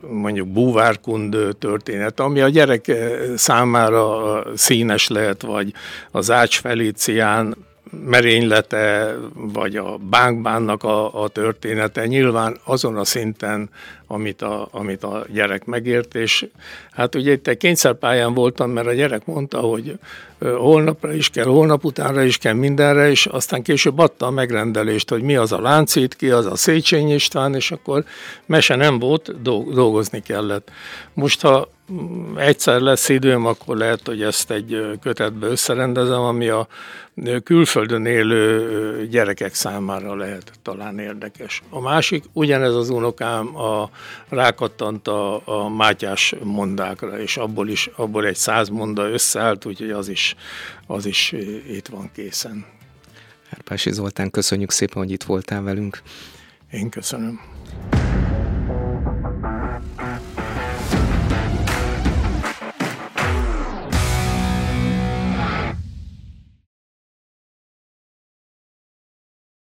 mondjuk 0.00 0.48
búvárkund 0.48 1.36
történet, 1.58 2.20
ami 2.20 2.40
a 2.40 2.48
gyerek 2.48 2.92
számára 3.36 4.42
színes 4.54 5.08
lehet, 5.08 5.42
vagy 5.42 5.72
az 6.10 6.30
Ács 6.30 6.60
Felicián 6.60 7.56
merénylete, 7.90 9.16
vagy 9.34 9.76
a 9.76 9.96
bánkbánnak 9.96 10.82
a, 10.82 11.22
a 11.22 11.28
története 11.28 12.06
nyilván 12.06 12.56
azon 12.64 12.96
a 12.96 13.04
szinten, 13.04 13.70
amit 14.06 14.42
a, 14.42 14.68
amit 14.70 15.02
a 15.02 15.26
gyerek 15.32 15.64
megért, 15.64 16.14
és 16.14 16.46
hát 16.92 17.14
ugye 17.14 17.32
itt 17.32 17.46
egy 17.46 17.56
kényszerpályán 17.56 18.34
voltam, 18.34 18.70
mert 18.70 18.86
a 18.86 18.92
gyerek 18.92 19.26
mondta, 19.26 19.58
hogy 19.58 19.98
holnapra 20.38 21.12
is 21.12 21.30
kell, 21.30 21.44
holnap 21.44 21.84
utánra 21.84 22.22
is 22.22 22.38
kell 22.38 22.52
mindenre, 22.52 23.10
és 23.10 23.26
aztán 23.26 23.62
később 23.62 23.98
adta 23.98 24.26
a 24.26 24.30
megrendelést, 24.30 25.10
hogy 25.10 25.22
mi 25.22 25.36
az 25.36 25.52
a 25.52 25.60
Láncít, 25.60 26.16
ki 26.16 26.30
az 26.30 26.46
a 26.46 26.56
Széchenyi 26.56 27.14
István, 27.14 27.54
és 27.54 27.70
akkor 27.70 28.04
mese 28.46 28.76
nem 28.76 28.98
volt, 28.98 29.42
dolgozni 29.72 30.22
kellett. 30.22 30.70
Most, 31.12 31.40
ha 31.40 31.68
egyszer 32.36 32.80
lesz 32.80 33.08
időm, 33.08 33.46
akkor 33.46 33.76
lehet, 33.76 34.00
hogy 34.06 34.22
ezt 34.22 34.50
egy 34.50 34.98
kötetbe 35.00 35.46
összerendezem, 35.46 36.20
ami 36.20 36.48
a 36.48 36.68
külföldön 37.44 38.06
élő 38.06 39.06
gyerekek 39.10 39.54
számára 39.54 40.14
lehet 40.14 40.52
talán 40.62 40.98
érdekes. 40.98 41.62
A 41.70 41.80
másik, 41.80 42.24
ugyanez 42.32 42.74
az 42.74 42.88
unokám 42.88 43.56
a 43.56 43.90
rákattant 44.28 45.08
a, 45.08 45.48
a 45.48 45.68
Mátyás 45.68 46.34
mondákra, 46.42 47.20
és 47.20 47.36
abból 47.36 47.68
is 47.68 47.90
abból 47.96 48.26
egy 48.26 48.36
száz 48.36 48.68
monda 48.68 49.10
összeállt, 49.10 49.64
úgyhogy 49.64 49.90
az 49.90 50.08
is, 50.08 50.36
az 50.86 51.06
is 51.06 51.32
itt 51.68 51.86
van 51.86 52.10
készen. 52.12 52.66
Herpási 53.48 53.92
Zoltán, 53.92 54.30
köszönjük 54.30 54.70
szépen, 54.70 55.02
hogy 55.02 55.10
itt 55.10 55.22
voltál 55.22 55.62
velünk. 55.62 56.02
Én 56.70 56.90
köszönöm. 56.90 57.40